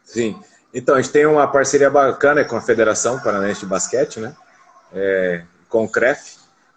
Sim. 0.04 0.36
Então, 0.74 0.96
a 0.96 1.00
gente 1.00 1.12
tem 1.12 1.24
uma 1.24 1.46
parceria 1.46 1.88
bacana 1.88 2.44
com 2.44 2.56
a 2.56 2.60
Federação 2.60 3.20
Paranaense 3.20 3.60
de 3.60 3.66
Basquete, 3.66 4.18
né? 4.18 4.34
É, 4.92 5.44
com 5.72 5.84
o 5.84 5.88
CREF. 5.88 6.36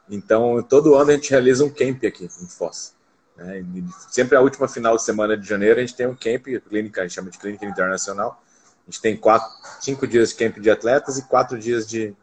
Então, 0.09 0.63
todo 0.63 0.95
ano 0.95 1.11
a 1.11 1.13
gente 1.13 1.29
realiza 1.29 1.65
um 1.65 1.69
camp 1.69 2.01
aqui 2.05 2.23
em 2.23 2.47
Foz. 2.47 2.93
Né? 3.35 3.63
Sempre 4.09 4.37
a 4.37 4.41
última 4.41 4.69
final 4.69 4.95
de 4.95 5.03
semana 5.03 5.35
de 5.35 5.45
janeiro 5.45 5.77
a 5.77 5.81
gente 5.81 5.95
tem 5.95 6.07
um 6.07 6.15
camp, 6.15 6.45
clínica, 6.69 7.01
a 7.01 7.03
gente 7.03 7.13
chama 7.13 7.29
de 7.29 7.37
clínica 7.37 7.65
internacional. 7.65 8.41
A 8.87 8.89
gente 8.89 9.01
tem 9.01 9.17
quatro, 9.17 9.49
cinco 9.81 10.07
dias 10.07 10.29
de 10.29 10.35
camp 10.35 10.59
de 10.59 10.71
atletas 10.71 11.17
e 11.17 11.27
quatro 11.27 11.59
dias 11.59 11.85
de, 11.85 12.15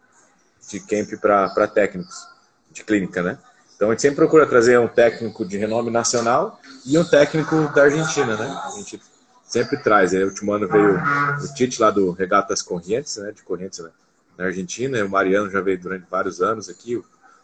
de 0.71 0.81
camp 0.81 1.21
para 1.21 1.69
técnicos 1.69 2.27
de 2.71 2.83
clínica, 2.83 3.23
né? 3.23 3.39
Então 3.77 3.89
a 3.89 3.93
gente 3.93 4.03
sempre 4.03 4.17
procura 4.17 4.47
trazer 4.47 4.79
um 4.79 4.89
técnico 4.89 5.45
de 5.45 5.59
renome 5.59 5.91
nacional 5.91 6.59
e 6.87 6.97
um 6.97 7.05
técnico 7.05 7.69
da 7.75 7.83
Argentina, 7.83 8.37
né? 8.37 8.63
A 8.65 8.71
gente 8.77 9.03
sempre 9.43 9.77
traz. 9.83 10.15
Aí, 10.15 10.23
o 10.23 10.29
último 10.29 10.53
ano 10.53 10.69
veio 10.69 10.95
o 10.95 11.55
Tite 11.55 11.83
lá 11.83 11.91
do 11.91 12.13
Regatas 12.13 12.63
Correntes, 12.63 13.17
né? 13.17 13.33
De 13.33 13.43
Correntes, 13.43 13.81
né? 13.81 13.91
Na 14.37 14.47
Argentina. 14.47 15.05
O 15.05 15.09
Mariano 15.09 15.51
já 15.51 15.61
veio 15.61 15.79
durante 15.79 16.07
vários 16.11 16.41
anos 16.41 16.69
aqui. 16.69 16.97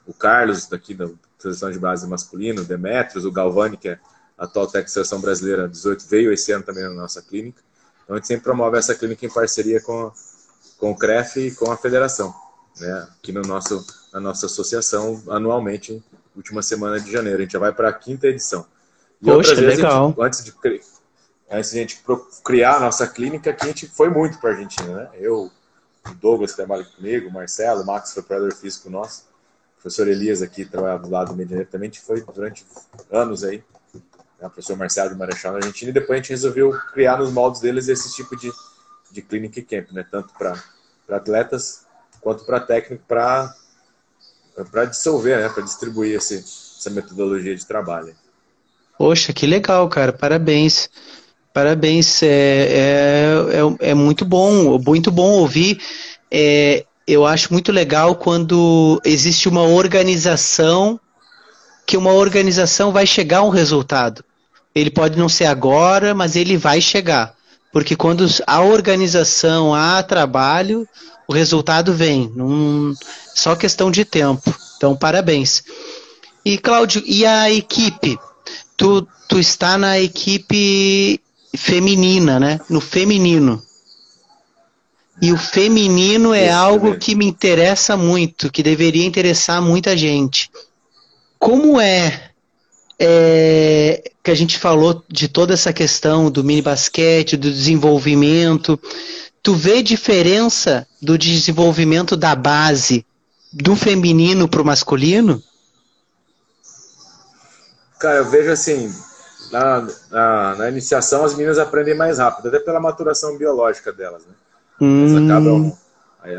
O 0.07 0.15
Carlos, 0.15 0.67
daqui 0.67 0.95
da 0.95 1.09
seleção 1.39 1.71
de 1.71 1.79
base 1.79 2.07
masculino, 2.09 2.63
o 2.63 2.65
Demetrios, 2.65 3.25
o 3.25 3.33
Galvani, 3.33 3.77
que 3.77 3.91
é 3.91 3.99
atual 4.37 4.67
técnico 4.67 4.89
da 4.89 4.93
seleção 4.95 5.21
brasileira 5.21 5.69
18, 5.69 6.07
veio 6.09 6.33
esse 6.33 6.53
ano 6.53 6.65
também 6.65 6.85
na 6.85 6.91
nossa 6.91 7.21
clínica. 7.21 7.63
Então 8.05 8.17
a 8.17 8.19
gente 8.19 8.29
sempre 8.29 8.45
promove 8.45 8.79
essa 8.79 8.95
clínica 8.95 9.27
em 9.27 9.31
parceria 9.31 9.81
com, 9.81 10.11
com 10.79 10.93
o 10.93 10.97
CREF 10.97 11.39
e 11.39 11.55
com 11.55 11.71
a 11.71 11.77
federação, 11.77 12.35
né? 12.81 13.09
aqui 13.19 13.33
no 13.33 13.43
nosso, 13.43 13.85
na 14.13 14.21
nossa 14.21 14.47
associação, 14.47 15.23
anualmente, 15.29 16.03
última 16.35 16.63
semana 16.63 16.99
de 17.01 17.11
janeiro. 17.11 17.39
A 17.39 17.43
gente 17.43 17.53
já 17.53 17.59
vai 17.59 17.73
para 17.73 17.89
a 17.89 17.93
quinta 17.93 18.29
edição. 18.29 18.65
E 19.21 19.27
Poxa, 19.27 19.55
legal. 19.55 20.09
Gente, 20.09 20.21
antes, 20.23 20.45
de, 20.45 20.55
antes 21.51 21.71
de 21.71 21.77
a 21.77 21.81
gente 21.81 22.03
criar 22.45 22.77
a 22.77 22.81
nossa 22.81 23.07
clínica, 23.07 23.51
aqui 23.51 23.65
a 23.65 23.69
gente 23.69 23.89
foi 23.89 24.09
muito 24.09 24.39
para 24.39 24.51
a 24.51 24.53
Argentina. 24.55 24.95
Né? 24.95 25.11
Eu, 25.15 25.51
o 26.11 26.15
Douglas 26.15 26.55
trabalha 26.55 26.85
comigo, 26.85 27.29
o 27.29 27.33
Marcelo, 27.33 27.83
o 27.83 27.87
Max 27.87 28.13
foi 28.13 28.23
operador 28.23 28.55
físico 28.55 28.91
nosso, 28.91 29.25
o 29.79 29.83
professor 29.83 30.09
Elias 30.09 30.43
aqui 30.43 30.65
trabalha 30.65 30.99
do 30.99 31.09
lado 31.09 31.29
do 31.29 31.37
Medianeiro 31.37 31.71
também, 31.71 31.89
a 31.89 31.93
gente 31.93 32.05
foi 32.05 32.21
durante 32.23 32.67
anos 33.11 33.45
aí, 33.45 33.63
né, 34.41 34.47
o 34.47 34.51
professor 34.51 34.77
Marcelo 34.77 35.11
de 35.11 35.17
Marechal 35.17 35.53
na 35.53 35.59
Argentina, 35.59 35.91
e 35.91 35.95
depois 35.95 36.19
a 36.19 36.23
gente 36.23 36.31
resolveu 36.31 36.73
criar 36.93 37.19
nos 37.19 37.33
moldes 37.33 37.61
deles 37.61 37.89
esse 37.89 38.15
tipo 38.15 38.37
de, 38.37 38.51
de 39.11 39.23
clinic 39.23 39.63
camp, 39.63 39.91
né, 39.93 40.05
tanto 40.11 40.33
para 40.35 40.61
atletas 41.09 41.87
quanto 42.21 42.45
para 42.45 42.61
técnico, 42.61 43.05
para 43.07 43.55
dissolver, 44.91 45.41
né, 45.41 45.49
para 45.49 45.63
distribuir 45.63 46.17
esse, 46.17 46.37
essa 46.37 46.91
metodologia 46.91 47.55
de 47.55 47.65
trabalho. 47.65 48.15
Poxa, 48.99 49.33
que 49.33 49.47
legal, 49.47 49.89
cara, 49.89 50.13
parabéns. 50.13 50.91
Parabéns, 51.59 52.23
é, 52.23 52.29
é, 52.29 53.35
é, 53.51 53.91
é, 53.91 53.95
muito 53.95 54.25
bom, 54.25 54.79
muito 54.79 55.11
bom 55.11 55.29
ouvir. 55.41 55.81
É, 56.31 56.85
eu 57.05 57.27
acho 57.27 57.53
muito 57.53 57.73
legal 57.73 58.15
quando 58.15 59.03
existe 59.05 59.49
uma 59.49 59.65
organização 59.65 61.01
que 61.85 61.97
uma 61.97 62.13
organização 62.13 62.93
vai 62.93 63.05
chegar 63.09 63.39
a 63.39 63.43
um 63.43 63.49
resultado. 63.49 64.25
Ele 64.73 64.89
pode 64.89 65.19
não 65.19 65.29
ser 65.29 65.47
agora, 65.47 66.15
mas 66.15 66.37
ele 66.37 66.57
vai 66.57 66.81
chegar. 66.81 67.35
Porque 67.73 67.97
quando 67.97 68.25
a 68.47 68.61
organização 68.61 69.75
há 69.75 70.01
trabalho, 70.01 70.87
o 71.27 71.33
resultado 71.33 71.93
vem. 71.93 72.31
Num, 72.37 72.95
só 73.35 73.57
questão 73.57 73.91
de 73.91 74.05
tempo. 74.05 74.55
Então, 74.77 74.95
parabéns. 74.95 75.65
E, 76.45 76.57
Cláudio, 76.57 77.03
e 77.05 77.27
a 77.27 77.51
equipe? 77.51 78.17
Tu, 78.77 79.09
tu 79.29 79.41
está 79.41 79.77
na 79.77 79.99
equipe 79.99 81.21
feminina, 81.57 82.39
né? 82.39 82.61
No 82.69 82.81
feminino. 82.81 83.63
E 85.21 85.33
o 85.33 85.37
feminino 85.37 86.33
é 86.33 86.49
algo 86.49 86.97
que 86.97 87.15
me 87.15 87.27
interessa 87.27 87.97
muito, 87.97 88.51
que 88.51 88.63
deveria 88.63 89.05
interessar 89.05 89.61
muita 89.61 89.97
gente. 89.97 90.49
Como 91.39 91.81
é, 91.81 92.31
é, 92.99 94.11
que 94.23 94.31
a 94.31 94.35
gente 94.35 94.59
falou 94.59 95.03
de 95.09 95.27
toda 95.27 95.55
essa 95.55 95.73
questão 95.73 96.31
do 96.31 96.45
mini 96.45 96.63
basquete, 96.63 97.37
do 97.37 97.51
desenvolvimento? 97.51 98.79
Tu 99.43 99.55
vê 99.55 99.83
diferença 99.83 100.87
do 101.03 101.19
desenvolvimento 101.19 102.17
da 102.17 102.37
base 102.37 103.05
do 103.53 103.75
feminino 103.75 104.49
para 104.49 104.63
o 104.63 104.65
masculino? 104.65 105.43
Cara, 107.99 108.19
eu 108.19 108.31
vejo 108.31 108.51
assim, 108.51 108.95
na, 109.51 109.89
na, 110.11 110.55
na, 110.57 110.69
iniciação 110.69 111.25
as 111.25 111.35
meninas 111.35 111.59
aprendem 111.59 111.95
mais 111.95 112.19
rápido, 112.19 112.49
até 112.49 112.59
pela 112.59 112.81
maturação 112.81 113.37
biológica 113.37 113.93
delas, 113.93 114.25
né? 114.27 114.33
Hum. 114.81 115.09
Elas 115.09 115.25
acabam 115.25 115.79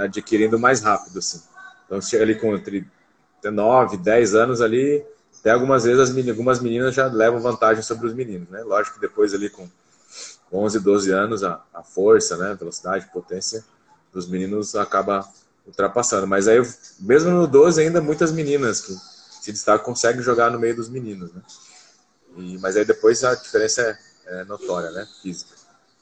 adquirindo 0.03 0.59
mais 0.59 0.81
rápido, 0.81 1.19
assim. 1.19 1.41
Então, 1.85 2.01
chega 2.01 2.23
ali 2.23 2.35
com 2.35 2.55
entre 2.55 2.85
9, 3.43 3.97
10 3.97 4.35
anos 4.35 4.61
ali, 4.61 5.03
até 5.39 5.51
algumas 5.51 5.83
vezes 5.83 5.99
as 5.99 6.09
meninas, 6.09 6.31
algumas 6.31 6.59
meninas 6.59 6.93
já 6.93 7.07
levam 7.07 7.39
vantagem 7.39 7.81
sobre 7.81 8.07
os 8.07 8.13
meninos, 8.13 8.49
né? 8.49 8.61
Lógico 8.63 8.95
que 8.95 9.01
depois 9.01 9.33
ali 9.33 9.49
com 9.49 9.67
11, 10.51 10.79
12 10.79 11.11
anos, 11.11 11.43
a, 11.43 11.61
a 11.73 11.83
força, 11.83 12.35
né, 12.37 12.55
velocidade, 12.59 13.09
potência 13.13 13.63
dos 14.13 14.27
meninos 14.27 14.75
acaba 14.75 15.27
ultrapassando. 15.65 16.27
Mas 16.27 16.47
aí, 16.47 16.59
mesmo 16.99 17.31
no 17.31 17.47
12, 17.47 17.81
ainda 17.81 18.01
muitas 18.01 18.31
meninas 18.31 18.81
que 18.81 18.93
se 19.41 19.51
destacam 19.51 19.85
conseguem 19.85 20.21
jogar 20.21 20.51
no 20.51 20.59
meio 20.59 20.75
dos 20.75 20.89
meninos, 20.89 21.31
né? 21.33 21.41
E, 22.39 22.57
mas 22.59 22.77
aí 22.77 22.85
depois 22.85 23.23
a 23.23 23.35
diferença 23.35 23.81
é, 23.81 24.41
é 24.41 24.43
notória, 24.45 24.91
né? 24.91 25.07
Física. 25.21 25.51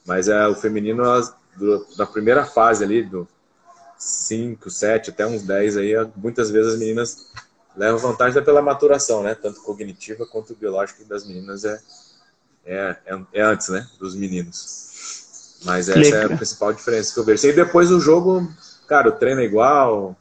Mas 0.06 0.28
é, 0.28 0.46
o 0.46 0.54
feminino, 0.54 1.04
elas, 1.04 1.34
do, 1.56 1.86
da 1.96 2.06
primeira 2.06 2.44
fase 2.44 2.84
ali, 2.84 3.02
do 3.02 3.28
5, 3.98 4.70
7, 4.70 5.10
até 5.10 5.26
uns 5.26 5.42
10, 5.42 5.76
aí, 5.76 5.92
muitas 6.16 6.50
vezes 6.50 6.74
as 6.74 6.78
meninas 6.78 7.32
levam 7.76 7.98
vantagem 7.98 8.42
pela 8.42 8.62
maturação, 8.62 9.22
né? 9.22 9.34
Tanto 9.34 9.60
cognitiva 9.62 10.26
quanto 10.26 10.54
biológica 10.54 11.04
das 11.04 11.26
meninas 11.26 11.64
é, 11.64 11.80
é, 12.64 12.96
é, 13.06 13.20
é 13.34 13.42
antes, 13.42 13.68
né? 13.68 13.86
Dos 13.98 14.14
meninos. 14.14 15.58
Mas 15.64 15.88
essa 15.88 16.16
é 16.16 16.24
a 16.24 16.36
principal 16.36 16.72
diferença 16.72 17.12
que 17.12 17.20
eu 17.20 17.24
vejo. 17.24 17.46
E 17.46 17.52
depois 17.52 17.90
o 17.90 18.00
jogo, 18.00 18.48
cara, 18.86 19.08
o 19.08 19.12
treino 19.12 19.40
é 19.40 19.44
igual, 19.44 20.16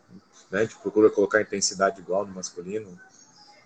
né? 0.52 0.60
A 0.60 0.64
gente 0.64 0.76
procura 0.78 1.10
colocar 1.10 1.42
intensidade 1.42 2.00
igual 2.00 2.26
no 2.26 2.34
masculino. 2.34 3.00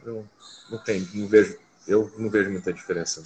Não, 0.06 0.28
não 0.70 0.78
tem, 0.80 1.08
não 1.14 1.28
vejo, 1.28 1.58
eu 1.88 2.12
não 2.18 2.30
vejo 2.30 2.50
muita 2.50 2.72
diferença. 2.72 3.22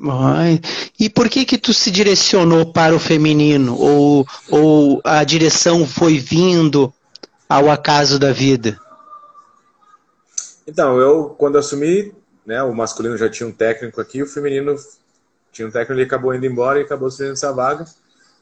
Ai. 0.00 0.60
E 0.98 1.08
por 1.08 1.28
que 1.28 1.44
que 1.44 1.58
tu 1.58 1.72
se 1.72 1.90
direcionou 1.90 2.72
para 2.72 2.94
o 2.94 2.98
feminino? 2.98 3.76
Ou, 3.78 4.26
ou 4.50 5.00
a 5.04 5.22
direção 5.22 5.86
foi 5.86 6.18
vindo 6.18 6.92
ao 7.48 7.70
acaso 7.70 8.18
da 8.18 8.32
vida? 8.32 8.78
Então, 10.66 10.98
eu, 10.98 11.34
quando 11.38 11.58
assumi, 11.58 12.12
né, 12.44 12.62
o 12.62 12.74
masculino 12.74 13.16
já 13.16 13.28
tinha 13.28 13.46
um 13.46 13.52
técnico 13.52 14.00
aqui, 14.00 14.22
o 14.22 14.26
feminino 14.26 14.74
tinha 15.52 15.68
um 15.68 15.70
técnico, 15.70 15.92
ele 15.92 16.02
acabou 16.02 16.34
indo 16.34 16.46
embora 16.46 16.80
e 16.80 16.82
acabou 16.82 17.10
sendo 17.10 17.32
essa 17.32 17.52
vaga. 17.52 17.84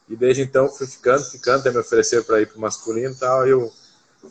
E 0.09 0.15
desde 0.15 0.41
então 0.41 0.67
fui 0.69 0.87
ficando, 0.87 1.23
ficando, 1.23 1.59
até 1.59 1.71
me 1.71 1.77
oferecer 1.77 2.23
para 2.23 2.41
ir 2.41 2.47
para 2.47 2.57
o 2.57 2.61
masculino 2.61 3.13
e 3.13 3.15
tal. 3.15 3.47
Eu 3.47 3.71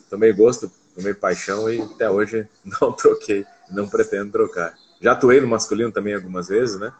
tomei 0.09 0.33
gosto, 0.33 0.71
tomei 0.95 1.13
paixão 1.13 1.71
e 1.71 1.81
até 1.81 2.09
hoje 2.09 2.47
não 2.81 2.91
troquei, 2.91 3.45
não 3.71 3.87
pretendo 3.87 4.31
trocar. 4.31 4.75
Já 5.03 5.11
atuei 5.11 5.41
no 5.41 5.47
masculino 5.47 5.91
também 5.91 6.15
algumas 6.15 6.47
vezes, 6.47 6.79
né? 6.79 6.93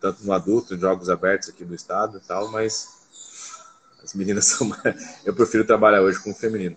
Tanto 0.00 0.24
no 0.24 0.32
adulto, 0.32 0.74
em 0.74 0.78
jogos 0.78 1.08
abertos 1.08 1.48
aqui 1.48 1.64
do 1.64 1.74
estado 1.74 2.18
e 2.18 2.26
tal, 2.26 2.50
mas 2.50 2.88
as 4.02 4.12
meninas 4.12 4.46
são 4.50 4.66
mais... 4.66 5.20
Eu 5.24 5.32
prefiro 5.32 5.64
trabalhar 5.64 6.02
hoje 6.02 6.18
com 6.18 6.32
o 6.32 6.34
feminino. 6.34 6.76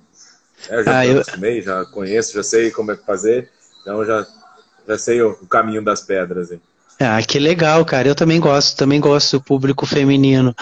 É, 0.70 0.76
eu 0.80 0.84
já 0.84 0.99
ah, 0.99 1.07
eu... 1.07 1.20
acostumei, 1.20 1.62
já 1.64 1.84
conheço, 1.86 2.34
já 2.34 2.43
sei 2.43 2.70
como 2.70 2.91
é 2.91 2.95
que 2.95 3.03
fazer, 3.03 3.49
então 3.82 4.05
já, 4.05 4.28
já 4.88 4.97
sei 4.99 5.22
o, 5.24 5.32
o 5.32 5.47
caminho 5.47 5.84
das 5.84 6.01
pedras. 6.01 6.51
Hein? 6.51 6.62
Ah, 6.99 7.20
que 7.24 7.39
legal, 7.39 7.84
cara. 7.84 8.07
Eu 8.07 8.16
também 8.16 8.39
gosto, 8.39 8.78
também 8.78 8.99
gosto 8.99 9.39
do 9.39 9.43
público 9.43 9.88
feminino. 9.88 10.55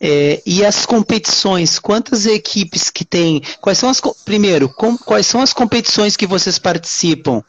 É, 0.00 0.42
e 0.44 0.64
as 0.64 0.84
competições, 0.84 1.78
quantas 1.78 2.26
equipes 2.26 2.90
que 2.90 3.04
tem? 3.04 3.40
Quais 3.60 3.78
são 3.78 3.88
as 3.88 4.00
primeiro, 4.24 4.68
com, 4.68 4.98
quais 4.98 5.26
são 5.26 5.40
as 5.40 5.52
competições 5.52 6.16
que 6.16 6.26
vocês 6.26 6.58
participam? 6.58 7.42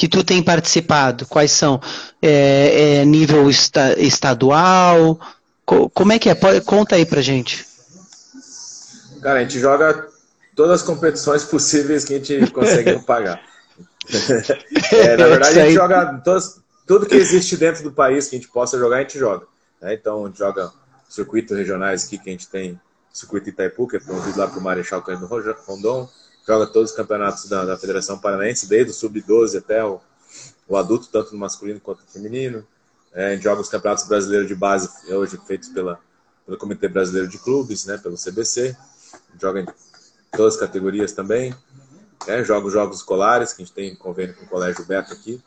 Que 0.00 0.08
tu 0.08 0.24
tem 0.24 0.42
participado? 0.42 1.26
Quais 1.26 1.52
são? 1.52 1.78
É, 2.22 3.00
é 3.00 3.04
nível 3.04 3.50
esta, 3.50 4.00
estadual? 4.00 5.20
Co, 5.66 5.90
como 5.90 6.12
é 6.12 6.18
que 6.18 6.30
é? 6.30 6.34
Pode, 6.34 6.62
conta 6.62 6.96
aí 6.96 7.04
pra 7.04 7.20
gente. 7.20 7.66
Cara, 9.20 9.40
a 9.40 9.42
gente 9.42 9.60
joga 9.60 10.08
todas 10.56 10.80
as 10.80 10.86
competições 10.86 11.44
possíveis 11.44 12.02
que 12.02 12.14
a 12.14 12.18
gente 12.18 12.50
consegue 12.50 12.98
pagar. 13.04 13.42
é, 14.90 15.18
na 15.18 15.26
verdade, 15.26 15.60
a 15.60 15.64
gente 15.66 15.74
joga 15.74 16.18
todas, 16.24 16.58
tudo 16.86 17.04
que 17.04 17.16
existe 17.16 17.58
dentro 17.58 17.82
do 17.82 17.92
país 17.92 18.26
que 18.26 18.36
a 18.36 18.38
gente 18.38 18.50
possa 18.50 18.78
jogar, 18.78 18.96
a 18.96 19.00
gente 19.02 19.18
joga. 19.18 19.46
Né? 19.82 19.92
Então, 19.92 20.24
a 20.24 20.28
gente 20.28 20.38
joga 20.38 20.72
circuitos 21.10 21.54
regionais 21.54 22.06
aqui, 22.06 22.16
que 22.16 22.30
a 22.30 22.32
gente 22.32 22.48
tem 22.48 22.80
circuito 23.12 23.50
Itaipu, 23.50 23.86
que 23.86 23.98
é 23.98 24.00
promovido 24.00 24.38
lá 24.38 24.48
para 24.48 24.58
o 24.58 24.62
Marechal 24.62 25.02
Cândido 25.02 25.26
Rondon, 25.66 26.08
joga 26.50 26.66
todos 26.66 26.90
os 26.90 26.96
campeonatos 26.96 27.48
da, 27.48 27.64
da 27.64 27.78
Federação 27.78 28.18
Paranaense, 28.18 28.66
desde 28.66 28.90
o 28.90 28.94
Sub-12 28.94 29.58
até 29.58 29.84
o, 29.84 30.00
o, 30.68 30.76
adulto, 30.76 31.08
tanto 31.10 31.32
no 31.32 31.38
masculino 31.38 31.78
quanto 31.78 32.00
no 32.00 32.08
feminino. 32.08 32.66
É, 33.14 33.28
a 33.28 33.30
gente 33.30 33.44
joga 33.44 33.60
os 33.60 33.68
campeonatos 33.68 34.08
brasileiros 34.08 34.48
de 34.48 34.54
base, 34.56 34.88
hoje 35.12 35.38
feitos 35.46 35.68
pela, 35.68 36.00
pelo 36.44 36.58
Comitê 36.58 36.88
Brasileiro 36.88 37.28
de 37.28 37.38
Clubes, 37.38 37.84
né, 37.84 37.98
pelo 37.98 38.16
CBC. 38.16 38.76
joga 39.40 39.60
em 39.60 39.66
todas 40.36 40.54
as 40.54 40.60
categorias 40.60 41.12
também. 41.12 41.54
É, 42.26 42.42
joga 42.42 42.66
os 42.66 42.72
jogos 42.72 42.96
escolares, 42.96 43.52
que 43.52 43.62
a 43.62 43.64
gente 43.64 43.74
tem 43.74 43.94
convênio 43.94 44.34
com 44.34 44.44
o 44.44 44.48
Colégio 44.48 44.84
Beto 44.84 45.12
aqui. 45.12 45.40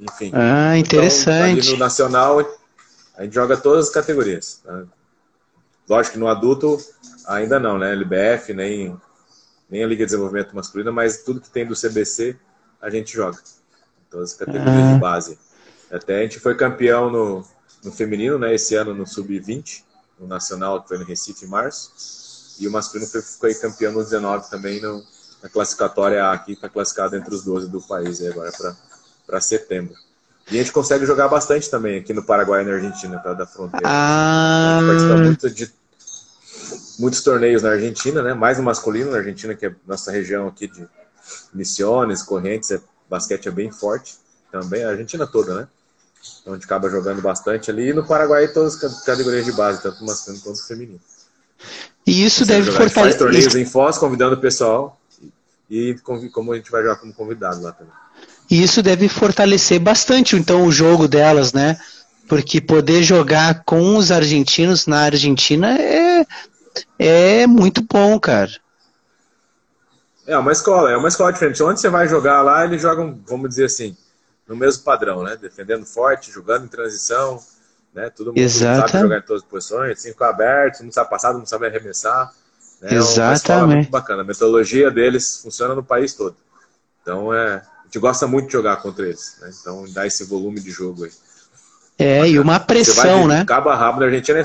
Enfim. 0.00 0.32
Ah, 0.34 0.78
interessante. 0.78 1.60
Então, 1.60 1.72
no 1.72 1.78
Nacional, 1.78 2.40
a 3.16 3.22
gente 3.22 3.34
joga 3.34 3.56
todas 3.56 3.88
as 3.88 3.92
categorias. 3.92 4.62
Né? 4.64 4.86
Lógico 5.88 6.14
que 6.14 6.18
no 6.18 6.28
adulto 6.28 6.78
ainda 7.26 7.60
não, 7.60 7.78
né? 7.78 7.92
LBF, 7.92 8.54
nem, 8.54 8.98
nem 9.72 9.82
a 9.82 9.86
Liga 9.86 10.04
de 10.04 10.10
Desenvolvimento 10.10 10.54
Masculino, 10.54 10.92
mas 10.92 11.22
tudo 11.22 11.40
que 11.40 11.48
tem 11.48 11.66
do 11.66 11.74
CBC 11.74 12.36
a 12.80 12.90
gente 12.90 13.14
joga. 13.14 13.38
Todas 14.10 14.32
as 14.32 14.36
categorias 14.36 14.76
ah. 14.76 14.94
de 14.94 15.00
base. 15.00 15.38
Até 15.90 16.18
a 16.18 16.22
gente 16.22 16.38
foi 16.38 16.54
campeão 16.54 17.10
no, 17.10 17.44
no 17.82 17.90
feminino, 17.90 18.38
né? 18.38 18.54
Esse 18.54 18.74
ano 18.74 18.94
no 18.94 19.06
Sub-20, 19.06 19.82
no 20.20 20.26
Nacional, 20.26 20.82
que 20.82 20.88
foi 20.88 20.98
no 20.98 21.04
Recife 21.04 21.46
em 21.46 21.48
março. 21.48 21.90
E 22.60 22.68
o 22.68 22.70
masculino 22.70 23.10
foi, 23.10 23.22
foi 23.22 23.54
campeão 23.54 23.92
no 23.92 24.04
19 24.04 24.50
também 24.50 24.78
no, 24.78 25.02
na 25.42 25.48
classificatória 25.48 26.22
A 26.22 26.32
aqui, 26.32 26.52
está 26.52 26.68
classificado 26.68 27.16
entre 27.16 27.34
os 27.34 27.42
12 27.42 27.70
do 27.70 27.80
país 27.80 28.22
agora 28.22 28.52
para 28.52 28.76
para 29.26 29.40
setembro. 29.40 29.94
E 30.50 30.56
a 30.56 30.62
gente 30.62 30.72
consegue 30.72 31.06
jogar 31.06 31.28
bastante 31.28 31.70
também 31.70 31.98
aqui 31.98 32.12
no 32.12 32.22
Paraguai 32.22 32.62
e 32.62 32.66
na 32.66 32.74
Argentina, 32.74 33.18
tá? 33.18 33.32
Da 33.32 33.46
fronteira. 33.46 33.86
Ah. 33.88 34.76
A 34.76 34.80
gente 34.80 34.86
participa 34.88 35.16
muito 35.16 35.50
de 35.50 35.72
muitos 37.02 37.20
torneios 37.20 37.62
na 37.62 37.70
Argentina, 37.70 38.22
né? 38.22 38.32
Mais 38.32 38.58
no 38.58 38.64
masculino 38.64 39.10
na 39.10 39.18
Argentina, 39.18 39.54
que 39.54 39.66
é 39.66 39.74
nossa 39.86 40.12
região 40.12 40.46
aqui 40.46 40.68
de 40.68 40.86
Misiones, 41.52 42.22
Correntes, 42.22 42.70
é, 42.70 42.80
basquete 43.10 43.48
é 43.48 43.50
bem 43.50 43.72
forte 43.72 44.14
também, 44.52 44.84
a 44.84 44.90
Argentina 44.90 45.26
toda, 45.26 45.54
né? 45.54 45.68
Então 46.40 46.52
a 46.52 46.56
gente 46.56 46.64
acaba 46.64 46.88
jogando 46.88 47.20
bastante 47.20 47.70
ali. 47.70 47.88
E 47.88 47.92
no 47.92 48.06
Paraguai 48.06 48.46
todas 48.48 48.82
as 48.82 49.02
categorias 49.04 49.44
de 49.44 49.50
base, 49.50 49.82
tanto 49.82 50.04
masculino 50.04 50.42
quanto 50.44 50.64
feminino. 50.64 51.00
E 52.06 52.24
isso 52.24 52.46
deve 52.46 52.70
fortalecer. 52.70 53.02
faz 53.02 53.16
torneios 53.16 53.54
em 53.56 53.64
Foz, 53.64 53.98
convidando 53.98 54.36
o 54.36 54.40
pessoal. 54.40 54.96
E 55.68 55.96
como 56.32 56.52
a 56.52 56.56
gente 56.56 56.70
vai 56.70 56.82
jogar 56.82 56.96
como 56.96 57.12
convidado 57.12 57.62
lá 57.62 57.72
também. 57.72 57.92
E 58.48 58.62
isso 58.62 58.82
deve 58.82 59.08
fortalecer 59.08 59.80
bastante 59.80 60.36
então 60.36 60.64
o 60.64 60.70
jogo 60.70 61.08
delas, 61.08 61.52
né? 61.52 61.78
Porque 62.28 62.60
poder 62.60 63.02
jogar 63.02 63.64
com 63.64 63.96
os 63.96 64.12
argentinos 64.12 64.86
na 64.86 65.00
Argentina 65.00 65.76
é, 65.78 66.01
é 66.98 67.46
muito 67.46 67.82
bom, 67.82 68.18
cara. 68.18 68.50
É 70.26 70.36
uma 70.38 70.52
escola, 70.52 70.90
é 70.90 70.96
uma 70.96 71.08
escola 71.08 71.32
diferente. 71.32 71.62
Onde 71.62 71.80
você 71.80 71.88
vai 71.88 72.06
jogar 72.08 72.42
lá, 72.42 72.64
eles 72.64 72.80
jogam, 72.80 73.20
vamos 73.26 73.48
dizer 73.48 73.64
assim, 73.64 73.96
no 74.46 74.56
mesmo 74.56 74.84
padrão, 74.84 75.22
né? 75.22 75.36
Defendendo 75.36 75.84
forte, 75.84 76.30
jogando 76.30 76.64
em 76.64 76.68
transição, 76.68 77.40
né? 77.92 78.08
Todo 78.10 78.28
mundo 78.28 78.38
Exato. 78.38 78.90
sabe 78.90 79.02
jogar 79.02 79.18
em 79.18 79.22
todas 79.22 79.42
as 79.42 79.48
posições, 79.48 80.00
cinco 80.00 80.22
abertos, 80.24 80.80
não 80.80 80.92
sabe 80.92 81.10
passar, 81.10 81.32
não 81.32 81.44
sabe 81.44 81.66
arremessar. 81.66 82.32
Né? 82.80 82.94
Exatamente. 82.94 83.72
É 83.72 83.76
muito 83.76 83.90
bacana. 83.90 84.22
A 84.22 84.24
metodologia 84.24 84.90
deles 84.90 85.40
funciona 85.42 85.74
no 85.74 85.82
país 85.82 86.14
todo. 86.14 86.36
Então 87.02 87.34
é, 87.34 87.62
gente 87.92 87.98
gosta 87.98 88.26
muito 88.26 88.46
de 88.46 88.52
jogar 88.52 88.76
contra 88.78 89.04
eles, 89.04 89.36
né? 89.40 89.50
Então 89.60 89.84
dá 89.92 90.06
esse 90.06 90.24
volume 90.24 90.58
de 90.60 90.70
jogo 90.70 91.04
aí. 91.04 91.12
É, 91.98 92.26
e 92.26 92.38
uma 92.38 92.58
pressão, 92.58 93.28
né? 93.28 93.44
Caba 93.44 93.74
rápido, 93.74 94.04
a 94.04 94.06
Argentina 94.06 94.38
é, 94.38 94.44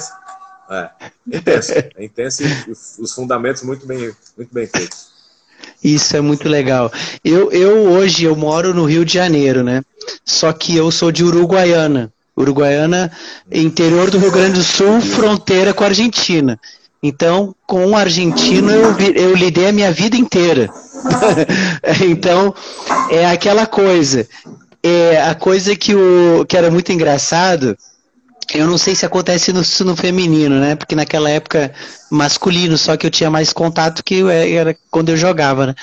é, 0.70 0.90
é 1.02 2.06
intenso. 2.06 2.44
é 2.44 2.48
e 2.68 2.72
os 2.72 3.14
fundamentos 3.14 3.64
muito 3.64 3.86
bem, 3.86 4.12
muito 4.36 4.54
bem 4.54 4.68
feitos. 4.68 5.08
Isso 5.84 6.16
é 6.16 6.22
muito 6.22 6.48
legal. 6.50 6.92
Eu, 7.24 7.52
eu 7.52 7.92
hoje 7.92 8.26
eu 8.26 8.36
moro 8.36 8.74
no 8.74 8.86
Rio 8.86 9.06
de 9.06 9.14
Janeiro, 9.14 9.64
né? 9.64 9.82
Só 10.26 10.52
que 10.52 10.76
eu 10.76 10.92
sou 10.92 11.12
de 11.12 11.24
Uruguaiana. 11.24 12.12
Uruguaiana, 12.36 13.12
interior 13.52 14.12
do 14.12 14.20
Rio 14.20 14.32
Grande 14.32 14.60
do 14.60 14.64
Sul, 14.64 15.02
fronteira 15.02 15.74
com 15.74 15.84
a 15.84 15.88
Argentina. 15.88 16.60
Então, 17.02 17.56
com 17.66 17.88
o 17.88 17.96
argentino 17.96 18.70
eu, 18.72 18.96
eu 19.16 19.36
lidei 19.36 19.70
a 19.70 19.72
minha 19.72 19.92
vida 19.92 20.16
inteira. 20.16 20.70
então, 22.08 22.54
é 23.10 23.26
aquela 23.26 23.66
coisa. 23.66 24.28
É 24.84 25.22
a 25.22 25.36
coisa 25.36 25.76
que, 25.76 25.96
o, 25.96 26.46
que 26.48 26.56
era 26.56 26.70
muito 26.70 26.92
engraçado, 26.92 27.76
eu 28.54 28.68
não 28.68 28.78
sei 28.78 28.96
se 28.96 29.06
acontece 29.06 29.52
no, 29.52 29.62
no 29.86 29.96
feminino, 29.96 30.60
né? 30.60 30.76
Porque 30.76 30.96
naquela 30.96 31.30
época 31.30 31.72
masculino, 32.10 32.78
só 32.78 32.96
que 32.96 33.06
eu 33.06 33.12
tinha 33.12 33.30
mais 33.30 33.52
contato 33.52 34.04
que 34.04 34.22
era 34.30 34.76
quando 34.90 35.10
eu 35.10 35.18
jogava, 35.18 35.68
né? 35.68 35.76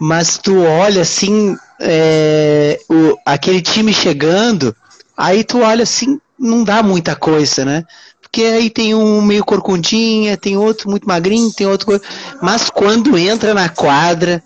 Mas 0.00 0.38
tu 0.38 0.62
olha 0.62 1.02
assim, 1.02 1.56
é, 1.80 2.78
o, 2.88 3.16
aquele 3.26 3.60
time 3.60 3.92
chegando, 3.92 4.74
aí 5.16 5.42
tu 5.42 5.60
olha 5.60 5.82
assim, 5.82 6.20
não 6.38 6.62
dá 6.62 6.82
muita 6.82 7.16
coisa, 7.16 7.64
né? 7.64 7.84
Porque 8.22 8.42
aí 8.42 8.70
tem 8.70 8.94
um 8.94 9.22
meio 9.22 9.44
corcundinha, 9.44 10.36
tem 10.36 10.56
outro 10.56 10.90
muito 10.90 11.08
magrinho, 11.08 11.52
tem 11.52 11.66
outro. 11.66 12.00
Mas 12.42 12.70
quando 12.70 13.18
entra 13.18 13.54
na 13.54 13.68
quadra, 13.68 14.42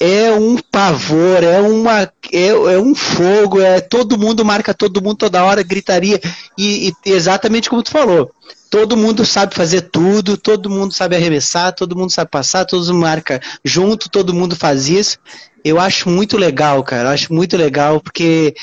é 0.00 0.32
um 0.32 0.56
pavor, 0.56 1.42
é, 1.42 1.60
uma, 1.60 2.02
é, 2.32 2.48
é, 2.48 2.78
um 2.78 2.94
fogo, 2.94 3.60
é 3.60 3.80
todo 3.80 4.18
mundo 4.18 4.44
marca 4.44 4.72
todo 4.72 5.02
mundo 5.02 5.16
toda 5.16 5.44
hora, 5.44 5.62
gritaria, 5.62 6.20
e, 6.56 6.88
e, 6.88 7.10
exatamente 7.10 7.68
como 7.68 7.82
tu 7.82 7.90
falou, 7.90 8.30
todo 8.70 8.96
mundo 8.96 9.24
sabe 9.24 9.54
fazer 9.54 9.82
tudo, 9.82 10.36
todo 10.36 10.70
mundo 10.70 10.94
sabe 10.94 11.16
arremessar, 11.16 11.74
todo 11.74 11.96
mundo 11.96 12.12
sabe 12.12 12.30
passar, 12.30 12.64
todo 12.64 12.84
mundo 12.86 13.00
marca 13.00 13.40
junto, 13.64 14.08
todo 14.08 14.34
mundo 14.34 14.54
faz 14.54 14.88
isso. 14.88 15.18
Eu 15.64 15.80
acho 15.80 16.08
muito 16.08 16.36
legal, 16.36 16.82
cara, 16.84 17.08
eu 17.08 17.12
acho 17.12 17.34
muito 17.34 17.56
legal, 17.56 18.00
porque 18.00 18.54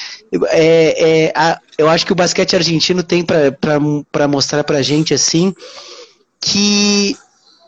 é, 0.50 1.26
é 1.26 1.34
a, 1.36 1.60
eu 1.78 1.90
acho 1.90 2.06
que 2.06 2.14
o 2.14 2.16
basquete 2.16 2.56
argentino 2.56 3.04
tem 3.04 3.24
para 3.24 4.28
mostrar 4.28 4.64
pra 4.64 4.82
gente, 4.82 5.14
assim, 5.14 5.54
que 6.40 7.18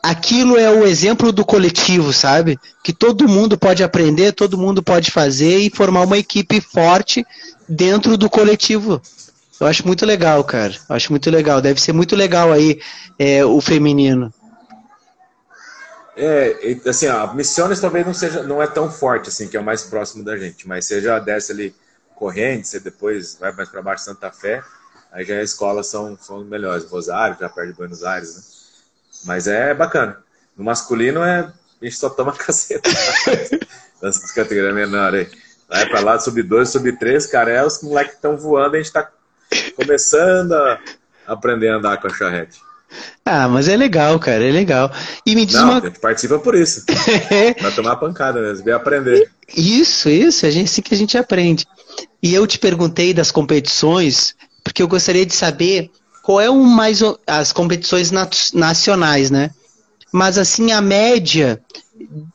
aquilo 0.10 0.58
é 0.58 0.70
o 0.70 0.86
exemplo 0.86 1.32
do 1.32 1.44
coletivo, 1.44 2.14
sabe? 2.14 2.58
Que 2.84 2.94
todo 2.94 3.28
mundo 3.28 3.58
pode 3.58 3.84
aprender, 3.84 4.32
todo 4.32 4.58
mundo 4.58 4.82
pode 4.82 5.12
fazer 5.12 5.58
e 5.58 5.70
formar 5.70 6.04
uma 6.04 6.18
equipe 6.18 6.62
forte 6.62 7.26
dentro 7.68 8.18
do 8.18 8.30
coletivo. 8.30 9.02
Eu 9.60 9.68
acho 9.68 9.86
muito 9.86 10.06
legal, 10.06 10.44
cara. 10.44 10.74
Eu 10.90 10.96
acho 10.96 11.12
muito 11.12 11.30
legal. 11.30 11.62
Deve 11.62 11.82
ser 11.82 11.92
muito 11.92 12.16
legal 12.16 12.52
aí 12.52 12.80
é, 13.20 13.44
o 13.44 13.60
feminino. 13.60 14.34
É, 16.16 16.78
assim, 16.88 17.08
a 17.08 17.28
Missiones 17.34 17.80
talvez 17.80 18.06
não 18.06 18.14
seja, 18.14 18.44
não 18.44 18.62
é 18.62 18.68
tão 18.68 18.90
forte 18.90 19.30
assim, 19.30 19.48
que 19.48 19.58
é 19.58 19.60
o 19.60 19.64
mais 19.64 19.84
próximo 19.84 20.24
da 20.24 20.36
gente, 20.36 20.68
mas 20.68 20.86
você 20.86 21.00
já 21.00 21.20
desce 21.20 21.52
ali 21.52 21.76
corrente, 22.16 22.68
você 22.68 22.80
depois 22.80 23.38
vai 23.40 23.52
mais 23.52 23.70
para 23.70 23.84
baixo 23.84 24.06
Santa 24.06 24.32
Fé, 24.32 24.64
aí 25.12 25.24
já 25.24 25.40
as 25.40 25.52
escolas 25.52 25.86
são, 25.86 26.18
são 26.20 26.44
melhores. 26.44 26.90
Rosário, 26.90 27.38
já 27.40 27.48
perto 27.48 27.68
de 27.68 27.78
Buenos 27.78 28.04
Aires, 28.04 28.36
né? 28.36 28.57
Mas 29.26 29.48
é 29.48 29.74
bacana. 29.74 30.18
No 30.58 30.64
masculino 30.64 31.24
é. 31.24 31.52
A 31.82 31.86
gente 31.86 31.98
só 31.98 32.10
toma 32.10 32.34
caceta. 32.38 32.90
Das 34.02 34.32
categorias 34.32 34.74
menores 34.74 35.28
aí. 35.28 35.48
Vai 35.70 35.86
pra 35.86 36.00
lá, 36.00 36.20
sub-12, 36.20 36.68
sub-3, 36.68 37.30
cara, 37.30 37.52
é 37.52 37.66
os 37.66 37.82
moleques 37.82 38.12
que 38.12 38.18
estão 38.18 38.38
voando, 38.38 38.76
a 38.76 38.78
gente 38.78 38.92
tá 38.92 39.10
começando 39.76 40.54
a 40.54 40.80
aprender 41.26 41.68
a 41.68 41.76
andar 41.76 41.98
com 41.98 42.08
a 42.08 42.14
charrete. 42.14 42.62
Ah, 43.26 43.50
mas 43.50 43.68
é 43.68 43.76
legal, 43.76 44.18
cara, 44.18 44.44
é 44.46 44.52
legal. 44.52 44.90
E 45.26 45.36
me 45.36 45.46
diz 45.46 45.56
Não, 45.56 45.66
uma... 45.66 45.78
a 45.80 45.82
gente 45.82 46.00
participa 46.00 46.40
por 46.40 46.56
isso. 46.56 46.86
Vai 47.62 47.72
tomar 47.74 47.98
pancada 47.98 48.40
mesmo, 48.40 48.64
ver 48.64 48.72
aprender. 48.72 49.30
Isso, 49.56 50.10
isso, 50.10 50.46
é 50.46 50.50
assim 50.50 50.82
que 50.82 50.94
a 50.94 50.98
gente 50.98 51.18
aprende. 51.18 51.68
E 52.24 52.34
eu 52.34 52.48
te 52.48 52.58
perguntei 52.58 53.14
das 53.14 53.30
competições, 53.30 54.36
porque 54.64 54.82
eu 54.82 54.88
gostaria 54.88 55.26
de 55.26 55.36
saber 55.36 55.92
qual 56.28 56.42
é 56.42 56.50
o 56.50 56.62
mais 56.62 57.00
as 57.26 57.54
competições 57.54 58.12
nacionais, 58.54 59.32
né? 59.32 59.50
Mas 60.12 60.38
assim 60.38 60.74
a 60.74 60.82
média 60.82 61.58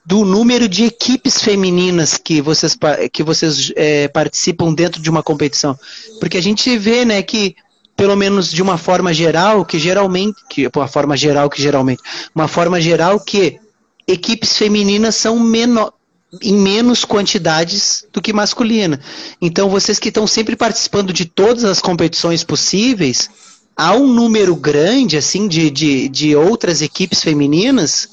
do 0.06 0.24
número 0.24 0.66
de 0.66 0.84
equipes 0.84 1.42
femininas 1.42 2.16
que 2.16 2.40
vocês, 2.40 2.74
que 3.12 3.22
vocês 3.22 3.70
é, 3.76 4.08
participam 4.08 4.72
dentro 4.72 5.02
de 5.02 5.10
uma 5.10 5.22
competição, 5.22 5.78
porque 6.18 6.38
a 6.38 6.42
gente 6.42 6.74
vê, 6.78 7.04
né, 7.04 7.22
que 7.22 7.54
pelo 7.94 8.16
menos 8.16 8.50
de 8.50 8.62
uma 8.62 8.78
forma 8.78 9.12
geral, 9.12 9.62
que 9.62 9.78
geralmente, 9.78 10.38
que 10.48 10.70
uma 10.74 10.88
forma 10.88 11.14
geral 11.14 11.50
que 11.50 11.60
geralmente, 11.60 12.02
uma 12.34 12.48
forma 12.48 12.80
geral 12.80 13.20
que 13.20 13.60
equipes 14.08 14.56
femininas 14.56 15.16
são 15.16 15.38
menor, 15.38 15.92
em 16.40 16.54
menos 16.54 17.04
quantidades 17.04 18.06
do 18.10 18.22
que 18.22 18.32
masculina. 18.32 18.98
Então 19.38 19.68
vocês 19.68 19.98
que 19.98 20.08
estão 20.08 20.26
sempre 20.26 20.56
participando 20.56 21.12
de 21.12 21.26
todas 21.26 21.64
as 21.64 21.78
competições 21.78 22.42
possíveis, 22.42 23.28
há 23.76 23.94
um 23.94 24.06
número 24.06 24.54
grande 24.54 25.16
assim 25.16 25.48
de, 25.48 25.70
de, 25.70 26.08
de 26.08 26.36
outras 26.36 26.82
equipes 26.82 27.22
femininas? 27.22 28.08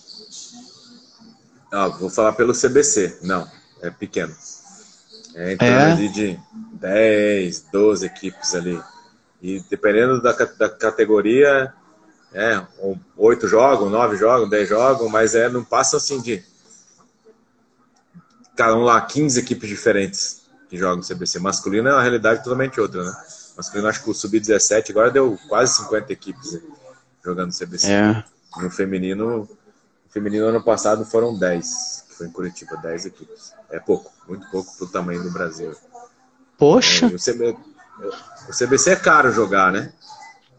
Ah, 1.72 1.88
vou 1.88 2.10
falar 2.10 2.34
pelo 2.34 2.54
CBC. 2.54 3.20
Não, 3.22 3.48
é 3.82 3.90
pequeno. 3.90 4.36
É 5.36 5.54
em 5.54 5.58
torno 5.58 5.74
é. 5.74 6.08
de 6.08 6.40
10, 6.74 7.66
12 7.72 8.06
equipes 8.06 8.56
ali. 8.56 8.82
E 9.42 9.64
dependendo 9.70 10.22
da, 10.22 10.34
da 10.34 10.70
categoria, 10.70 11.74
é, 12.34 12.62
oito 13.16 13.48
jogam, 13.48 13.90
nove 13.90 14.18
jogam, 14.18 14.50
dez 14.50 14.68
jogam, 14.68 15.08
mas 15.08 15.36
é, 15.36 15.48
não 15.48 15.64
passa 15.64 15.98
assim 15.98 16.22
de 16.22 16.44
cada 18.56 18.76
um 18.76 18.84
lá 18.84 19.00
15 19.00 19.40
equipes 19.40 19.70
diferentes 19.70 20.42
que 20.70 20.78
jogam 20.78 20.98
no 20.98 21.04
CBC. 21.04 21.40
Masculino 21.40 21.88
é 21.88 21.94
uma 21.94 22.02
realidade 22.02 22.44
totalmente 22.44 22.80
outra, 22.82 23.04
né? 23.04 23.14
Masculino, 23.60 23.90
acho 23.90 24.04
que 24.04 24.10
o 24.10 24.14
sub-17 24.14 24.92
agora 24.92 25.12
deu 25.12 25.38
quase 25.50 25.76
50 25.76 26.14
equipes 26.14 26.54
né, 26.54 26.62
jogando 27.24 27.54
CBC. 27.54 27.92
É. 27.92 28.24
No 28.58 28.72
feminino, 28.72 29.40
no 29.40 29.50
feminino 30.10 30.46
ano 30.46 30.64
passado 30.64 31.06
foram 31.06 31.38
10, 31.38 32.06
que 32.08 32.16
foi 32.16 32.28
em 32.28 32.32
Curitiba, 32.32 32.78
10 32.78 33.08
equipes. 33.08 33.54
É 33.70 33.80
pouco, 33.80 34.12
muito 34.28 34.50
pouco 34.50 34.76
pro 34.78 34.88
tamanho 34.88 35.22
do 35.22 35.30
Brasil. 35.30 35.76
Poxa! 36.58 37.06
É, 37.06 37.10
o, 37.10 37.18
CB, 37.20 37.58
o 38.48 38.54
CBC 38.58 38.92
é 38.92 38.96
caro 38.96 39.32
jogar, 39.32 39.72
né? 39.72 39.92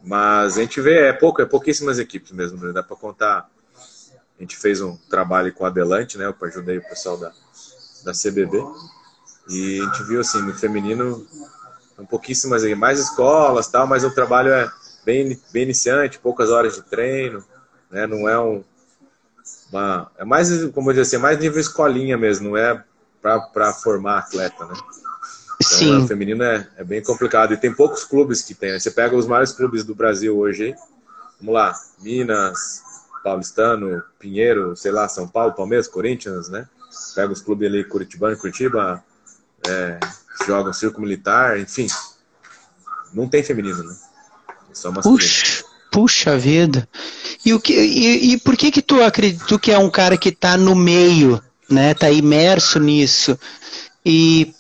Mas 0.03 0.57
a 0.57 0.61
gente 0.61 0.81
vê, 0.81 1.09
é 1.09 1.13
pouco, 1.13 1.41
é 1.43 1.47
pouquíssimas 1.47 1.99
equipes 1.99 2.33
mesmo, 2.33 2.59
né? 2.59 2.73
dá 2.73 2.83
para 2.83 2.97
contar. 2.97 3.51
A 4.39 4.43
gente 4.43 4.57
fez 4.57 4.81
um 4.81 4.97
trabalho 5.09 5.53
com 5.53 5.65
o 5.65 5.67
Adelante, 5.67 6.17
né? 6.17 6.27
Eu 6.27 6.35
ajudei 6.47 6.79
o 6.79 6.89
pessoal 6.89 7.17
da, 7.17 7.33
da 8.05 8.13
CBB. 8.13 8.63
E 9.49 9.81
a 9.81 9.85
gente 9.85 10.05
viu 10.05 10.21
assim, 10.21 10.41
no 10.41 10.55
feminino 10.55 11.27
um 12.01 12.07
pouquíssimas 12.07 12.65
mais 12.75 12.99
escolas 12.99 13.69
tal, 13.69 13.87
mas 13.87 14.05
o 14.05 14.11
trabalho 14.11 14.53
é 14.53 14.71
bem, 15.05 15.39
bem 15.53 15.65
iniciante, 15.65 16.19
poucas 16.19 16.51
horas 16.51 16.75
de 16.75 16.83
treino, 16.83 17.45
né? 17.91 18.07
Não 18.07 18.29
é 18.29 18.41
um 18.41 18.65
uma, 19.73 20.11
é 20.19 20.25
mais, 20.25 20.65
como 20.73 20.91
eu 20.91 20.95
disse, 20.95 21.15
assim, 21.15 21.17
é 21.17 21.19
mais 21.21 21.39
nível 21.39 21.61
escolinha 21.61 22.17
mesmo, 22.19 22.51
não 22.51 22.57
é 22.57 22.83
para 23.23 23.73
formar 23.73 24.19
atleta, 24.19 24.65
né? 24.65 24.75
Então, 24.75 25.79
Sim. 25.79 26.05
o 26.05 26.09
feminino 26.09 26.43
é, 26.43 26.67
é 26.77 26.85
bem 26.85 27.03
complicado 27.03 27.53
e 27.53 27.57
tem 27.57 27.73
poucos 27.73 28.03
clubes 28.03 28.43
que 28.43 28.55
tem. 28.55 28.79
Você 28.79 28.91
pega 28.91 29.15
os 29.15 29.27
maiores 29.27 29.53
clubes 29.53 29.85
do 29.85 29.95
Brasil 29.95 30.37
hoje, 30.37 30.75
vamos 31.39 31.55
lá, 31.55 31.75
Minas, 32.01 32.83
Paulistano, 33.23 34.03
Pinheiro, 34.19 34.75
sei 34.75 34.91
lá, 34.91 35.07
São 35.07 35.29
Paulo, 35.29 35.53
Palmeiras, 35.53 35.87
Corinthians, 35.87 36.49
né? 36.49 36.67
Pega 37.15 37.33
os 37.33 37.43
clubes 37.43 37.69
ali, 37.69 37.85
Curitibano, 37.85 38.37
Curitiba, 38.39 39.05
é, 39.69 40.01
jogam 40.47 40.73
circo 40.73 41.01
militar, 41.01 41.59
enfim. 41.59 41.87
Não 43.13 43.29
tem 43.29 43.43
feminino, 43.43 43.83
né? 43.83 43.95
É 44.71 44.75
só 44.75 44.91
masculino. 44.91 45.19
Puxa, 45.19 45.65
puxa 45.91 46.39
vida. 46.39 46.89
E, 47.45 47.53
o 47.53 47.61
que, 47.61 47.73
e, 47.73 48.33
e 48.33 48.39
por 48.39 48.57
que 48.57 48.71
que 48.71 48.83
tu 48.83 49.03
acredita 49.03 49.59
que 49.59 49.73
é 49.73 49.79
um 49.79 49.91
cara 49.91 50.17
que 50.17 50.29
está 50.29 50.57
no 50.57 50.75
meio, 50.75 51.43
né? 51.69 51.95
Tá 51.95 52.11
imerso 52.11 52.79
nisso. 52.79 53.39
E 54.05 54.55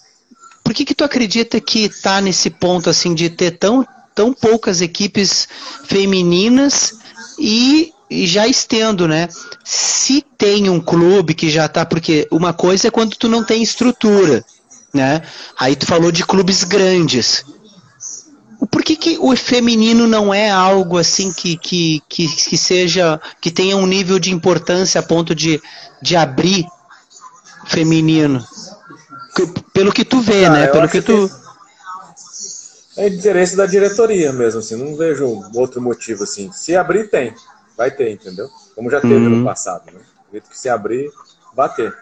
por 0.65 0.75
que 0.75 0.85
que 0.85 0.95
tu 0.95 1.05
acredita 1.05 1.61
que 1.61 1.85
está 1.85 2.21
nesse 2.21 2.51
ponto 2.51 2.91
assim 2.91 3.15
de 3.15 3.31
ter 3.31 3.53
tão, 3.53 3.87
tão 4.15 4.33
poucas 4.33 4.81
equipes 4.81 5.49
femininas 5.85 6.95
e, 7.39 7.93
e 8.09 8.27
já 8.27 8.47
estendo, 8.47 9.07
né? 9.07 9.29
Se 9.65 10.25
tem 10.37 10.69
um 10.69 10.81
clube 10.81 11.35
que 11.35 11.51
já 11.51 11.67
está 11.67 11.85
porque 11.85 12.27
uma 12.31 12.53
coisa 12.53 12.89
é 12.89 12.91
quando 12.91 13.17
tu 13.17 13.29
não 13.29 13.45
tem 13.45 13.63
estrutura, 13.63 14.45
né? 14.93 15.23
Aí 15.59 15.77
tu 15.77 15.87
falou 15.87 16.11
de 16.11 16.25
clubes 16.25 16.65
grandes. 16.65 17.45
Por 18.71 18.83
que, 18.83 18.95
que 18.95 19.19
o 19.19 19.35
feminino 19.37 20.07
não 20.07 20.33
é 20.35 20.51
algo 20.51 20.99
assim 20.99 21.33
que, 21.33 21.57
que, 21.57 22.03
que, 22.09 22.29
que 22.29 22.59
seja 22.59 23.21
que 23.41 23.51
tenha 23.51 23.77
um 23.77 23.87
nível 23.87 24.19
de 24.19 24.33
importância 24.33 25.01
a 25.01 25.03
ponto 25.03 25.35
de, 25.35 25.61
de 26.03 26.17
abrir 26.17 26.67
feminino? 27.67 28.45
Pelo 29.73 29.93
que 29.93 30.05
tu 30.05 30.21
vê, 30.21 30.45
ah, 30.45 30.51
né? 30.51 30.67
Pelo 30.67 30.89
que 30.89 31.01
tu 31.01 31.29
que 31.29 31.41
é 33.01 33.09
interesse 33.09 33.57
da 33.57 33.65
diretoria 33.65 34.33
mesmo, 34.33 34.61
assim, 34.61 34.77
não 34.77 34.95
vejo 34.95 35.43
outro 35.55 35.81
motivo 35.81 36.25
assim. 36.25 36.53
Se 36.53 36.77
abrir 36.77 37.09
tem, 37.09 37.35
vai 37.77 37.91
ter, 37.91 38.11
entendeu? 38.11 38.49
Como 38.75 38.91
já 38.91 39.01
teve 39.01 39.15
uhum. 39.15 39.39
no 39.39 39.45
passado, 39.45 39.85
né? 39.93 40.01
que 40.33 40.59
se 40.59 40.69
abrir, 40.69 41.11
bater. 41.55 41.95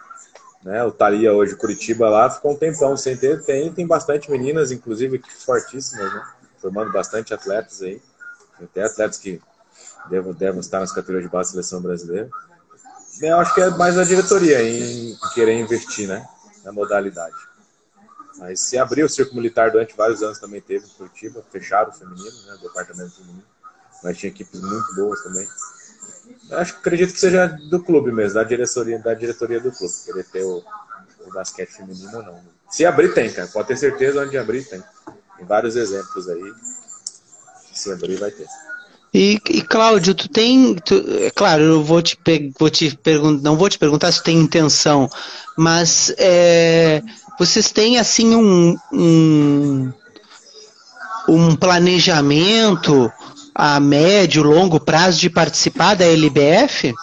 Né? 0.62 0.82
O 0.84 0.90
Thalia 0.90 1.32
hoje, 1.32 1.54
Curitiba 1.54 2.08
lá, 2.08 2.28
ficou 2.30 2.52
um 2.52 2.56
tempão 2.56 2.96
sem 2.96 3.16
ter. 3.16 3.42
Tem, 3.44 3.72
tem 3.72 3.86
bastante 3.86 4.30
meninas, 4.30 4.72
inclusive, 4.72 5.22
fortíssimas, 5.44 6.12
né? 6.12 6.26
Formando 6.60 6.92
bastante 6.92 7.32
atletas 7.32 7.82
aí. 7.82 8.02
Tem 8.74 8.82
atletas 8.82 9.18
que 9.18 9.40
devem, 10.10 10.32
devem 10.32 10.60
estar 10.60 10.80
nas 10.80 10.92
categorias 10.92 11.24
de 11.24 11.30
base 11.30 11.50
da 11.50 11.52
seleção 11.52 11.80
brasileira. 11.80 12.28
Eu 13.20 13.38
acho 13.38 13.54
que 13.54 13.60
é 13.60 13.70
mais 13.70 13.98
a 13.98 14.04
diretoria 14.04 14.62
em 14.62 15.16
querer 15.34 15.58
investir, 15.58 16.08
né? 16.08 16.26
Na 16.64 16.72
modalidade. 16.72 17.36
Mas 18.38 18.60
se 18.60 18.78
abriu 18.78 19.06
o 19.06 19.08
circo 19.08 19.34
militar 19.34 19.70
durante 19.70 19.96
vários 19.96 20.22
anos 20.22 20.38
também 20.38 20.60
teve 20.60 20.86
em 20.86 20.90
Curitiba, 20.90 21.44
fecharam 21.50 21.90
o 21.90 21.92
feminino, 21.92 22.46
né? 22.46 22.54
O 22.54 22.58
departamento 22.58 23.16
feminino. 23.16 23.44
Mas 24.02 24.16
tinha 24.16 24.30
equipes 24.30 24.60
muito 24.60 24.94
boas 24.94 25.22
também. 25.22 25.46
Acho 26.50 26.76
acredito 26.76 27.12
que 27.12 27.20
seja 27.20 27.46
do 27.46 27.82
clube 27.82 28.10
mesmo, 28.10 28.34
da 28.34 28.44
diretoria, 28.44 28.98
da 28.98 29.14
diretoria 29.14 29.60
do 29.60 29.70
clube, 29.70 29.94
querer 30.04 30.24
ter 30.24 30.44
o, 30.44 30.62
o 31.26 31.32
basquete 31.32 31.70
feminino 31.70 32.16
ou 32.16 32.22
não. 32.22 32.40
Se 32.70 32.84
abrir, 32.84 33.14
tem, 33.14 33.30
cara. 33.30 33.48
Pode 33.48 33.68
ter 33.68 33.76
certeza 33.76 34.22
onde 34.22 34.36
abrir, 34.36 34.64
tem. 34.64 34.82
Tem 35.36 35.46
vários 35.46 35.76
exemplos 35.76 36.28
aí. 36.28 36.52
Se 37.72 37.92
abrir, 37.92 38.16
vai 38.16 38.30
ter. 38.30 38.46
E, 39.12 39.40
e 39.48 39.62
Cláudio, 39.62 40.14
tu 40.14 40.28
tem. 40.28 40.74
Tu, 40.76 40.94
é 41.20 41.30
claro, 41.30 41.62
eu 41.62 41.82
vou 41.82 42.02
te, 42.02 42.18
vou 42.58 42.68
te 42.68 42.94
perguntar, 42.96 43.42
não 43.42 43.56
vou 43.56 43.68
te 43.68 43.78
perguntar 43.78 44.12
se 44.12 44.22
tem 44.22 44.38
intenção, 44.38 45.08
mas 45.56 46.12
é, 46.18 47.02
vocês 47.38 47.70
têm 47.70 47.98
assim 47.98 48.34
um, 48.34 48.76
um, 48.92 49.92
um 51.28 51.56
planejamento 51.56 53.10
a 53.60 53.80
médio, 53.80 54.44
longo 54.44 54.78
prazo 54.78 55.18
de 55.18 55.28
participar 55.28 55.96
da 55.96 56.04
LBF? 56.04 56.94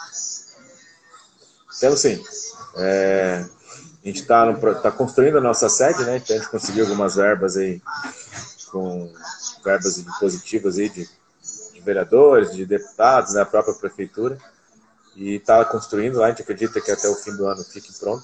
Temos 1.82 2.00
sim. 2.00 2.24
É, 2.78 3.44
a 4.02 4.08
gente 4.08 4.22
está 4.22 4.54
tá 4.76 4.90
construindo 4.90 5.38
a 5.38 5.42
nossa 5.42 5.68
sede, 5.68 6.06
né? 6.06 6.16
Então 6.16 6.34
a 6.34 6.40
gente 6.40 6.50
conseguiu 6.50 6.86
algumas 6.86 7.18
verbas 7.18 7.58
aí, 7.58 7.82
com 8.72 9.12
verbas 9.66 10.02
positivas 10.18 10.78
aí 10.78 10.88
de, 10.88 11.06
de 11.74 11.82
vereadores, 11.82 12.56
de 12.56 12.66
deputados, 12.66 13.34
né? 13.34 13.42
a 13.42 13.46
própria 13.46 13.74
prefeitura. 13.74 14.38
E 15.14 15.36
está 15.36 15.64
construindo 15.66 16.20
lá, 16.20 16.28
a 16.28 16.30
gente 16.30 16.42
acredita 16.42 16.80
que 16.80 16.92
até 16.92 17.10
o 17.10 17.16
fim 17.16 17.36
do 17.36 17.46
ano 17.48 17.66
fique 17.66 17.92
pronto. 18.00 18.24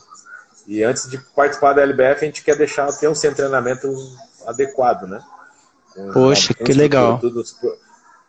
E 0.65 0.83
antes 0.83 1.09
de 1.09 1.17
participar 1.35 1.73
da 1.73 1.81
LBF, 1.81 2.23
a 2.23 2.25
gente 2.27 2.43
quer 2.43 2.55
deixar 2.55 2.89
ter 2.93 3.09
um 3.09 3.15
centro 3.15 3.35
de 3.35 3.41
treinamento 3.41 3.93
adequado, 4.47 5.05
né? 5.05 5.21
Com 5.93 6.13
Poxa, 6.13 6.53
que 6.53 6.71
legal. 6.71 7.19
Tudo, 7.19 7.43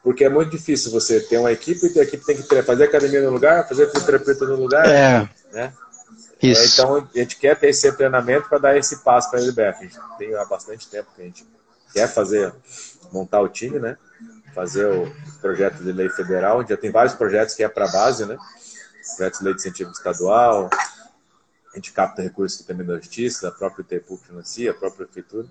porque 0.02 0.24
é 0.24 0.28
muito 0.28 0.50
difícil 0.50 0.90
você 0.90 1.20
ter 1.20 1.38
uma 1.38 1.52
equipe 1.52 1.92
e 1.94 2.00
a 2.00 2.02
equipe 2.02 2.24
tem 2.24 2.36
que 2.36 2.62
fazer 2.62 2.84
academia 2.84 3.22
no 3.22 3.30
lugar, 3.30 3.68
fazer 3.68 3.86
fisioterapeuta 3.90 4.46
no 4.46 4.56
lugar. 4.56 4.84
É. 4.86 5.28
Né? 5.52 5.72
Isso. 6.42 6.60
É, 6.60 6.66
então, 6.66 6.96
a 6.96 7.18
gente 7.18 7.36
quer 7.36 7.56
ter 7.56 7.68
esse 7.68 7.90
treinamento 7.92 8.48
para 8.48 8.58
dar 8.58 8.76
esse 8.76 8.98
passo 9.04 9.30
para 9.30 9.38
a 9.38 9.42
LBF. 9.42 9.78
A 9.78 9.82
gente 9.82 9.98
tem 10.18 10.34
há 10.34 10.44
bastante 10.44 10.88
tempo 10.88 11.08
que 11.14 11.22
a 11.22 11.24
gente 11.24 11.46
quer 11.92 12.08
fazer, 12.08 12.52
montar 13.12 13.40
o 13.40 13.48
time, 13.48 13.78
né? 13.78 13.96
Fazer 14.52 14.86
o 14.86 15.14
projeto 15.40 15.76
de 15.76 15.92
lei 15.92 16.08
federal. 16.08 16.58
A 16.58 16.60
gente 16.62 16.70
já 16.70 16.76
tem 16.76 16.90
vários 16.90 17.14
projetos 17.14 17.54
que 17.54 17.62
é 17.62 17.68
para 17.68 17.84
a 17.84 17.92
base, 17.92 18.26
né? 18.26 18.36
Projetos 19.16 19.38
de 19.38 19.44
lei 19.44 19.54
de 19.54 19.60
incentivo 19.60 19.92
estadual. 19.92 20.68
A 21.72 21.76
gente 21.76 21.92
capta 21.92 22.20
recursos 22.20 22.66
também 22.66 22.84
da 22.84 22.96
justiça, 22.96 23.42
da 23.42 23.52
própria 23.52 23.82
ITEPU 23.82 24.16
financia, 24.16 24.72
a 24.72 24.74
própria 24.74 25.06
prefeitura. 25.06 25.46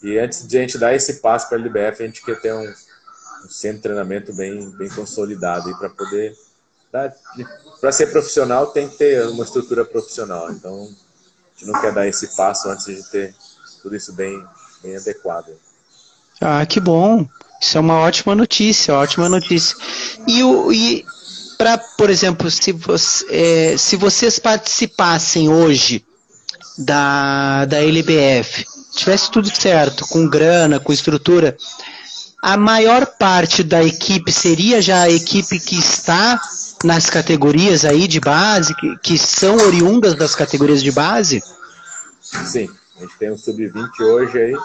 E 0.00 0.16
antes 0.18 0.46
de 0.46 0.56
a 0.56 0.60
gente 0.60 0.78
dar 0.78 0.94
esse 0.94 1.14
passo 1.14 1.48
para 1.48 1.58
a 1.58 1.60
LBF, 1.60 2.02
a 2.02 2.06
gente 2.06 2.24
quer 2.24 2.40
ter 2.40 2.54
um, 2.54 2.72
um 3.44 3.48
centro 3.48 3.76
de 3.76 3.82
treinamento 3.82 4.32
bem, 4.32 4.70
bem 4.70 4.88
consolidado 4.88 5.76
para 5.78 5.90
poder 5.90 6.36
para 7.80 7.92
ser 7.92 8.10
profissional 8.10 8.68
tem 8.68 8.88
que 8.88 8.96
ter 8.96 9.26
uma 9.28 9.44
estrutura 9.44 9.84
profissional. 9.84 10.50
Então, 10.50 10.84
a 10.84 11.60
gente 11.60 11.70
não 11.70 11.80
quer 11.80 11.92
dar 11.92 12.06
esse 12.06 12.34
passo 12.34 12.68
antes 12.68 12.86
de 12.86 13.02
ter 13.10 13.34
tudo 13.82 13.94
isso 13.94 14.12
bem, 14.12 14.42
bem 14.82 14.96
adequado. 14.96 15.52
Ah, 16.40 16.64
que 16.64 16.80
bom. 16.80 17.26
Isso 17.60 17.76
é 17.76 17.80
uma 17.80 17.98
ótima 18.00 18.34
notícia, 18.34 18.94
ótima 18.94 19.28
notícia. 19.28 19.76
E, 20.26 20.42
o, 20.42 20.72
e 20.72 21.04
para, 21.56 21.76
por 21.76 22.08
exemplo, 22.08 22.50
se, 22.50 22.72
você, 22.72 23.26
é, 23.28 23.76
se 23.76 23.96
vocês 23.96 24.38
participassem 24.38 25.48
hoje 25.48 26.04
da, 26.78 27.64
da 27.64 27.82
LBF, 27.82 28.64
tivesse 28.92 29.30
tudo 29.30 29.54
certo, 29.54 30.06
com 30.08 30.28
grana, 30.28 30.78
com 30.78 30.92
estrutura, 30.92 31.56
a 32.40 32.56
maior 32.56 33.04
parte 33.06 33.62
da 33.62 33.82
equipe 33.82 34.32
seria 34.32 34.80
já 34.80 35.02
a 35.02 35.10
equipe 35.10 35.58
que 35.58 35.78
está 35.78 36.40
nas 36.84 37.10
categorias 37.10 37.84
aí 37.84 38.06
de 38.06 38.20
base, 38.20 38.74
que, 38.74 38.96
que 38.98 39.18
são 39.18 39.56
oriundas 39.56 40.14
das 40.14 40.34
categorias 40.34 40.82
de 40.82 40.92
base? 40.92 41.42
Sim, 42.22 42.70
a 42.96 43.00
gente 43.00 43.16
tem 43.18 43.32
um 43.32 43.38
sub-20 43.38 44.00
hoje 44.00 44.38
aí, 44.38 44.56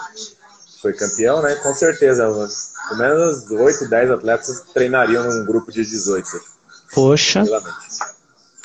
foi 0.80 0.92
campeão, 0.92 1.42
né? 1.42 1.54
Com 1.56 1.74
certeza, 1.74 2.24
pelo 2.88 2.98
menos 2.98 3.50
8, 3.50 3.88
10 3.88 4.10
atletas 4.12 4.62
treinariam 4.72 5.24
num 5.24 5.44
grupo 5.44 5.72
de 5.72 5.84
18. 5.84 6.28
Poxa, 6.92 7.42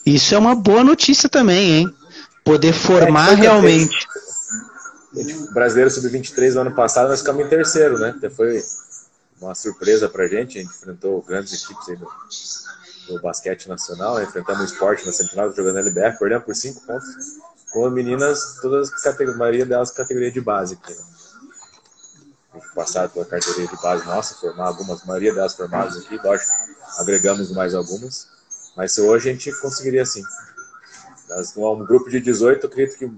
isso 0.05 0.36
é 0.36 0.38
uma 0.38 0.53
boa 0.53 0.84
notícia 0.84 1.28
também, 1.28 1.72
hein? 1.72 1.95
Poder 2.43 2.74
formar 2.74 3.34
é, 3.34 3.36
realmente. 3.36 4.07
O 5.14 5.53
brasileiro 5.53 5.89
sub-23 5.89 6.53
no 6.53 6.62
ano 6.62 6.76
passado 6.76 7.10
nós 7.10 7.20
ficamos 7.20 7.45
em 7.45 7.49
terceiro, 7.49 7.97
né? 7.97 8.14
Até 8.16 8.30
foi 8.30 8.62
uma 9.41 9.55
surpresa 9.55 10.09
pra 10.09 10.27
gente, 10.27 10.57
a 10.57 10.61
gente 10.61 10.73
enfrentou 10.73 11.21
grandes 11.21 11.63
equipes 11.63 11.89
aí 11.89 11.95
do, 11.95 12.07
do 13.07 13.21
basquete 13.21 13.67
nacional, 13.67 14.21
enfrentamos 14.21 14.61
o 14.61 14.65
esporte 14.65 15.05
na 15.05 15.11
semifinal 15.11 15.53
jogando 15.53 15.79
LBF, 15.79 16.19
perdemos 16.19 16.45
por 16.45 16.55
5 16.55 16.81
pontos, 16.85 17.07
com 17.71 17.89
meninas, 17.89 18.59
todas 18.61 18.91
a 19.05 19.37
maioria 19.37 19.65
delas 19.65 19.91
categoria 19.91 20.31
de 20.31 20.41
base 20.41 20.75
aqui. 20.75 20.91
Né? 20.93 21.03
Passaram 22.75 23.09
pela 23.09 23.25
categoria 23.25 23.67
de 23.67 23.81
base 23.81 24.05
nossa, 24.05 24.35
formar 24.35 24.67
algumas, 24.67 25.03
a 25.03 25.05
maioria 25.05 25.33
delas 25.33 25.55
formadas 25.55 25.97
aqui, 25.97 26.17
lógico, 26.17 26.51
agregamos 26.97 27.51
mais 27.51 27.73
algumas, 27.73 28.27
mas 28.75 28.97
hoje 28.97 29.29
a 29.29 29.33
gente 29.33 29.51
conseguiria 29.61 30.05
sim. 30.05 30.23
Um 31.55 31.85
grupo 31.85 32.09
de 32.09 32.19
18, 32.19 32.65
eu 32.65 32.69
acredito 32.69 32.97
que 32.97 33.11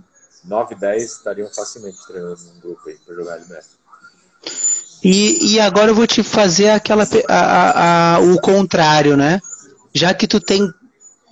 9, 0.44 0.76
10 0.76 1.04
estariam 1.04 1.50
facilmente 1.50 2.06
treinando 2.06 2.42
num 2.44 2.60
grupo 2.60 2.90
aí 2.90 2.98
para 2.98 3.16
jogar 3.16 3.36
LBF. 3.38 3.81
E, 5.04 5.54
e 5.54 5.60
agora 5.60 5.92
eu 5.92 5.96
vou 5.96 6.06
te 6.06 6.22
fazer 6.22 6.70
aquela 6.70 7.08
a, 7.28 7.36
a, 7.36 8.16
a, 8.16 8.20
o 8.20 8.40
contrário, 8.40 9.18
né? 9.18 9.42
já 9.94 10.14
que 10.14 10.28
tu 10.28 10.40
tem 10.40 10.74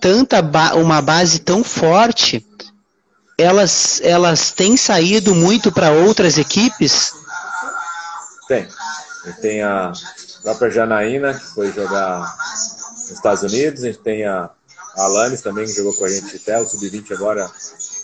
tanta 0.02 0.42
ba 0.42 0.76
uma 0.76 1.02
base 1.02 1.40
tão 1.40 1.64
forte, 1.64 2.46
elas 3.38 4.02
elas 4.04 4.52
têm 4.52 4.76
saído 4.76 5.34
muito 5.34 5.72
para 5.72 5.92
outras 5.92 6.38
equipes? 6.38 7.14
Tem. 8.48 8.68
Tem 9.42 9.62
a 9.62 9.92
própria 10.42 10.72
Janaína, 10.72 11.34
que 11.34 11.46
foi 11.54 11.72
jogar 11.72 12.20
nos 12.20 13.12
Estados 13.12 13.44
Unidos, 13.44 13.84
a 13.84 13.88
gente 13.88 14.00
tem 14.00 14.26
a, 14.26 14.50
Alanis 14.96 15.42
também, 15.42 15.66
que 15.66 15.74
jogou 15.74 15.94
com 15.94 16.06
a 16.06 16.10
gente 16.10 16.36
até 16.36 16.60
o 16.60 16.66
Sub-20 16.66 17.12
agora, 17.12 17.50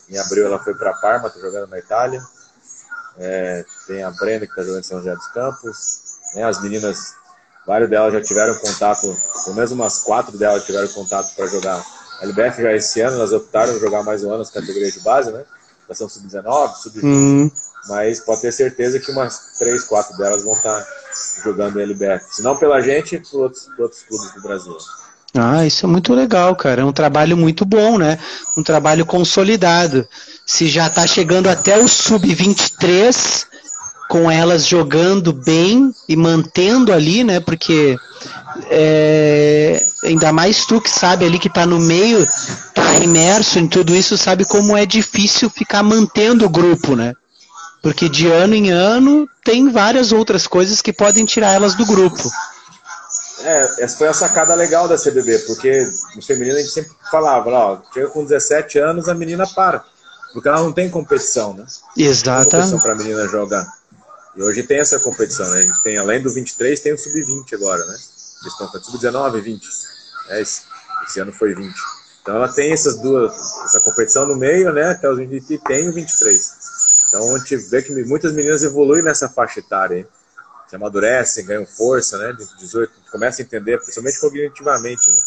em 0.09 0.17
abril 0.17 0.45
ela 0.45 0.59
foi 0.59 0.75
para 0.75 0.93
Parma, 0.93 1.27
está 1.27 1.39
jogando 1.39 1.69
na 1.69 1.79
Itália. 1.79 2.21
É, 3.17 3.65
tem 3.87 4.03
a 4.03 4.11
Brenda, 4.11 4.45
que 4.45 4.51
está 4.51 4.63
jogando 4.63 4.79
em 4.79 4.83
São 4.83 4.99
José 4.99 5.15
dos 5.15 5.27
Campos. 5.27 6.01
Né, 6.35 6.43
as 6.43 6.61
meninas 6.61 7.15
Várias 7.65 7.89
delas 7.89 8.13
já 8.13 8.21
tiveram 8.21 8.53
contato, 8.55 9.17
pelo 9.43 9.55
menos 9.55 9.71
umas 9.71 9.97
quatro 10.03 10.37
delas 10.37 10.65
tiveram 10.65 10.87
contato 10.89 11.33
para 11.35 11.47
jogar 11.47 11.83
a 12.21 12.23
LBF 12.23 12.61
já 12.61 12.73
esse 12.73 13.01
ano, 13.01 13.17
elas 13.17 13.33
optaram 13.33 13.77
jogar 13.79 14.03
mais 14.03 14.23
um 14.23 14.29
ano 14.29 14.39
nas 14.39 14.51
categorias 14.51 14.93
de 14.93 14.99
base, 15.01 15.31
né? 15.31 15.43
Já 15.89 15.95
são 15.95 16.07
sub-19, 16.07 16.75
sub-20. 16.75 17.03
Uhum. 17.03 17.51
Mas 17.89 18.19
pode 18.19 18.41
ter 18.41 18.51
certeza 18.51 18.99
que 18.99 19.11
umas 19.11 19.57
três, 19.57 19.83
quatro 19.83 20.15
delas 20.15 20.43
vão 20.43 20.53
estar 20.53 20.79
tá 20.79 20.87
jogando 21.43 21.79
LBF. 21.79 22.35
Se 22.35 22.43
não 22.43 22.55
pela 22.55 22.81
gente, 22.81 23.17
por 23.17 23.41
outros, 23.41 23.63
por 23.75 23.83
outros 23.83 24.03
clubes 24.03 24.31
do 24.31 24.41
Brasil. 24.41 24.77
Ah, 25.37 25.65
isso 25.65 25.85
é 25.85 25.89
muito 25.89 26.13
legal, 26.13 26.55
cara. 26.55 26.81
É 26.81 26.85
um 26.85 26.93
trabalho 26.93 27.35
muito 27.35 27.65
bom, 27.65 27.97
né? 27.97 28.17
Um 28.57 28.63
trabalho 28.63 29.05
consolidado. 29.05 30.07
Se 30.45 30.67
já 30.67 30.87
está 30.87 31.05
chegando 31.05 31.49
até 31.49 31.77
o 31.77 31.87
sub-23, 31.87 33.45
com 34.07 34.29
elas 34.29 34.65
jogando 34.65 35.33
bem 35.33 35.93
e 36.07 36.15
mantendo 36.15 36.93
ali, 36.93 37.23
né? 37.23 37.39
Porque 37.39 37.97
é, 38.69 39.83
ainda 40.03 40.31
mais 40.31 40.65
tu 40.65 40.79
que 40.79 40.89
sabe 40.89 41.25
ali 41.25 41.39
que 41.39 41.49
tá 41.49 41.65
no 41.65 41.79
meio, 41.79 42.25
tá 42.73 42.95
imerso 43.03 43.59
em 43.59 43.67
tudo 43.67 43.95
isso, 43.95 44.17
sabe 44.17 44.45
como 44.45 44.77
é 44.77 44.85
difícil 44.85 45.49
ficar 45.49 45.83
mantendo 45.83 46.45
o 46.45 46.49
grupo, 46.49 46.95
né? 46.95 47.13
Porque 47.81 48.07
de 48.07 48.27
ano 48.27 48.55
em 48.55 48.69
ano 48.69 49.27
tem 49.43 49.69
várias 49.69 50.11
outras 50.11 50.47
coisas 50.47 50.81
que 50.81 50.93
podem 50.93 51.25
tirar 51.25 51.51
elas 51.51 51.75
do 51.75 51.85
grupo. 51.85 52.31
É, 53.39 53.83
essa 53.83 53.97
foi 53.97 54.07
a 54.07 54.13
sacada 54.13 54.55
legal 54.55 54.87
da 54.87 54.97
CBB, 54.97 55.39
porque 55.39 55.87
no 56.15 56.21
feminino 56.21 56.57
a 56.57 56.61
gente 56.61 56.71
sempre 56.71 56.91
falava, 57.11 57.49
ó, 57.49 57.81
chega 57.93 58.07
com 58.09 58.23
17 58.23 58.79
anos 58.79 59.09
a 59.09 59.13
menina 59.13 59.45
para, 59.47 59.83
porque 60.33 60.47
ela 60.47 60.61
não 60.61 60.71
tem 60.71 60.89
competição, 60.89 61.53
né? 61.53 61.65
Exato. 61.97 62.49
competição 62.49 62.79
para 62.79 62.93
a 62.93 62.95
menina 62.95 63.27
jogar. 63.27 63.65
E 64.35 64.41
hoje 64.41 64.63
tem 64.63 64.79
essa 64.79 64.99
competição, 64.99 65.49
né? 65.51 65.59
A 65.59 65.63
gente 65.63 65.81
tem, 65.81 65.97
além 65.97 66.21
do 66.21 66.33
23, 66.33 66.79
tem 66.79 66.93
o 66.93 66.97
sub-20 66.97 67.53
agora, 67.53 67.85
né? 67.85 67.93
Eles 67.93 68.53
estão 68.53 68.67
com 68.67 68.83
sub-19 68.83 69.37
e 69.37 69.41
20. 69.41 69.69
É, 70.29 70.41
esse, 70.41 70.61
esse 71.07 71.19
ano 71.19 71.31
foi 71.31 71.53
20. 71.53 71.73
Então 72.21 72.35
ela 72.35 72.51
tem 72.51 72.71
essas 72.71 72.97
duas, 72.97 73.33
essa 73.65 73.79
competição 73.79 74.25
no 74.25 74.35
meio, 74.35 74.73
né? 74.73 74.91
Até 74.91 75.09
os 75.09 75.17
20 75.17 75.53
e 75.53 75.57
tem 75.59 75.87
o 75.87 75.93
23. 75.93 76.51
Então 77.07 77.35
a 77.35 77.37
gente 77.37 77.55
vê 77.69 77.81
que 77.81 77.93
muitas 78.03 78.33
meninas 78.33 78.63
evoluem 78.63 79.03
nessa 79.03 79.29
faixa 79.29 79.59
etária, 79.59 79.99
hein? 79.99 80.07
Se 80.67 80.75
amadurecem, 80.75 81.45
ganham 81.45 81.65
força, 81.65 82.17
né? 82.17 82.33
De 82.33 82.57
18, 82.57 82.91
começam 83.11 83.43
a 83.43 83.45
entender, 83.45 83.77
principalmente 83.77 84.19
cognitivamente, 84.19 85.11
né? 85.11 85.17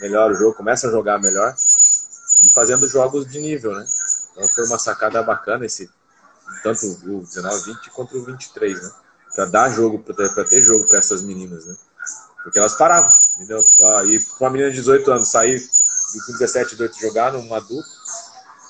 Melhor 0.00 0.30
o 0.30 0.34
jogo, 0.34 0.56
começam 0.56 0.90
a 0.90 0.92
jogar 0.92 1.20
melhor 1.20 1.54
e 2.42 2.50
fazendo 2.50 2.88
jogos 2.88 3.26
de 3.26 3.40
nível, 3.40 3.72
né? 3.74 3.84
Então 4.32 4.48
foi 4.48 4.66
uma 4.66 4.78
sacada 4.78 5.22
bacana 5.22 5.64
esse 5.64 5.88
tanto 6.62 6.86
o 6.86 7.20
19, 7.22 7.72
20 7.74 7.90
quanto 7.90 8.18
o 8.18 8.24
23, 8.24 8.82
né? 8.82 8.90
Para 9.34 9.44
dar 9.46 9.70
jogo, 9.70 9.98
para 10.00 10.44
ter 10.44 10.62
jogo 10.62 10.86
para 10.86 10.98
essas 10.98 11.22
meninas, 11.22 11.66
né? 11.66 11.76
Porque 12.42 12.58
elas 12.58 12.74
paravam, 12.74 13.10
entendeu? 13.36 13.58
Ah, 13.82 14.04
e 14.04 14.20
para 14.20 14.46
uma 14.46 14.50
menina 14.50 14.70
de 14.70 14.76
18 14.76 15.10
anos 15.10 15.28
sair 15.28 15.60
com 16.26 16.32
17, 16.32 16.72
18 16.72 17.00
jogar 17.00 17.32
num 17.32 17.54
adulto, 17.54 17.88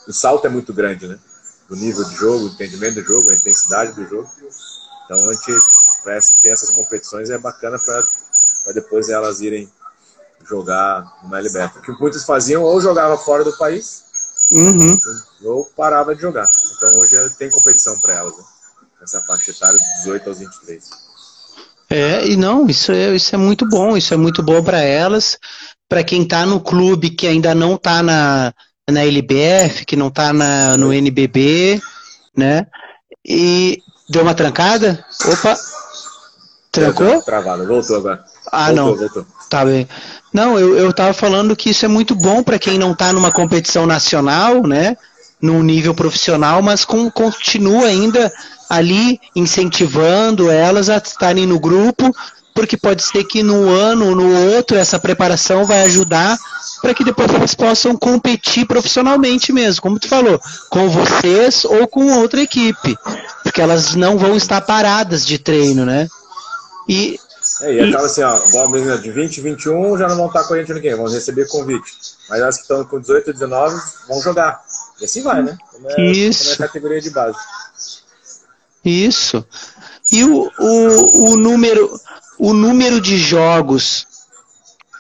o 0.07 0.12
salto 0.12 0.47
é 0.47 0.51
muito 0.51 0.73
grande, 0.73 1.07
né? 1.07 1.19
O 1.69 1.75
nível 1.75 2.05
de 2.05 2.15
jogo, 2.15 2.45
o 2.45 2.49
entendimento 2.49 2.95
do 2.97 3.05
jogo, 3.05 3.31
a 3.31 3.35
intensidade 3.35 3.93
do 3.93 4.07
jogo. 4.09 4.31
Então 5.05 5.29
a 5.29 5.33
gente, 5.33 5.53
para 6.05 6.21
ter 6.43 6.51
essas 6.51 6.71
competições, 6.71 7.31
é 7.31 7.39
bacana 7.39 7.79
para 7.79 8.73
depois 8.73 9.09
elas 9.09 9.41
irem 9.41 9.69
jogar 10.47 11.05
no 11.25 11.35
LBF. 11.35 11.79
O 11.79 11.83
que 11.83 11.93
muitos 11.93 12.25
faziam 12.25 12.63
ou 12.63 12.81
jogava 12.81 13.17
fora 13.17 13.43
do 13.43 13.57
país 13.57 14.05
uhum. 14.53 14.99
ou 15.43 15.65
parava 15.77 16.15
de 16.15 16.21
jogar. 16.21 16.49
Então 16.77 16.99
hoje 16.99 17.17
tem 17.39 17.51
competição 17.51 17.99
para 18.01 18.15
elas, 18.15 18.37
né? 18.37 18.45
essa 19.03 19.21
faixa 19.23 19.51
etária 19.51 19.79
de 19.79 19.85
18 19.99 20.29
aos 20.29 20.39
23. 20.39 20.91
É, 21.91 22.27
e 22.27 22.37
não, 22.37 22.67
isso 22.67 22.93
é, 22.93 23.15
isso 23.15 23.35
é 23.35 23.39
muito 23.39 23.69
bom, 23.69 23.97
isso 23.97 24.15
é 24.15 24.17
muito 24.17 24.43
bom 24.43 24.63
para 24.63 24.81
elas, 24.81 25.39
para 25.89 26.03
quem 26.03 26.23
está 26.23 26.47
no 26.47 26.61
clube 26.61 27.11
que 27.11 27.27
ainda 27.27 27.55
não 27.55 27.75
está 27.75 28.03
na, 28.03 28.53
na 28.91 29.05
LBF, 29.05 29.85
que 29.85 29.97
não 29.97 30.09
está 30.09 30.33
no 30.33 30.93
NBB, 30.93 31.81
né? 32.37 32.67
E 33.25 33.83
deu 34.09 34.23
uma 34.23 34.35
trancada? 34.35 35.05
Opa! 35.27 35.57
Trancou? 36.75 37.22
Travado, 37.22 37.66
voltou 37.66 37.97
agora. 37.97 38.25
Ah, 38.51 38.66
voltou, 38.66 38.77
não. 38.77 38.97
Voltou. 38.97 39.27
Tá 39.49 39.64
bem. 39.64 39.89
Não, 40.33 40.59
eu, 40.59 40.77
eu 40.77 40.93
tava 40.93 41.12
falando 41.12 41.55
que 41.55 41.70
isso 41.70 41.85
é 41.85 41.89
muito 41.89 42.14
bom 42.16 42.43
para 42.43 42.59
quem 42.59 42.79
não 42.79 42.93
está 42.93 43.12
numa 43.12 43.31
competição 43.31 43.87
nacional, 43.87 44.66
né? 44.66 44.97
Num 45.41 45.62
nível 45.62 45.95
profissional, 45.95 46.61
mas 46.61 46.85
com, 46.85 47.09
continua 47.11 47.87
ainda 47.87 48.33
ali 48.68 49.20
incentivando 49.37 50.51
elas 50.51 50.89
a 50.89 50.97
estarem 50.97 51.47
no 51.47 51.61
grupo, 51.61 52.12
porque 52.55 52.77
pode 52.77 53.03
ser 53.03 53.25
que 53.25 53.43
no 53.43 53.68
ano 53.68 54.09
ou 54.09 54.16
no 54.16 54.55
outro 54.55 54.77
essa 54.77 54.99
preparação 54.99 55.64
vai 55.64 55.83
ajudar 55.85 56.37
para 56.81 56.95
que 56.95 57.05
depois 57.05 57.33
elas 57.33 57.55
possam 57.55 57.97
competir 57.97 58.66
profissionalmente 58.66 59.53
mesmo, 59.53 59.83
como 59.83 59.99
tu 59.99 60.09
falou, 60.09 60.41
com 60.68 60.89
vocês 60.89 61.64
ou 61.64 61.87
com 61.87 62.18
outra 62.18 62.43
equipe, 62.43 62.97
porque 63.43 63.61
elas 63.61 63.95
não 63.95 64.18
vão 64.18 64.37
estar 64.37 64.61
paradas 64.61 65.25
de 65.27 65.39
treino, 65.39 65.85
né? 65.85 66.09
E, 66.89 67.18
é, 67.62 67.74
e 67.74 67.80
acaba 67.89 68.07
assim, 68.07 68.22
ó, 68.22 68.97
de 68.97 69.11
20, 69.11 69.41
21 69.41 69.99
já 69.99 70.09
não 70.09 70.16
vão 70.16 70.26
estar 70.26 70.45
com 70.45 70.55
a 70.55 70.59
gente 70.59 70.72
ninguém, 70.72 70.95
vão 70.95 71.07
receber 71.07 71.49
convite. 71.49 71.93
Mas 72.28 72.43
as 72.43 72.57
que 72.57 72.62
estão 72.62 72.85
com 72.85 73.01
18, 73.01 73.32
19 73.32 73.76
vão 74.09 74.20
jogar. 74.20 74.62
E 75.01 75.05
assim 75.05 75.22
vai, 75.22 75.43
né? 75.43 75.57
Como 75.70 75.91
é, 75.91 76.11
Isso. 76.11 76.45
Como 76.45 76.53
é 76.53 76.55
a 76.55 76.68
categoria 76.68 77.01
de 77.01 77.11
base. 77.11 77.39
Isso. 78.85 79.45
E 80.12 80.24
o, 80.24 80.51
o, 80.59 81.30
o, 81.30 81.37
número, 81.37 81.99
o 82.39 82.53
número 82.53 83.01
de 83.01 83.16
jogos, 83.16 84.07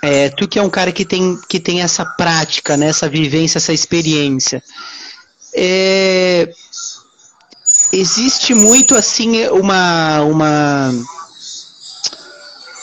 é, 0.02 0.30
tu 0.30 0.48
que 0.48 0.58
é 0.58 0.62
um 0.62 0.70
cara 0.70 0.90
que 0.92 1.04
tem, 1.04 1.38
que 1.48 1.60
tem 1.60 1.82
essa 1.82 2.04
prática, 2.04 2.76
né, 2.76 2.88
essa 2.88 3.08
vivência, 3.08 3.58
essa 3.58 3.72
experiência, 3.72 4.62
é, 5.54 6.50
existe 7.92 8.54
muito 8.54 8.96
assim 8.96 9.46
uma, 9.48 10.22
uma 10.22 10.92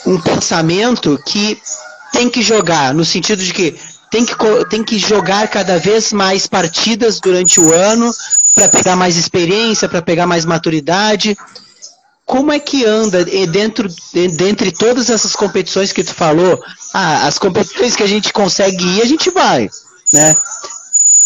um 0.05 0.19
pensamento 0.19 1.19
que 1.25 1.61
tem 2.11 2.29
que 2.29 2.41
jogar, 2.41 2.93
no 2.93 3.05
sentido 3.05 3.43
de 3.43 3.53
que 3.53 3.79
tem 4.11 4.25
que, 4.25 4.35
tem 4.69 4.83
que 4.83 4.99
jogar 4.99 5.47
cada 5.47 5.79
vez 5.79 6.11
mais 6.11 6.45
partidas 6.45 7.19
durante 7.19 7.59
o 7.59 7.73
ano 7.73 8.11
para 8.53 8.67
pegar 8.67 8.95
mais 8.97 9.15
experiência, 9.15 9.87
para 9.87 10.01
pegar 10.01 10.27
mais 10.27 10.43
maturidade. 10.43 11.37
Como 12.25 12.51
é 12.51 12.59
que 12.59 12.85
anda 12.85 13.23
dentro 13.47 13.87
dentre 14.13 14.71
todas 14.71 15.09
essas 15.09 15.35
competições 15.35 15.93
que 15.93 16.03
tu 16.03 16.13
falou? 16.13 16.61
Ah, 16.93 17.25
as 17.25 17.39
competições 17.39 17.95
que 17.95 18.03
a 18.03 18.07
gente 18.07 18.33
consegue 18.33 18.85
ir, 18.85 19.01
a 19.01 19.05
gente 19.05 19.29
vai, 19.29 19.69
né? 20.11 20.35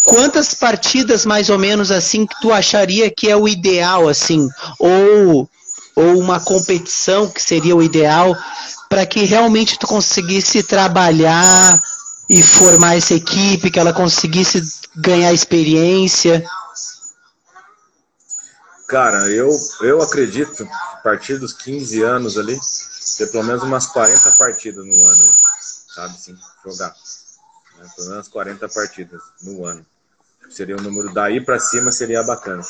Quantas 0.04 0.54
partidas 0.54 1.26
mais 1.26 1.50
ou 1.50 1.58
menos 1.58 1.90
assim 1.90 2.28
que 2.28 2.40
tu 2.40 2.54
acharia 2.54 3.10
que 3.10 3.30
é 3.30 3.36
o 3.36 3.48
ideal 3.48 4.08
assim, 4.08 4.48
ou 4.78 5.50
ou 5.96 6.20
uma 6.20 6.40
competição 6.40 7.30
que 7.30 7.42
seria 7.42 7.76
o 7.76 7.82
ideal 7.82 8.36
para 8.90 9.06
que 9.06 9.24
realmente 9.24 9.80
tu 9.80 9.88
conseguisse 9.88 10.62
trabalhar 10.64 11.80
e 12.30 12.42
formar 12.42 12.98
essa 12.98 13.14
equipe, 13.14 13.72
que 13.72 13.80
ela 13.80 13.94
conseguisse 13.94 14.62
ganhar 14.96 15.32
experiência? 15.32 16.46
Cara, 18.88 19.30
eu, 19.30 19.50
eu 19.82 20.02
acredito 20.02 20.68
a 20.94 20.98
partir 20.98 21.38
dos 21.38 21.54
15 21.54 22.04
anos 22.04 22.38
ali, 22.38 22.60
ter 23.18 23.32
pelo 23.32 23.44
menos 23.44 23.64
umas 23.64 23.88
40 23.88 24.32
partidas 24.34 24.86
no 24.86 25.06
ano, 25.06 25.38
sabe? 25.96 26.14
Assim, 26.14 26.38
jogar. 26.64 26.96
Né? 27.78 27.90
Pelo 27.96 28.10
menos 28.10 28.28
40 28.28 28.70
partidas 28.70 29.22
no 29.42 29.66
ano. 29.66 29.86
Seria 30.50 30.76
um 30.76 30.82
número 30.82 31.12
daí 31.14 31.42
para 31.42 31.60
cima, 31.60 31.92
seria 31.92 32.24
bacana. 32.24 32.64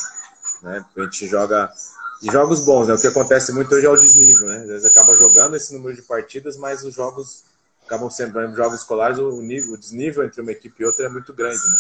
Né? 0.62 0.86
A 0.96 1.02
gente 1.02 1.28
joga. 1.28 1.72
E 2.22 2.32
jogos 2.32 2.62
bons, 2.62 2.88
né? 2.88 2.94
O 2.94 2.98
que 3.00 3.08
acontece 3.08 3.52
muito 3.52 3.74
hoje 3.74 3.86
é 3.86 3.90
o 3.90 3.96
desnível, 3.96 4.48
né? 4.48 4.58
Às 4.60 4.68
vezes 4.68 4.86
acaba 4.86 5.16
jogando 5.16 5.56
esse 5.56 5.74
número 5.74 5.96
de 5.96 6.02
partidas, 6.02 6.58
mas 6.58 6.84
os 6.84 6.94
jogos 6.94 7.44
acabam 7.86 8.10
sendo, 8.10 8.34
por 8.34 8.42
exemplo, 8.42 8.58
jogos 8.58 8.80
escolares, 8.80 9.20
o, 9.20 9.42
nível, 9.42 9.74
o 9.74 9.78
desnível 9.78 10.24
entre 10.24 10.42
uma 10.42 10.52
equipe 10.52 10.82
e 10.82 10.86
outra 10.86 11.06
é 11.06 11.10
muito 11.10 11.34
grande, 11.34 11.58
né? 11.58 11.78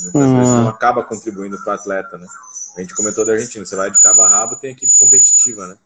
Muitas 0.00 0.22
uhum. 0.22 0.38
vezes 0.38 0.52
não 0.52 0.68
acaba 0.68 1.04
contribuindo 1.04 1.62
para 1.62 1.72
o 1.72 1.74
atleta, 1.74 2.16
né? 2.16 2.26
A 2.76 2.80
gente 2.80 2.94
comentou 2.94 3.24
da 3.24 3.32
Argentina, 3.32 3.64
você 3.64 3.76
vai 3.76 3.90
de 3.90 4.00
cabo 4.00 4.22
a 4.22 4.28
rabo, 4.28 4.56
tem 4.56 4.72
equipe 4.72 4.92
competitiva, 4.96 5.66
né? 5.66 5.76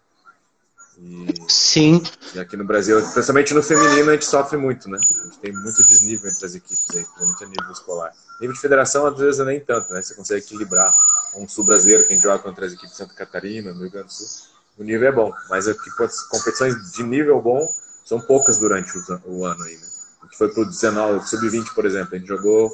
E, 0.99 1.27
Sim. 1.49 2.03
E 2.35 2.41
aqui 2.41 2.57
no 2.57 2.65
Brasil, 2.65 2.99
principalmente 3.13 3.53
no 3.53 3.63
feminino, 3.63 4.09
a 4.09 4.13
gente 4.15 4.25
sofre 4.25 4.57
muito, 4.57 4.89
né? 4.89 4.99
A 4.99 5.25
gente 5.25 5.39
tem 5.41 5.53
muito 5.53 5.85
desnível 5.85 6.31
entre 6.31 6.47
as 6.47 6.55
equipes 6.55 6.87
aí, 6.95 7.05
principalmente 7.05 7.45
a 7.45 7.49
nível 7.49 7.73
escolar. 7.73 8.13
Nível 8.41 8.55
de 8.55 8.61
federação, 8.61 9.07
às 9.07 9.19
vezes, 9.19 9.45
nem 9.45 9.61
tanto, 9.61 9.93
né? 9.93 10.01
Você 10.01 10.15
consegue 10.15 10.45
equilibrar 10.45 10.95
um 11.37 11.49
sul 11.49 11.65
brasileiro 11.65 12.07
que 12.07 12.13
a 12.13 12.17
gente 12.17 12.23
joga 12.23 12.43
contra 12.43 12.67
as 12.67 12.73
equipes 12.73 12.93
de 12.93 12.97
Santa 12.97 13.15
Catarina, 13.15 13.73
no 13.73 13.81
Rio 13.81 13.91
Grande 13.91 14.09
do 14.09 14.13
Sul. 14.13 14.47
O 14.79 14.85
nível 14.85 15.09
é 15.09 15.13
bom, 15.13 15.33
mas 15.49 15.67
aqui, 15.67 15.91
as 16.01 16.23
competições 16.29 16.93
de 16.93 17.03
nível 17.03 17.41
bom 17.41 17.67
são 18.05 18.21
poucas 18.21 18.59
durante 18.59 18.97
o, 18.97 19.21
o 19.27 19.45
ano 19.45 19.63
aí, 19.65 19.75
né? 19.77 19.87
A 20.23 20.25
gente 20.27 20.37
foi 20.39 20.53
pro 20.53 20.65
19, 20.65 21.27
sub-20, 21.29 21.75
por 21.75 21.87
exemplo, 21.87 22.15
a 22.15 22.19
gente 22.19 22.29
jogou 22.29 22.71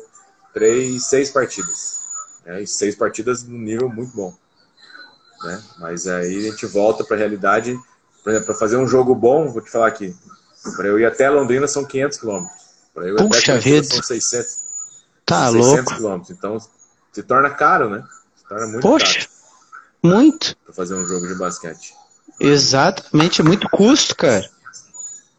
três, 0.53 1.07
seis 1.07 1.31
partidas. 1.31 2.01
Né? 2.45 2.63
E 2.63 2.67
seis 2.67 2.95
partidas 2.95 3.43
no 3.43 3.59
nível 3.59 3.89
muito 3.89 4.15
bom. 4.17 4.35
Né? 5.45 5.63
Mas 5.79 6.07
aí 6.07 6.39
a 6.39 6.51
gente 6.51 6.67
volta 6.67 7.05
para 7.05 7.17
a 7.17 7.19
realidade. 7.19 7.79
Por 8.23 8.31
exemplo, 8.31 8.47
para 8.47 8.55
fazer 8.55 8.77
um 8.77 8.87
jogo 8.87 9.15
bom, 9.15 9.51
vou 9.53 9.61
te 9.61 9.71
falar 9.71 9.89
aqui. 9.89 10.17
Para 10.77 10.87
eu 10.87 10.99
ir 10.99 11.05
até 11.05 11.29
Londrina 11.29 11.67
são 11.67 11.85
500 11.85 12.19
quilômetros. 12.19 12.63
Para 12.95 13.09
eu 13.09 13.17
ir 13.17 13.29
Puxa 13.29 13.39
até 13.39 13.55
Londrina 13.55 13.85
são 13.85 14.03
600. 14.03 14.63
Tá 15.27 15.51
600 15.51 15.67
louco. 15.67 15.95
quilômetros. 15.95 16.31
Então 16.31 16.59
se 17.13 17.23
torna 17.23 17.51
caro, 17.51 17.91
né? 17.91 18.05
Torna 18.53 18.67
muito 18.67 18.83
Poxa, 18.83 19.21
caro. 19.21 19.29
muito. 20.03 20.57
Para 20.65 20.75
fazer 20.75 20.95
um 20.95 21.07
jogo 21.07 21.27
de 21.27 21.35
basquete. 21.35 21.95
Exatamente, 22.39 23.41
é 23.41 23.45
muito 23.45 23.69
custo, 23.71 24.15
cara. 24.15 24.47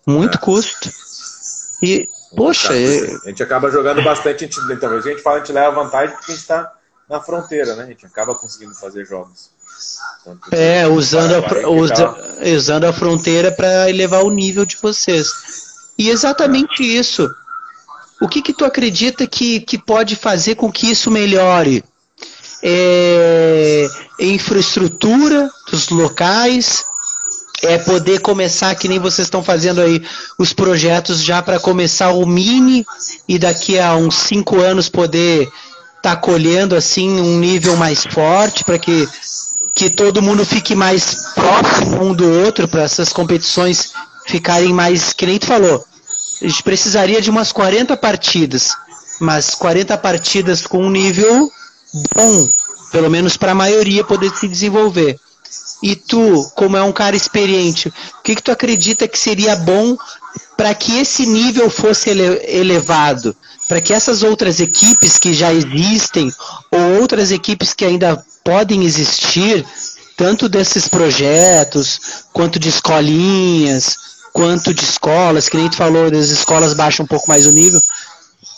Muito 0.06 0.38
é. 0.38 0.42
custo. 0.42 0.90
E, 1.84 2.10
poxa, 2.36 2.76
é... 2.76 3.16
a 3.24 3.30
gente 3.30 3.44
acaba 3.44 3.70
jogando 3.70 4.04
bastante. 4.04 4.46
A 4.46 4.48
gente, 4.48 4.60
então, 4.72 4.90
a 4.98 5.02
gente 5.02 5.22
fala, 5.22 5.38
a 5.38 5.40
gente 5.40 5.52
leva 5.52 5.84
vantagem 5.84 6.16
porque 6.16 6.32
a 6.32 6.36
gente 6.36 6.42
está 6.42 6.74
na 7.08 7.20
fronteira, 7.20 7.76
né? 7.76 7.84
A 7.84 7.88
gente 7.88 8.06
acaba 8.06 8.34
conseguindo 8.34 8.74
fazer 8.74 9.06
jogos. 9.06 9.52
é, 10.52 10.88
usando 10.88 11.36
a, 11.36 11.70
usa, 11.70 12.16
usando 12.56 12.86
a 12.86 12.94
fronteira 12.94 13.52
para 13.52 13.90
elevar 13.90 14.24
o 14.24 14.32
nível 14.32 14.66
de 14.66 14.78
vocês. 14.78 15.30
E 16.00 16.10
exatamente 16.10 16.82
isso. 16.82 17.30
O 18.20 18.28
que, 18.28 18.42
que 18.42 18.54
tu 18.54 18.66
acredita 18.66 19.28
que, 19.28 19.60
que 19.60 19.78
pode 19.78 20.16
fazer 20.16 20.56
com 20.56 20.72
que 20.72 20.90
isso 20.90 21.12
melhore? 21.12 21.84
É, 22.64 23.90
infraestrutura 24.20 25.52
dos 25.70 25.90
locais, 25.90 26.86
é 27.64 27.78
poder 27.78 28.20
começar, 28.20 28.76
que 28.76 28.88
nem 28.88 29.00
vocês 29.00 29.26
estão 29.26 29.44
fazendo 29.44 29.82
aí, 29.82 30.04
os 30.38 30.54
projetos 30.54 31.22
já 31.22 31.42
para 31.42 31.60
começar 31.60 32.12
o 32.12 32.26
mini 32.26 32.86
e 33.28 33.40
daqui 33.40 33.80
a 33.80 33.96
uns 33.96 34.16
cinco 34.16 34.60
anos 34.60 34.90
poder 34.90 35.44
estar 35.98 36.16
tá 36.16 36.16
colhendo 36.16 36.76
assim 36.76 37.10
um 37.10 37.40
nível 37.40 37.78
mais 37.78 38.06
forte 38.06 38.64
para 38.64 38.78
que, 38.78 39.08
que 39.74 39.90
todo 39.90 40.22
mundo 40.22 40.46
fique 40.46 40.76
mais 40.76 41.32
próximo 41.34 42.04
um 42.04 42.14
do 42.14 42.30
outro 42.44 42.68
para 42.68 42.84
essas 42.84 43.14
competições 43.14 43.94
ficarem 44.26 44.74
mais, 44.74 45.14
que 45.14 45.26
nem 45.26 45.40
tu 45.40 45.46
falou, 45.46 45.86
a 46.42 46.48
gente 46.48 46.64
precisaria 46.64 47.22
de 47.22 47.30
umas 47.30 47.52
40 47.52 47.96
partidas, 47.96 48.74
mas 49.20 49.52
40 49.52 49.98
partidas 49.98 50.68
com 50.68 50.86
um 50.86 50.90
nível 50.90 51.50
bom, 51.94 52.50
pelo 52.92 53.10
menos 53.10 53.38
para 53.38 53.52
a 53.52 53.56
maioria 53.56 54.04
poder 54.04 54.32
se 54.36 54.48
desenvolver. 54.48 55.20
E 55.82 55.96
tu, 55.96 56.50
como 56.56 56.78
é 56.78 56.84
um 56.84 56.92
cara 56.92 57.16
experiente, 57.16 57.90
o 57.90 58.24
que, 58.24 58.36
que 58.36 58.42
tu 58.42 58.52
acredita 58.52 59.08
que 59.08 59.20
seria 59.20 59.56
bom 59.56 59.98
para 60.56 60.74
que 60.74 60.98
esse 60.98 61.26
nível 61.26 61.70
fosse 61.70 62.10
ele 62.10 62.24
elevado? 62.48 63.36
Para 63.68 63.82
que 63.82 63.94
essas 63.94 64.24
outras 64.24 64.60
equipes 64.60 65.18
que 65.18 65.34
já 65.34 65.54
existem, 65.54 66.34
ou 66.72 67.02
outras 67.02 67.32
equipes 67.32 67.74
que 67.74 67.86
ainda 67.86 68.24
podem 68.44 68.84
existir, 68.86 69.66
tanto 70.16 70.48
desses 70.48 70.88
projetos, 70.88 72.00
quanto 72.32 72.60
de 72.60 72.70
escolinhas, 72.70 73.98
quanto 74.32 74.74
de 74.74 74.84
escolas, 74.84 75.50
que 75.50 75.58
nem 75.58 75.70
tu 75.70 75.76
falou, 75.76 76.10
das 76.10 76.30
escolas 76.30 76.74
baixam 76.74 77.04
um 77.04 77.08
pouco 77.08 77.28
mais 77.28 77.46
o 77.46 77.52
nível, 77.52 77.82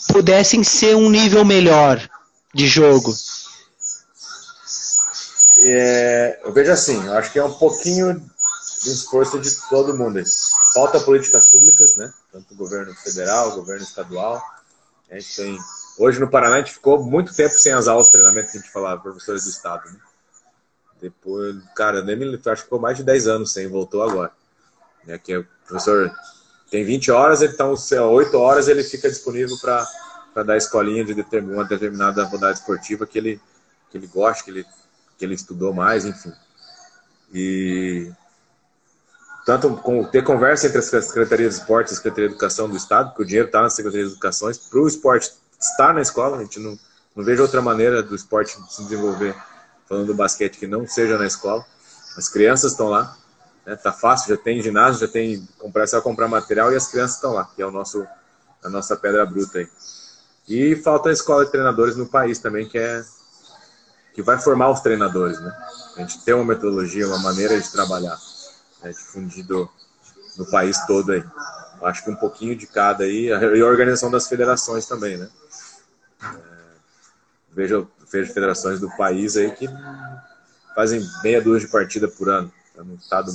pudessem 0.10 0.64
ser 0.64 0.96
um 0.96 1.10
nível 1.10 1.44
melhor 1.44 2.00
de 2.56 2.68
jogo. 2.68 3.14
É, 5.60 6.40
eu 6.42 6.54
vejo 6.54 6.72
assim, 6.72 7.06
eu 7.06 7.14
acho 7.14 7.34
que 7.34 7.38
é 7.38 7.44
um 7.44 7.54
pouquinho 7.54 8.18
de 8.82 8.92
esforço 8.92 9.38
de 9.42 9.52
todo 9.70 9.98
mundo. 9.98 10.24
Falta 10.74 11.02
políticas 11.02 11.52
públicas, 11.52 11.98
né? 11.98 12.14
Tanto 12.32 12.56
governo 12.56 12.96
federal, 12.96 13.52
governo 13.56 13.84
estadual. 13.84 14.42
A 15.12 15.16
gente 15.16 15.36
tem... 15.36 15.60
Hoje 16.00 16.18
no 16.18 16.30
Paraná 16.30 16.56
a 16.56 16.60
gente 16.60 16.74
ficou 16.74 17.04
muito 17.04 17.36
tempo 17.36 17.54
sem 17.54 17.74
as 17.74 17.90
aulas 17.90 18.08
de 18.08 18.14
treinamento 18.14 18.52
que 18.52 18.58
a 18.58 18.62
gente 18.62 18.72
falava, 18.72 19.02
professores 19.02 19.44
do 19.44 19.50
Estado. 19.50 19.90
Né? 19.92 20.00
Depois, 21.02 21.58
cara, 21.76 22.02
nem 22.04 22.16
me 22.16 22.36
acho 22.36 22.42
que 22.42 22.62
ficou 22.62 22.80
mais 22.80 22.96
de 22.96 23.04
10 23.04 23.28
anos 23.28 23.52
sem, 23.52 23.68
voltou 23.68 24.02
agora. 24.02 24.32
É 25.06 25.18
que 25.18 25.36
o 25.38 25.46
professor 25.68 26.10
tem 26.72 26.86
20 26.86 27.12
horas, 27.12 27.42
então 27.42 27.76
8 28.12 28.38
horas 28.38 28.70
ele 28.70 28.84
fica 28.84 29.10
disponível 29.10 29.58
para 29.58 29.86
dar 30.44 30.58
escolinha 30.58 31.06
de 31.06 31.14
uma 31.40 31.64
determinada 31.64 32.24
rodada 32.26 32.54
esportiva 32.54 33.06
que 33.06 33.18
ele, 33.18 33.42
que 33.90 33.98
ele 33.98 34.08
gosta, 34.08 34.44
que 34.44 34.52
ele, 34.52 34.66
que 35.18 35.26
ele 35.26 35.36
estudou 35.36 35.74
mais, 35.74 36.06
enfim. 36.06 36.34
E 37.34 38.12
tanto 39.46 39.76
com, 39.78 40.04
ter 40.04 40.24
conversa 40.24 40.68
entre 40.68 40.80
a 40.80 40.82
Secretaria 40.82 41.48
de 41.48 41.56
Esportes 41.56 41.92
e 41.92 41.94
a 41.94 41.98
Secretaria 41.98 42.30
de 42.30 42.34
Educação 42.34 42.68
do 42.68 42.76
Estado, 42.76 43.10
porque 43.10 43.22
o 43.22 43.26
dinheiro 43.26 43.48
está 43.48 43.62
na 43.62 43.70
Secretaria 43.70 44.06
de 44.06 44.12
Educação, 44.12 44.52
para 44.70 44.80
o 44.80 44.88
esporte 44.88 45.32
estar 45.60 45.94
na 45.94 46.02
escola, 46.02 46.38
a 46.38 46.42
gente 46.42 46.60
não, 46.60 46.78
não 47.16 47.24
vejo 47.24 47.44
outra 47.44 47.62
maneira 47.62 48.02
do 48.02 48.16
esporte 48.16 48.58
se 48.70 48.84
desenvolver, 48.84 49.36
falando 49.88 50.08
do 50.08 50.16
basquete, 50.16 50.58
que 50.58 50.68
não 50.68 50.88
seja 50.88 51.18
na 51.18 51.28
escola. 51.28 51.64
As 52.18 52.28
crianças 52.28 52.72
estão 52.72 52.90
lá, 52.90 53.16
né, 53.66 53.76
tá 53.76 53.92
fácil, 53.92 54.36
já 54.36 54.42
tem 54.42 54.62
ginásio, 54.62 55.06
já 55.06 55.12
tem, 55.12 55.48
comprar, 55.60 55.86
só 55.86 56.02
comprar 56.02 56.28
material 56.28 56.74
e 56.74 56.76
as 56.76 56.88
crianças 56.88 57.18
estão 57.18 57.34
lá, 57.34 57.50
que 57.56 57.62
é 57.62 57.66
o 57.66 57.72
nosso, 57.72 58.06
a 58.64 58.70
nossa 58.70 58.96
pedra 58.96 59.26
bruta 59.26 59.60
aí. 59.60 59.70
E 60.48 60.76
falta 60.76 61.10
a 61.10 61.14
escola 61.14 61.46
de 61.46 61.52
treinadores 61.52 61.96
no 61.96 62.06
país 62.06 62.40
também, 62.40 62.68
que 62.68 62.78
é 62.78 63.04
que 64.14 64.22
vai 64.22 64.40
formar 64.40 64.70
os 64.70 64.80
treinadores, 64.80 65.40
né? 65.42 65.54
A 65.98 66.00
gente 66.00 66.24
tem 66.24 66.34
uma 66.34 66.46
metodologia, 66.46 67.08
uma 67.08 67.20
maneira 67.20 67.60
de 67.60 67.70
trabalhar 67.70 68.18
né, 68.82 68.92
difundido 68.92 69.70
no 70.38 70.46
país 70.50 70.80
todo 70.86 71.12
aí. 71.12 71.24
Acho 71.82 72.04
que 72.04 72.10
um 72.10 72.16
pouquinho 72.16 72.56
de 72.56 72.66
cada 72.66 73.04
aí, 73.04 73.26
e 73.28 73.62
a 73.62 73.66
organização 73.66 74.10
das 74.10 74.28
federações 74.28 74.86
também, 74.86 75.18
né? 75.18 75.30
É, 76.24 76.38
vejo, 77.52 77.90
vejo 78.10 78.34
federações 78.34 78.80
do 78.80 78.90
país 78.96 79.36
aí 79.36 79.52
que 79.52 79.68
fazem 80.74 81.06
meia 81.22 81.42
dúzia 81.42 81.66
de 81.66 81.72
partida 81.72 82.08
por 82.08 82.30
ano. 82.30 82.52
No 82.78 82.96
estado, 82.96 83.32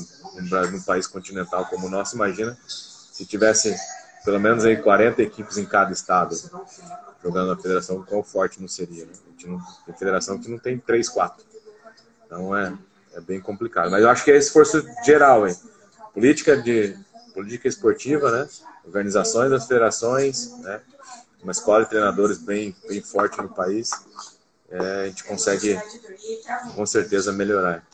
num 0.70 0.82
país 0.82 1.06
continental 1.06 1.66
como 1.66 1.86
o 1.86 1.90
nosso, 1.90 2.14
imagina 2.14 2.56
se 2.66 3.26
tivesse 3.26 3.74
pelo 4.24 4.40
menos 4.40 4.64
aí 4.64 4.76
40 4.76 5.22
equipes 5.22 5.56
em 5.58 5.64
cada 5.64 5.92
estado 5.92 6.34
jogando 7.22 7.48
na 7.48 7.56
federação, 7.56 8.02
quão 8.02 8.22
forte 8.22 8.60
não 8.60 8.68
seria. 8.68 9.04
Né? 9.04 9.12
A 9.12 9.30
gente 9.30 9.46
não, 9.46 9.60
tem 9.86 9.94
federação 9.94 10.38
que 10.38 10.50
não 10.50 10.58
tem 10.58 10.78
3, 10.78 11.08
4. 11.08 11.44
Então 12.26 12.56
é, 12.56 12.72
é 13.14 13.20
bem 13.20 13.40
complicado. 13.40 13.90
Mas 13.90 14.02
eu 14.02 14.08
acho 14.08 14.24
que 14.24 14.30
é 14.30 14.36
esforço 14.36 14.84
geral, 15.04 15.46
hein? 15.46 15.56
Política 16.14 16.56
de 16.56 16.96
política 17.34 17.68
esportiva, 17.68 18.30
né? 18.30 18.48
Organizações 18.84 19.50
das 19.50 19.66
federações, 19.66 20.50
né? 20.60 20.80
Uma 21.42 21.52
escola 21.52 21.84
de 21.84 21.90
treinadores 21.90 22.38
bem, 22.38 22.74
bem 22.88 23.00
forte 23.00 23.40
no 23.40 23.48
país. 23.48 23.90
É, 24.70 25.02
a 25.02 25.06
gente 25.06 25.24
consegue 25.24 25.78
com 26.74 26.86
certeza 26.86 27.32
melhorar. 27.32 27.84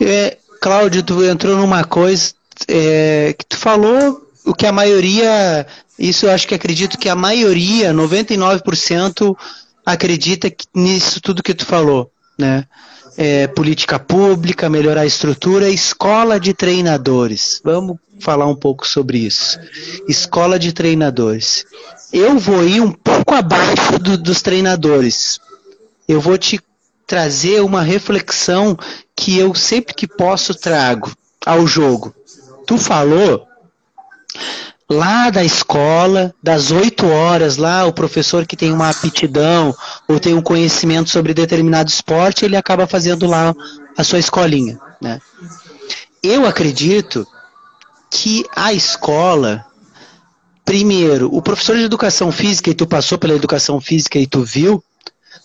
É, 0.00 0.38
Cláudio, 0.60 1.02
tu 1.02 1.24
entrou 1.24 1.56
numa 1.56 1.84
coisa 1.84 2.34
é, 2.68 3.34
que 3.36 3.44
tu 3.46 3.56
falou 3.56 4.31
o 4.44 4.54
que 4.54 4.66
a 4.66 4.72
maioria, 4.72 5.66
isso 5.98 6.26
eu 6.26 6.30
acho 6.30 6.46
que 6.46 6.54
acredito 6.54 6.98
que 6.98 7.08
a 7.08 7.14
maioria, 7.14 7.92
99% 7.92 9.36
acredita 9.84 10.52
nisso 10.74 11.20
tudo 11.20 11.42
que 11.42 11.54
tu 11.54 11.66
falou, 11.66 12.10
né? 12.38 12.66
é, 13.16 13.46
política 13.46 13.98
pública, 13.98 14.70
melhorar 14.70 15.02
a 15.02 15.06
estrutura, 15.06 15.68
escola 15.68 16.38
de 16.38 16.54
treinadores. 16.54 17.60
Vamos 17.64 17.98
falar 18.20 18.46
um 18.46 18.54
pouco 18.54 18.86
sobre 18.86 19.18
isso. 19.18 19.58
Escola 20.08 20.58
de 20.58 20.72
treinadores. 20.72 21.64
Eu 22.12 22.38
vou 22.38 22.64
ir 22.64 22.80
um 22.80 22.92
pouco 22.92 23.34
abaixo 23.34 23.98
do, 24.00 24.16
dos 24.16 24.42
treinadores. 24.42 25.40
Eu 26.08 26.20
vou 26.20 26.38
te 26.38 26.60
trazer 27.06 27.60
uma 27.62 27.82
reflexão 27.82 28.76
que 29.14 29.38
eu 29.38 29.54
sempre 29.54 29.94
que 29.94 30.06
posso 30.06 30.54
trago 30.54 31.12
ao 31.44 31.66
jogo. 31.66 32.14
Tu 32.66 32.78
falou 32.78 33.46
lá 34.90 35.30
da 35.30 35.44
escola, 35.44 36.34
das 36.42 36.70
8 36.70 37.06
horas 37.06 37.56
lá, 37.56 37.86
o 37.86 37.92
professor 37.92 38.46
que 38.46 38.56
tem 38.56 38.72
uma 38.72 38.90
aptidão 38.90 39.74
ou 40.08 40.20
tem 40.20 40.34
um 40.34 40.42
conhecimento 40.42 41.10
sobre 41.10 41.34
determinado 41.34 41.88
esporte, 41.88 42.44
ele 42.44 42.56
acaba 42.56 42.86
fazendo 42.86 43.26
lá 43.26 43.54
a 43.96 44.04
sua 44.04 44.18
escolinha. 44.18 44.78
Né? 45.00 45.20
Eu 46.22 46.46
acredito 46.46 47.26
que 48.10 48.44
a 48.54 48.72
escola, 48.72 49.64
primeiro, 50.64 51.34
o 51.34 51.40
professor 51.40 51.76
de 51.76 51.84
educação 51.84 52.30
física, 52.30 52.70
e 52.70 52.74
tu 52.74 52.86
passou 52.86 53.18
pela 53.18 53.34
educação 53.34 53.80
física 53.80 54.18
e 54.18 54.26
tu 54.26 54.42
viu, 54.42 54.84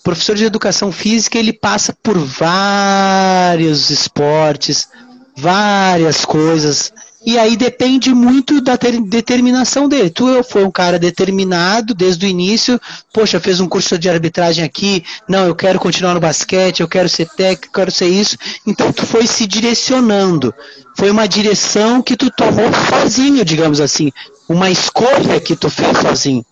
professor 0.08 0.38
de 0.38 0.46
educação 0.46 0.90
física 0.90 1.38
ele 1.38 1.52
passa 1.52 1.94
por 2.02 2.18
vários 2.18 3.90
esportes, 3.90 4.88
várias 5.36 6.24
coisas, 6.24 6.94
e 7.28 7.38
aí 7.38 7.58
depende 7.58 8.14
muito 8.14 8.62
da 8.62 8.78
determinação 8.78 9.90
dele. 9.90 10.10
Tu 10.10 10.42
foi 10.46 10.64
um 10.64 10.72
cara 10.72 10.98
determinado 10.98 11.94
desde 11.94 12.26
o 12.26 12.30
início, 12.30 12.80
poxa, 13.12 13.38
fez 13.38 13.60
um 13.60 13.68
curso 13.68 14.00
de 14.00 14.10
arbitragem 14.10 14.64
aqui, 14.64 15.04
não, 15.28 15.46
eu 15.46 15.54
quero 15.54 15.78
continuar 15.78 16.14
no 16.14 16.22
basquete, 16.22 16.80
eu 16.80 16.88
quero 16.88 17.10
ser 17.10 17.28
técnico, 17.28 17.68
eu 17.68 17.72
quero 17.74 17.92
ser 17.92 18.08
isso. 18.08 18.38
Então 18.66 18.94
tu 18.94 19.06
foi 19.06 19.28
se 19.28 19.46
direcionando. 19.46 20.54
Foi 20.96 21.10
uma 21.12 21.28
direção 21.28 22.02
que 22.02 22.16
tu 22.16 22.32
tomou 22.32 22.72
sozinho, 22.90 23.44
digamos 23.44 23.82
assim. 23.82 24.10
Uma 24.48 24.70
escolha 24.70 25.42
que 25.42 25.58
tu 25.58 25.70
fez 25.70 25.98
sozinho. 25.98 26.46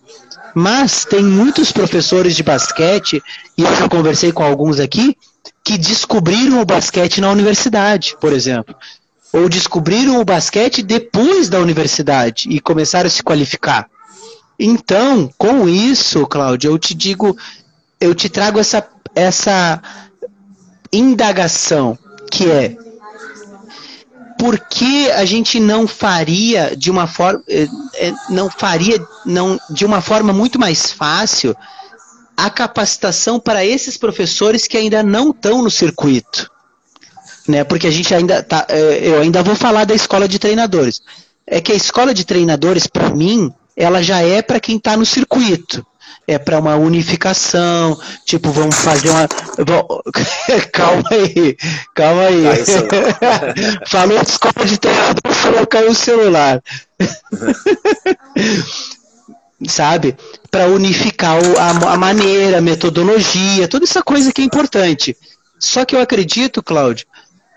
Mas 0.54 1.06
tem 1.06 1.22
muitos 1.22 1.72
professores 1.72 2.36
de 2.36 2.42
basquete, 2.42 3.22
e 3.56 3.62
eu 3.62 3.76
já 3.76 3.88
conversei 3.88 4.30
com 4.30 4.42
alguns 4.42 4.78
aqui, 4.78 5.16
que 5.64 5.78
descobriram 5.78 6.60
o 6.60 6.66
basquete 6.66 7.18
na 7.22 7.30
universidade, 7.30 8.14
por 8.20 8.30
exemplo 8.30 8.76
ou 9.32 9.48
descobriram 9.48 10.20
o 10.20 10.24
basquete 10.24 10.82
depois 10.82 11.48
da 11.48 11.58
universidade 11.58 12.48
e 12.50 12.60
começaram 12.60 13.06
a 13.06 13.10
se 13.10 13.22
qualificar. 13.22 13.88
Então, 14.58 15.30
com 15.36 15.68
isso, 15.68 16.26
Cláudio, 16.26 16.70
eu 16.70 16.78
te 16.78 16.94
digo, 16.94 17.36
eu 18.00 18.14
te 18.14 18.28
trago 18.28 18.58
essa, 18.58 18.86
essa 19.14 19.82
indagação, 20.92 21.98
que 22.30 22.50
é 22.50 22.76
por 24.38 24.58
que 24.58 25.10
a 25.12 25.24
gente 25.24 25.58
não 25.58 25.86
faria 25.86 26.76
de 26.76 26.90
uma 26.90 27.06
forma 27.06 27.42
eh, 27.48 27.66
eh, 27.94 28.12
não 28.28 28.50
faria 28.50 29.02
não 29.24 29.58
de 29.70 29.86
uma 29.86 30.02
forma 30.02 30.30
muito 30.30 30.58
mais 30.58 30.92
fácil 30.92 31.56
a 32.36 32.50
capacitação 32.50 33.40
para 33.40 33.64
esses 33.64 33.96
professores 33.96 34.66
que 34.66 34.76
ainda 34.76 35.02
não 35.02 35.30
estão 35.30 35.62
no 35.62 35.70
circuito 35.70 36.50
né? 37.46 37.64
Porque 37.64 37.86
a 37.86 37.90
gente 37.90 38.14
ainda 38.14 38.42
tá, 38.42 38.66
é, 38.68 39.08
eu 39.08 39.20
ainda 39.20 39.42
vou 39.42 39.54
falar 39.54 39.84
da 39.84 39.94
escola 39.94 40.28
de 40.28 40.38
treinadores. 40.38 41.00
É 41.46 41.60
que 41.60 41.72
a 41.72 41.76
escola 41.76 42.12
de 42.12 42.24
treinadores, 42.24 42.86
para 42.86 43.10
mim, 43.10 43.52
ela 43.76 44.02
já 44.02 44.20
é 44.20 44.42
para 44.42 44.58
quem 44.58 44.76
está 44.76 44.96
no 44.96 45.06
circuito. 45.06 45.86
É 46.28 46.38
para 46.38 46.58
uma 46.58 46.74
unificação, 46.74 47.96
tipo, 48.24 48.50
vamos 48.50 48.74
fazer 48.74 49.10
uma. 49.10 49.28
calma 50.72 51.04
aí, 51.08 51.56
calma 51.94 52.22
aí. 52.22 52.42
Falou 53.86 54.24
de 54.24 54.30
escola 54.30 54.66
de 54.66 54.76
treinador, 54.76 55.32
falou 55.32 55.64
caiu 55.68 55.90
o 55.90 55.94
celular. 55.94 56.60
Sabe? 59.68 60.16
Para 60.50 60.66
unificar 60.66 61.38
a, 61.58 61.92
a 61.92 61.96
maneira, 61.96 62.58
a 62.58 62.60
metodologia, 62.60 63.68
toda 63.68 63.84
essa 63.84 64.02
coisa 64.02 64.32
que 64.32 64.42
é 64.42 64.44
importante. 64.44 65.16
Só 65.58 65.84
que 65.84 65.94
eu 65.94 66.00
acredito, 66.00 66.62
Cláudio, 66.62 67.06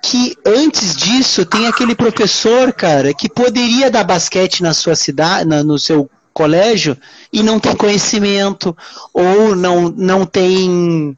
que 0.02 0.36
antes 0.46 0.96
disso 0.96 1.46
tem 1.46 1.68
aquele 1.68 1.96
professor, 1.96 2.72
cara, 2.74 3.14
que 3.14 3.30
poderia 3.30 3.92
dar 3.92 4.04
basquete 4.04 4.62
na 4.62 4.74
sua 4.74 4.96
cidade, 4.96 5.48
na, 5.48 5.64
no 5.64 5.78
seu 5.78 6.10
colégio 6.34 6.98
e 7.34 7.44
não 7.44 7.60
tem 7.60 7.76
conhecimento 7.76 8.76
ou 9.14 9.56
não, 9.56 9.90
não 9.90 10.26
tem 10.26 11.18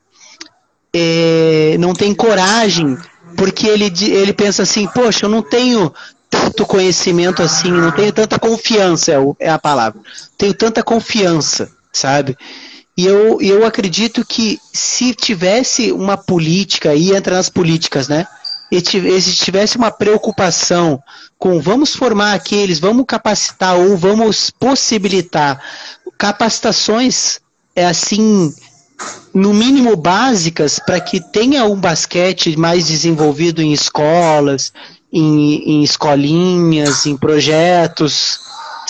é, 0.94 1.76
não 1.80 1.94
tem 1.94 2.14
coragem 2.14 2.98
porque 3.38 3.68
ele, 3.68 3.92
ele 4.02 4.34
pensa 4.34 4.64
assim, 4.64 4.88
poxa, 4.88 5.26
eu 5.26 5.30
não 5.30 5.42
tenho 5.42 5.94
tanto 6.30 6.66
conhecimento 6.66 7.42
assim, 7.42 7.72
não 7.72 7.92
tenho 7.92 8.12
tanta 8.12 8.40
confiança, 8.40 9.12
é, 9.12 9.48
é 9.48 9.50
a 9.50 9.60
palavra, 9.60 10.00
tenho 10.38 10.54
tanta 10.54 10.84
confiança, 10.84 11.70
sabe? 11.92 12.38
E 12.98 13.06
eu, 13.06 13.42
eu 13.42 13.66
acredito 13.66 14.26
que 14.26 14.60
se 14.74 15.14
tivesse 15.14 15.92
uma 15.92 16.18
política, 16.18 16.94
e 16.94 17.16
entra 17.16 17.36
nas 17.36 17.50
políticas, 17.50 18.08
né? 18.08 18.28
E 18.72 19.22
se 19.22 19.36
tivesse 19.36 19.76
uma 19.76 19.92
preocupação 19.92 21.02
com 21.38 21.60
vamos 21.60 21.94
formar 21.94 22.34
aqueles, 22.34 22.80
vamos 22.80 23.06
capacitar 23.06 23.78
ou 23.78 23.98
vamos 23.98 24.50
possibilitar 24.50 25.62
capacitações 26.18 27.40
é 27.76 27.86
assim 27.86 28.54
no 29.34 29.54
mínimo 29.54 29.96
básicas 29.96 30.80
para 30.80 31.02
que 31.02 31.20
tenha 31.20 31.66
um 31.66 31.76
basquete 31.76 32.56
mais 32.56 32.88
desenvolvido 32.88 33.62
em 33.62 33.74
escolas 33.74 34.72
em, 35.12 35.56
em 35.72 35.84
escolinhas, 35.84 37.06
em 37.06 37.18
projetos, 37.18 38.40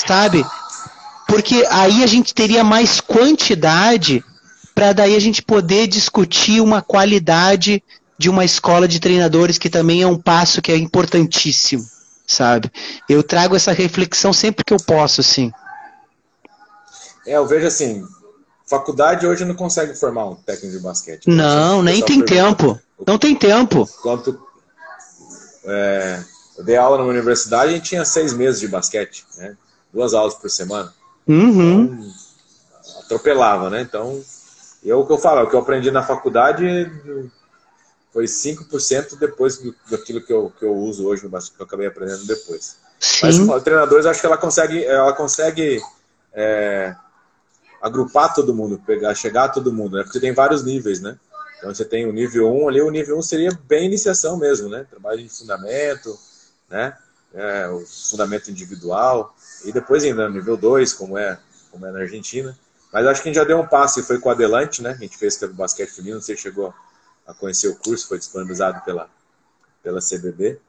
sabe? 0.05 0.45
Porque 1.27 1.65
aí 1.69 2.03
a 2.03 2.07
gente 2.07 2.33
teria 2.33 2.63
mais 2.63 3.01
quantidade 3.01 4.23
para 4.75 4.93
daí 4.93 5.15
a 5.15 5.19
gente 5.19 5.41
poder 5.41 5.87
discutir 5.87 6.61
uma 6.61 6.81
qualidade 6.81 7.83
de 8.21 8.29
uma 8.29 8.45
escola 8.45 8.87
de 8.87 8.99
treinadores 8.99 9.57
que 9.57 9.67
também 9.67 10.03
é 10.03 10.07
um 10.07 10.15
passo 10.15 10.61
que 10.61 10.71
é 10.71 10.77
importantíssimo, 10.77 11.83
sabe? 12.27 12.71
Eu 13.09 13.23
trago 13.23 13.55
essa 13.55 13.71
reflexão 13.71 14.31
sempre 14.31 14.63
que 14.63 14.71
eu 14.71 14.77
posso, 14.77 15.21
assim. 15.21 15.51
É, 17.25 17.35
eu 17.35 17.47
vejo 17.47 17.65
assim, 17.65 18.05
faculdade 18.67 19.25
hoje 19.25 19.43
não 19.43 19.55
consegue 19.55 19.95
formar 19.95 20.25
um 20.27 20.35
técnico 20.35 20.77
de 20.77 20.83
basquete. 20.83 21.27
Não, 21.27 21.81
nem 21.81 22.05
tem 22.05 22.23
tempo. 22.23 22.79
Não 23.07 23.17
tem 23.17 23.35
tempo. 23.35 23.89
Quanto 24.03 24.39
é, 25.65 26.23
eu 26.59 26.63
dei 26.63 26.77
aula 26.77 26.99
numa 26.99 27.09
universidade 27.09 27.73
e 27.73 27.81
tinha 27.81 28.05
seis 28.05 28.33
meses 28.33 28.59
de 28.59 28.67
basquete, 28.67 29.25
né? 29.35 29.57
Duas 29.91 30.13
aulas 30.13 30.35
por 30.35 30.47
semana. 30.51 30.93
Uhum. 31.27 31.83
Então, 31.85 32.11
atropelava, 32.99 33.71
né? 33.71 33.81
Então, 33.81 34.21
eu 34.83 34.99
o 34.99 35.07
que 35.07 35.11
eu 35.11 35.17
falo, 35.17 35.41
o 35.41 35.49
que 35.49 35.55
eu 35.55 35.59
aprendi 35.59 35.89
na 35.89 36.03
faculdade 36.03 36.91
foi 38.11 38.25
5% 38.25 39.17
depois 39.17 39.57
do, 39.57 39.73
daquilo 39.89 40.21
que 40.21 40.31
eu, 40.31 40.51
que 40.57 40.65
eu 40.65 40.75
uso 40.75 41.07
hoje 41.07 41.23
no 41.23 41.29
basquete, 41.29 41.55
que 41.55 41.61
eu 41.61 41.65
acabei 41.65 41.87
aprendendo 41.87 42.25
depois. 42.25 42.77
Sim. 42.99 43.45
Mas 43.45 43.63
treinadores, 43.63 44.05
acho 44.05 44.19
que 44.19 44.25
ela 44.25 44.37
consegue, 44.37 44.83
ela 44.83 45.13
consegue 45.13 45.81
é, 46.33 46.95
agrupar 47.81 48.33
todo 48.33 48.53
mundo, 48.53 48.81
pegar, 48.85 49.15
chegar 49.15 49.45
a 49.45 49.49
todo 49.49 49.73
mundo, 49.73 49.97
né? 49.97 50.03
Porque 50.03 50.19
tem 50.19 50.33
vários 50.33 50.63
níveis, 50.63 50.99
né? 51.01 51.17
Então 51.57 51.73
você 51.73 51.85
tem 51.85 52.07
o 52.07 52.13
nível 52.13 52.51
1 52.51 52.69
ali, 52.69 52.81
o 52.81 52.91
nível 52.91 53.17
1 53.17 53.21
seria 53.21 53.59
bem 53.67 53.85
iniciação 53.85 54.37
mesmo, 54.37 54.67
né? 54.69 54.85
Trabalho 54.89 55.23
de 55.23 55.29
fundamento, 55.29 56.17
né? 56.69 56.97
É, 57.33 57.67
o 57.69 57.85
fundamento 57.85 58.51
individual. 58.51 59.35
E 59.63 59.71
depois 59.71 60.03
ainda 60.03 60.27
no 60.27 60.35
nível 60.35 60.57
2, 60.57 60.93
como 60.93 61.17
é, 61.17 61.39
como 61.71 61.85
é 61.85 61.91
na 61.91 61.99
Argentina. 61.99 62.57
Mas 62.91 63.07
acho 63.07 63.21
que 63.21 63.29
a 63.29 63.31
gente 63.31 63.41
já 63.41 63.47
deu 63.47 63.59
um 63.59 63.65
passo 63.65 63.99
e 63.99 64.03
foi 64.03 64.19
com 64.19 64.27
o 64.27 64.31
Adelante, 64.31 64.81
né? 64.81 64.91
A 64.91 64.95
gente 64.95 65.17
fez 65.17 65.37
pelo 65.37 65.53
basquete 65.53 65.89
feminino, 65.89 66.21
você 66.21 66.35
chegou 66.35 66.73
a 67.31 67.33
conhecer 67.33 67.67
o 67.67 67.75
curso, 67.75 68.07
foi 68.07 68.19
disponibilizado 68.19 68.83
pela, 68.83 69.09
pela 69.81 69.99
CBB. 69.99 70.59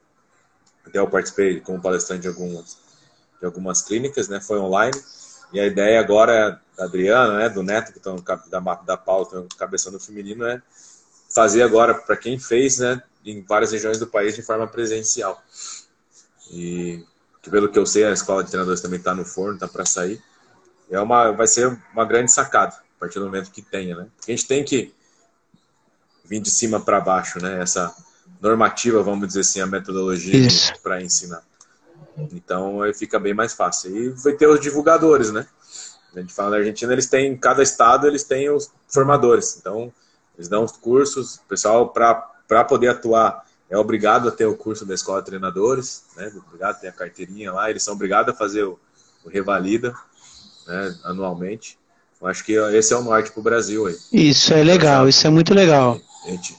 Até 0.85 0.99
eu 0.99 1.07
participei 1.07 1.59
como 1.61 1.81
palestrante 1.81 2.23
de 2.23 2.27
algumas, 2.27 2.77
de 3.39 3.45
algumas 3.45 3.81
clínicas, 3.81 4.27
né? 4.27 4.39
Foi 4.41 4.59
online. 4.59 4.99
E 5.51 5.59
a 5.59 5.65
ideia 5.65 5.99
agora 5.99 6.59
da 6.75 6.85
Adriana, 6.85 7.37
né, 7.37 7.49
do 7.49 7.61
Neto, 7.61 7.91
que 7.91 7.99
estão 7.99 8.15
da, 8.49 8.59
da 8.59 8.97
pauta, 8.97 9.45
cabeção 9.57 9.91
do 9.91 9.99
feminino, 9.99 10.45
é 10.45 10.61
fazer 11.29 11.61
agora 11.61 11.93
para 11.93 12.17
quem 12.17 12.39
fez, 12.39 12.79
né, 12.79 13.01
em 13.23 13.41
várias 13.41 13.71
regiões 13.71 13.99
do 13.99 14.07
país 14.07 14.35
de 14.35 14.41
forma 14.41 14.67
presencial. 14.67 15.41
E 16.51 17.05
que 17.41 17.49
pelo 17.49 17.69
que 17.69 17.77
eu 17.77 17.85
sei, 17.85 18.05
a 18.05 18.11
escola 18.11 18.43
de 18.43 18.49
treinadores 18.49 18.81
também 18.81 18.97
está 18.97 19.13
no 19.13 19.25
forno, 19.25 19.55
está 19.55 19.67
para 19.67 19.85
sair. 19.85 20.21
É 20.89 20.99
uma, 20.99 21.31
vai 21.31 21.45
ser 21.45 21.77
uma 21.91 22.05
grande 22.05 22.31
sacada 22.31 22.75
a 22.75 22.99
partir 22.99 23.19
do 23.19 23.25
momento 23.25 23.51
que 23.51 23.61
tenha, 23.61 23.95
né? 23.95 24.07
Porque 24.15 24.31
a 24.31 24.35
gente 24.35 24.47
tem 24.47 24.63
que 24.63 24.93
vir 26.23 26.39
de 26.39 26.49
cima 26.49 26.79
para 26.79 26.99
baixo, 26.99 27.39
né? 27.41 27.61
Essa 27.61 27.93
normativa, 28.41 29.01
vamos 29.01 29.27
dizer 29.27 29.41
assim, 29.41 29.61
a 29.61 29.65
metodologia 29.65 30.47
para 30.81 31.01
ensinar. 31.01 31.43
Então 32.31 32.81
aí 32.81 32.93
fica 32.93 33.19
bem 33.19 33.33
mais 33.33 33.53
fácil. 33.53 33.95
E 33.95 34.09
vai 34.09 34.33
ter 34.33 34.47
os 34.47 34.59
divulgadores, 34.59 35.31
né? 35.31 35.45
A 36.15 36.19
gente 36.19 36.33
fala 36.33 36.51
na 36.51 36.57
Argentina, 36.57 36.93
eles 36.93 37.07
têm, 37.07 37.35
cada 37.35 37.63
estado 37.63 38.07
eles 38.07 38.23
têm 38.23 38.49
os 38.49 38.71
formadores. 38.87 39.57
Então, 39.57 39.91
eles 40.35 40.47
dão 40.47 40.63
os 40.63 40.71
cursos, 40.73 41.35
o 41.37 41.41
pessoal, 41.47 41.89
para 41.89 42.63
poder 42.65 42.89
atuar, 42.89 43.45
é 43.69 43.77
obrigado 43.77 44.27
a 44.27 44.31
ter 44.31 44.45
o 44.45 44.55
curso 44.55 44.85
da 44.85 44.93
escola 44.93 45.19
de 45.21 45.25
treinadores, 45.25 46.03
né? 46.15 46.31
Obrigado 46.47 46.75
a 46.75 46.79
ter 46.79 46.87
a 46.89 46.91
carteirinha 46.91 47.51
lá, 47.51 47.69
eles 47.69 47.81
são 47.81 47.95
obrigados 47.95 48.33
a 48.33 48.37
fazer 48.37 48.63
o, 48.63 48.79
o 49.25 49.29
Revalida 49.29 49.95
né? 50.67 50.95
anualmente. 51.03 51.79
Eu 52.21 52.27
acho 52.27 52.43
que 52.43 52.53
esse 52.53 52.93
é 52.93 52.97
o 52.97 53.01
norte 53.01 53.31
para 53.31 53.39
o 53.39 53.43
Brasil 53.43 53.87
aí. 53.87 53.97
Isso 54.11 54.53
é 54.53 54.63
legal, 54.63 55.09
isso 55.09 55.25
é 55.25 55.29
muito 55.29 55.53
legal. 55.53 55.99
A 56.25 56.29
gente, 56.29 56.57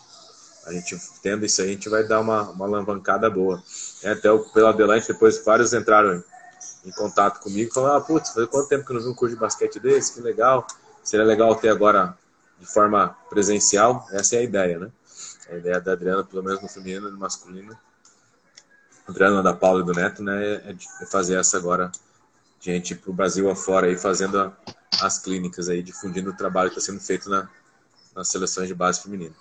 a 0.66 0.72
gente 0.72 1.00
tendo 1.22 1.44
isso 1.44 1.62
aí, 1.62 1.68
a 1.68 1.72
gente 1.72 1.88
vai 1.88 2.06
dar 2.06 2.20
uma, 2.20 2.50
uma 2.50 2.66
alavancada 2.66 3.28
boa. 3.30 3.62
É, 4.02 4.12
até 4.12 4.30
o, 4.30 4.40
pelo 4.50 4.68
Adelante, 4.68 5.08
depois 5.08 5.42
vários 5.44 5.72
entraram 5.72 6.14
em, 6.14 6.88
em 6.88 6.92
contato 6.92 7.40
comigo, 7.40 7.72
falaram, 7.72 7.96
ah, 7.96 8.00
putz, 8.00 8.30
faz 8.30 8.46
quanto 8.48 8.68
tempo 8.68 8.84
que 8.84 8.92
eu 8.92 8.96
não 8.96 9.02
vi 9.02 9.08
um 9.08 9.14
curso 9.14 9.34
de 9.34 9.40
basquete 9.40 9.78
desse, 9.80 10.14
que 10.14 10.20
legal. 10.20 10.66
Seria 11.02 11.24
legal 11.24 11.54
ter 11.56 11.68
agora 11.68 12.16
de 12.58 12.66
forma 12.66 13.16
presencial, 13.28 14.06
essa 14.12 14.36
é 14.36 14.38
a 14.38 14.42
ideia, 14.42 14.78
né? 14.78 14.90
A 15.50 15.56
ideia 15.56 15.80
da 15.80 15.92
Adriana, 15.92 16.24
pelo 16.24 16.42
menos 16.42 16.62
no 16.62 16.68
feminino 16.68 17.08
e 17.08 17.12
no 17.12 17.18
masculino, 17.18 17.76
Adriana, 19.06 19.42
da 19.42 19.52
Paula 19.52 19.82
e 19.82 19.84
do 19.84 19.92
Neto, 19.92 20.22
né, 20.22 20.42
é, 20.42 20.76
é 21.02 21.06
fazer 21.06 21.38
essa 21.38 21.58
agora, 21.58 21.92
gente 22.58 22.94
para 22.94 23.10
o 23.10 23.14
Brasil 23.14 23.50
afora 23.50 23.86
aí, 23.86 23.96
fazendo 23.96 24.40
a, 24.40 24.52
as 25.02 25.18
clínicas 25.18 25.68
aí, 25.68 25.82
difundindo 25.82 26.30
o 26.30 26.36
trabalho 26.36 26.70
que 26.70 26.78
está 26.78 26.90
sendo 26.90 27.02
feito 27.02 27.28
na, 27.28 27.46
nas 28.16 28.28
seleções 28.28 28.66
de 28.66 28.74
base 28.74 29.02
feminina. 29.02 29.34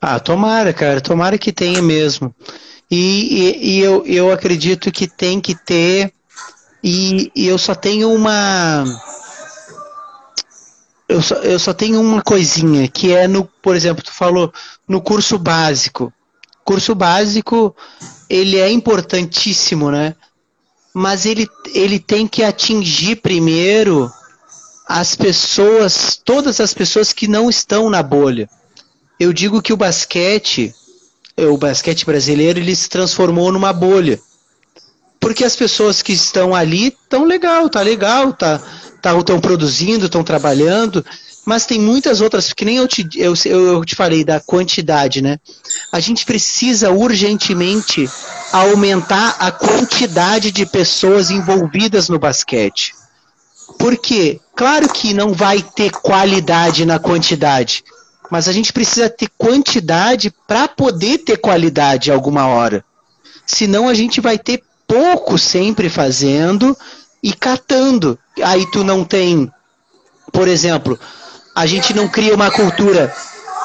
Ah, 0.00 0.20
tomara, 0.20 0.72
cara, 0.72 1.00
tomara 1.00 1.36
que 1.36 1.52
tenha 1.52 1.82
mesmo. 1.82 2.34
E, 2.90 3.56
e, 3.60 3.70
e 3.70 3.80
eu, 3.80 4.04
eu 4.06 4.32
acredito 4.32 4.92
que 4.92 5.06
tem 5.06 5.40
que 5.40 5.54
ter, 5.54 6.12
e, 6.82 7.30
e 7.34 7.46
eu 7.46 7.58
só 7.58 7.74
tenho 7.74 8.10
uma 8.12 8.84
eu 11.08 11.22
só, 11.22 11.36
eu 11.36 11.58
só 11.58 11.72
tenho 11.72 12.00
uma 12.00 12.22
coisinha, 12.22 12.86
que 12.86 13.12
é 13.12 13.26
no, 13.26 13.44
por 13.62 13.74
exemplo, 13.74 14.04
tu 14.04 14.12
falou 14.12 14.52
no 14.86 15.00
curso 15.00 15.38
básico. 15.38 16.12
Curso 16.64 16.94
básico, 16.94 17.74
ele 18.28 18.58
é 18.58 18.70
importantíssimo, 18.70 19.90
né? 19.90 20.14
Mas 20.92 21.24
ele, 21.24 21.48
ele 21.72 21.98
tem 21.98 22.26
que 22.26 22.44
atingir 22.44 23.16
primeiro 23.16 24.12
as 24.86 25.14
pessoas, 25.14 26.20
todas 26.22 26.60
as 26.60 26.74
pessoas 26.74 27.12
que 27.12 27.26
não 27.26 27.48
estão 27.48 27.88
na 27.88 28.02
bolha. 28.02 28.48
Eu 29.18 29.32
digo 29.32 29.60
que 29.60 29.72
o 29.72 29.76
basquete, 29.76 30.74
o 31.36 31.56
basquete 31.56 32.06
brasileiro, 32.06 32.58
ele 32.58 32.74
se 32.74 32.88
transformou 32.88 33.50
numa 33.50 33.72
bolha. 33.72 34.20
Porque 35.18 35.44
as 35.44 35.56
pessoas 35.56 36.00
que 36.02 36.12
estão 36.12 36.54
ali 36.54 36.88
estão 36.88 37.24
legal, 37.24 37.68
tá 37.68 37.80
legal, 37.82 38.32
tá, 38.32 38.60
estão 39.18 39.40
produzindo, 39.40 40.06
estão 40.06 40.22
trabalhando, 40.22 41.04
mas 41.44 41.66
tem 41.66 41.80
muitas 41.80 42.20
outras, 42.20 42.52
que 42.52 42.64
nem 42.64 42.76
eu 42.76 42.86
te, 42.86 43.08
eu, 43.16 43.34
eu 43.46 43.84
te 43.84 43.94
falei 43.94 44.22
da 44.22 44.38
quantidade, 44.38 45.22
né? 45.22 45.38
A 45.90 45.98
gente 45.98 46.24
precisa 46.24 46.90
urgentemente 46.90 48.08
aumentar 48.52 49.34
a 49.38 49.50
quantidade 49.50 50.52
de 50.52 50.66
pessoas 50.66 51.30
envolvidas 51.30 52.08
no 52.08 52.18
basquete. 52.18 52.94
Porque, 53.78 54.40
claro 54.54 54.92
que 54.92 55.14
não 55.14 55.32
vai 55.32 55.62
ter 55.62 55.90
qualidade 55.90 56.84
na 56.84 56.98
quantidade, 56.98 57.82
mas 58.30 58.48
a 58.48 58.52
gente 58.52 58.72
precisa 58.72 59.08
ter 59.08 59.28
quantidade 59.36 60.32
para 60.46 60.68
poder 60.68 61.18
ter 61.18 61.38
qualidade 61.38 62.10
alguma 62.10 62.46
hora. 62.46 62.84
Senão 63.46 63.88
a 63.88 63.94
gente 63.94 64.20
vai 64.20 64.38
ter 64.38 64.62
pouco 64.86 65.38
sempre 65.38 65.88
fazendo 65.88 66.76
e 67.22 67.32
catando. 67.32 68.18
Aí 68.42 68.66
tu 68.66 68.84
não 68.84 69.04
tem, 69.04 69.50
por 70.32 70.48
exemplo, 70.48 70.98
a 71.54 71.66
gente 71.66 71.94
não 71.94 72.08
cria 72.08 72.34
uma 72.34 72.50
cultura 72.50 73.12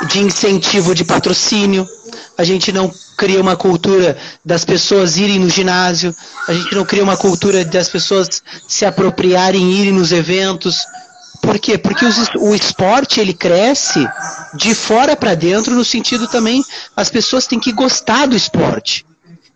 de 0.07 0.19
incentivo 0.19 0.95
de 0.95 1.03
patrocínio, 1.03 1.87
a 2.37 2.43
gente 2.43 2.71
não 2.71 2.91
cria 3.17 3.39
uma 3.39 3.55
cultura 3.55 4.17
das 4.43 4.65
pessoas 4.65 5.17
irem 5.17 5.39
no 5.39 5.49
ginásio, 5.49 6.13
a 6.47 6.53
gente 6.53 6.73
não 6.75 6.83
cria 6.83 7.03
uma 7.03 7.15
cultura 7.15 7.63
das 7.63 7.87
pessoas 7.87 8.41
se 8.67 8.85
apropriarem 8.85 9.71
e 9.71 9.81
irem 9.81 9.93
nos 9.93 10.11
eventos. 10.11 10.77
Por 11.43 11.59
quê? 11.59 11.77
Porque 11.77 12.05
os, 12.05 12.29
o 12.37 12.55
esporte 12.55 13.19
ele 13.19 13.33
cresce 13.33 14.07
de 14.55 14.73
fora 14.73 15.13
para 15.13 15.35
dentro 15.35 15.75
no 15.75 15.83
sentido 15.83 16.25
também 16.25 16.63
as 16.95 17.09
pessoas 17.09 17.45
têm 17.45 17.59
que 17.59 17.73
gostar 17.73 18.25
do 18.27 18.35
esporte. 18.35 19.05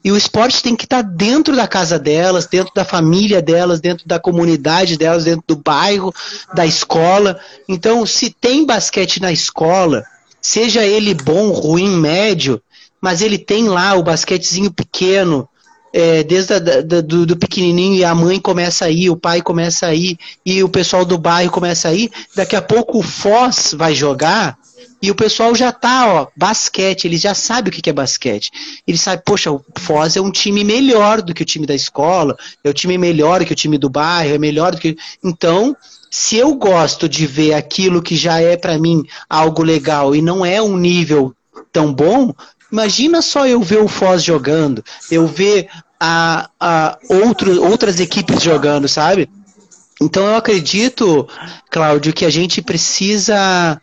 E 0.03 0.11
o 0.11 0.17
esporte 0.17 0.61
tem 0.61 0.75
que 0.75 0.83
estar 0.83 1.01
tá 1.01 1.09
dentro 1.09 1.55
da 1.55 1.65
casa 1.65 1.97
delas, 1.97 2.45
dentro 2.45 2.73
da 2.75 2.83
família 2.83 3.41
delas, 3.41 3.79
dentro 3.79 4.05
da 4.05 4.19
comunidade 4.19 4.97
delas, 4.97 5.23
dentro 5.23 5.43
do 5.47 5.55
bairro, 5.55 6.13
da 6.53 6.65
escola. 6.65 7.39
Então, 7.69 8.05
se 8.05 8.29
tem 8.29 8.65
basquete 8.65 9.21
na 9.21 9.31
escola, 9.31 10.03
seja 10.41 10.85
ele 10.85 11.13
bom, 11.13 11.51
ruim, 11.51 11.97
médio, 11.97 12.61
mas 13.01 13.21
ele 13.21 13.37
tem 13.37 13.69
lá 13.69 13.95
o 13.95 14.03
basquetezinho 14.03 14.71
pequeno, 14.71 15.47
é, 15.93 16.23
desde 16.23 16.53
a, 16.53 16.59
da, 16.59 17.01
do, 17.01 17.25
do, 17.25 17.37
pequenininho 17.37 17.95
e 17.95 18.03
a 18.03 18.13
mãe 18.13 18.39
começa 18.39 18.85
a 18.85 18.89
ir, 18.89 19.09
o 19.09 19.17
pai 19.17 19.41
começa 19.41 19.87
a 19.87 19.95
ir 19.95 20.17
e 20.45 20.63
o 20.63 20.69
pessoal 20.69 21.05
do 21.05 21.17
bairro 21.17 21.51
começa 21.51 21.89
a 21.89 21.93
ir. 21.93 22.11
Daqui 22.35 22.55
a 22.55 22.61
pouco 22.61 22.99
o 22.99 23.03
Foz 23.03 23.73
vai 23.75 23.95
jogar 23.95 24.57
e 25.01 25.11
o 25.11 25.15
pessoal 25.15 25.53
já 25.53 25.71
tá, 25.71 26.07
ó, 26.07 26.27
basquete, 26.35 27.05
eles 27.05 27.21
já 27.21 27.33
sabem 27.33 27.71
o 27.71 27.71
que 27.71 27.89
é 27.89 27.93
basquete. 27.93 28.51
Eles 28.87 29.01
sabem, 29.01 29.21
poxa, 29.25 29.51
o 29.51 29.63
Foz 29.77 30.15
é 30.15 30.21
um 30.21 30.31
time 30.31 30.63
melhor 30.63 31.21
do 31.21 31.33
que 31.33 31.43
o 31.43 31.45
time 31.45 31.65
da 31.65 31.75
escola, 31.75 32.35
é 32.63 32.69
um 32.69 32.73
time 32.73 32.97
melhor 32.97 33.45
que 33.45 33.53
o 33.53 33.55
time 33.55 33.77
do 33.77 33.89
bairro, 33.89 34.33
é 34.33 34.37
melhor 34.37 34.71
do 34.71 34.81
que. 34.81 34.97
Então, 35.23 35.75
se 36.09 36.37
eu 36.37 36.55
gosto 36.55 37.07
de 37.07 37.27
ver 37.27 37.53
aquilo 37.53 38.01
que 38.01 38.15
já 38.15 38.41
é 38.41 38.57
para 38.57 38.77
mim 38.77 39.03
algo 39.29 39.61
legal 39.61 40.15
e 40.15 40.21
não 40.21 40.45
é 40.45 40.61
um 40.61 40.77
nível 40.77 41.33
tão 41.71 41.93
bom, 41.93 42.33
Imagina 42.71 43.21
só 43.21 43.47
eu 43.47 43.61
ver 43.61 43.79
o 43.79 43.87
Foz 43.87 44.23
jogando, 44.23 44.83
eu 45.09 45.25
ver 45.25 45.69
a, 45.99 46.49
a 46.59 46.97
outro, 47.09 47.63
outras 47.63 47.99
equipes 47.99 48.41
jogando, 48.41 48.87
sabe? 48.87 49.29
Então 50.01 50.25
eu 50.25 50.35
acredito, 50.35 51.27
Cláudio, 51.71 52.13
que 52.13 52.25
a 52.25 52.29
gente 52.29 52.61
precisa 52.61 53.81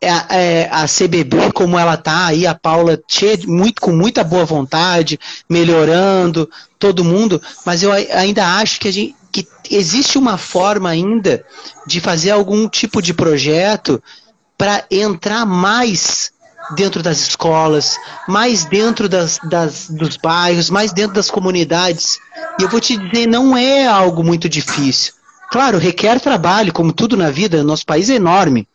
é, 0.00 0.08
é, 0.28 0.68
a 0.70 0.86
CBB 0.86 1.52
como 1.52 1.78
ela 1.78 1.96
tá 1.96 2.26
aí, 2.26 2.46
a 2.46 2.54
Paula 2.54 3.00
cheia, 3.08 3.38
muito, 3.46 3.80
com 3.80 3.92
muita 3.92 4.22
boa 4.22 4.44
vontade, 4.44 5.18
melhorando, 5.48 6.50
todo 6.78 7.04
mundo, 7.04 7.40
mas 7.64 7.82
eu 7.82 7.90
ainda 7.90 8.46
acho 8.56 8.80
que, 8.80 8.88
a 8.88 8.92
gente, 8.92 9.16
que 9.32 9.46
existe 9.70 10.18
uma 10.18 10.36
forma 10.36 10.90
ainda 10.90 11.44
de 11.86 12.00
fazer 12.00 12.32
algum 12.32 12.68
tipo 12.68 13.00
de 13.00 13.14
projeto 13.14 14.02
para 14.58 14.84
entrar 14.90 15.46
mais 15.46 16.32
dentro 16.70 17.02
das 17.02 17.18
escolas, 17.20 17.98
mais 18.28 18.64
dentro 18.64 19.08
das, 19.08 19.38
das, 19.42 19.88
dos 19.88 20.16
bairros, 20.16 20.70
mais 20.70 20.92
dentro 20.92 21.14
das 21.14 21.30
comunidades. 21.30 22.18
E 22.58 22.62
eu 22.62 22.68
vou 22.68 22.80
te 22.80 22.96
dizer, 22.96 23.26
não 23.26 23.56
é 23.56 23.86
algo 23.86 24.22
muito 24.24 24.48
difícil. 24.48 25.12
Claro, 25.50 25.78
requer 25.78 26.20
trabalho, 26.20 26.72
como 26.72 26.92
tudo 26.92 27.16
na 27.16 27.30
vida, 27.30 27.62
nosso 27.62 27.84
país 27.86 28.10
é 28.10 28.14
enorme, 28.14 28.66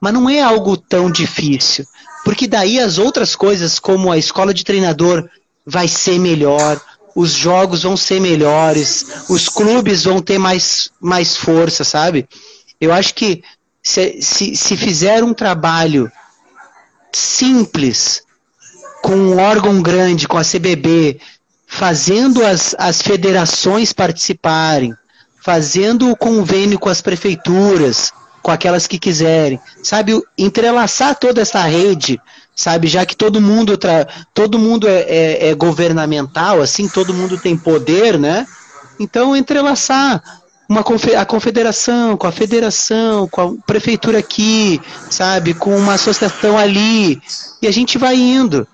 mas 0.00 0.12
não 0.12 0.28
é 0.28 0.40
algo 0.40 0.76
tão 0.76 1.10
difícil. 1.10 1.84
Porque 2.24 2.46
daí 2.46 2.78
as 2.78 2.98
outras 2.98 3.34
coisas, 3.34 3.78
como 3.78 4.12
a 4.12 4.18
escola 4.18 4.52
de 4.52 4.64
treinador 4.64 5.28
vai 5.66 5.88
ser 5.88 6.18
melhor, 6.18 6.80
os 7.14 7.32
jogos 7.32 7.82
vão 7.82 7.96
ser 7.96 8.20
melhores, 8.20 9.24
os 9.28 9.48
clubes 9.48 10.04
vão 10.04 10.20
ter 10.20 10.38
mais, 10.38 10.90
mais 11.00 11.36
força, 11.36 11.84
sabe? 11.84 12.28
Eu 12.80 12.92
acho 12.92 13.14
que 13.14 13.42
se, 13.82 14.20
se, 14.22 14.54
se 14.56 14.76
fizer 14.76 15.24
um 15.24 15.34
trabalho 15.34 16.10
simples, 17.12 18.22
com 19.02 19.14
um 19.14 19.38
órgão 19.38 19.80
grande, 19.82 20.28
com 20.28 20.38
a 20.38 20.44
CBB, 20.44 21.20
fazendo 21.66 22.44
as, 22.44 22.74
as 22.78 23.00
federações 23.00 23.92
participarem, 23.92 24.94
fazendo 25.42 26.10
o 26.10 26.16
convênio 26.16 26.78
com 26.78 26.88
as 26.88 27.00
prefeituras, 27.00 28.12
com 28.42 28.50
aquelas 28.50 28.86
que 28.86 28.98
quiserem, 28.98 29.60
sabe, 29.82 30.20
entrelaçar 30.36 31.14
toda 31.14 31.40
essa 31.40 31.62
rede, 31.62 32.20
sabe, 32.54 32.88
já 32.88 33.06
que 33.06 33.16
todo 33.16 33.40
mundo 33.40 33.76
tra... 33.76 34.06
todo 34.34 34.58
mundo 34.58 34.88
é, 34.88 35.00
é, 35.00 35.48
é, 35.48 35.54
governamental, 35.54 36.60
assim, 36.60 36.88
todo 36.88 37.14
mundo 37.14 37.38
tem 37.38 37.56
poder, 37.56 38.18
né? 38.18 38.46
Então 38.98 39.36
entrelaçar 39.36 40.22
uma 40.70 40.84
a 41.18 41.26
confederação, 41.26 42.16
com 42.16 42.28
a 42.28 42.32
federação, 42.32 43.26
com 43.26 43.40
a 43.40 43.54
prefeitura 43.66 44.20
aqui, 44.20 44.80
sabe, 45.10 45.52
com 45.52 45.76
uma 45.76 45.94
associação 45.94 46.56
ali, 46.56 47.20
e 47.60 47.66
a 47.66 47.72
gente 47.72 47.98
vai 47.98 48.14
indo. 48.14 48.64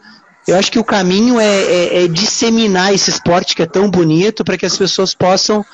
Eu 0.47 0.59
acho 0.59 0.71
que 0.71 0.79
o 0.79 0.85
caminho 0.85 1.41
é, 1.41 1.63
é, 1.63 2.05
é 2.05 2.07
disseminar 2.07 2.93
esse 2.93 3.09
esporte 3.09 3.57
que 3.57 3.63
é 3.63 3.67
tão 3.67 3.91
bonito 3.91 4.45
para 4.45 4.59
que 4.59 4.67
as 4.67 4.77
pessoas 4.77 5.15
possam 5.15 5.65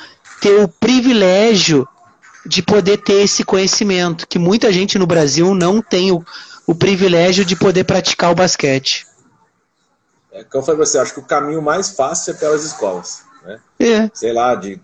ter 0.40 0.62
o 0.62 0.68
privilégio 0.68 1.88
de 2.46 2.62
poder 2.62 2.98
ter 2.98 3.24
esse 3.24 3.42
conhecimento, 3.42 4.26
que 4.26 4.38
muita 4.38 4.72
gente 4.72 5.00
no 5.00 5.06
Brasil 5.08 5.52
não 5.56 5.82
tem 5.82 6.12
o, 6.12 6.24
o 6.68 6.74
privilégio 6.74 7.44
de 7.44 7.56
poder 7.56 7.82
praticar 7.82 8.30
o 8.30 8.34
basquete. 8.36 9.08
É, 10.30 10.44
como 10.44 10.62
eu 10.62 10.66
falei 10.66 10.76
pra 10.76 10.86
você, 10.86 10.98
acho 10.98 11.14
que 11.14 11.20
o 11.20 11.24
caminho 11.24 11.60
mais 11.60 11.90
fácil 11.90 12.32
é 12.32 12.36
pelas 12.36 12.64
escolas. 12.64 13.24
Né? 13.44 13.60
É. 13.80 14.10
Sei 14.14 14.32
lá, 14.32 14.54
de 14.54 14.80